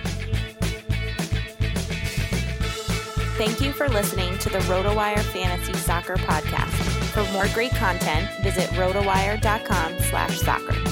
Thank 3.38 3.62
you 3.62 3.72
for 3.72 3.88
listening 3.88 4.36
to 4.38 4.50
the 4.50 4.59
RotoWire 4.59 5.20
Fantasy 5.20 5.72
Soccer 5.74 6.16
Podcast. 6.16 6.68
For 7.12 7.24
more 7.32 7.46
great 7.55 7.72
content, 7.72 8.28
visit 8.42 8.68
rotowire.com 8.70 9.98
slash 10.00 10.38
soccer. 10.40 10.91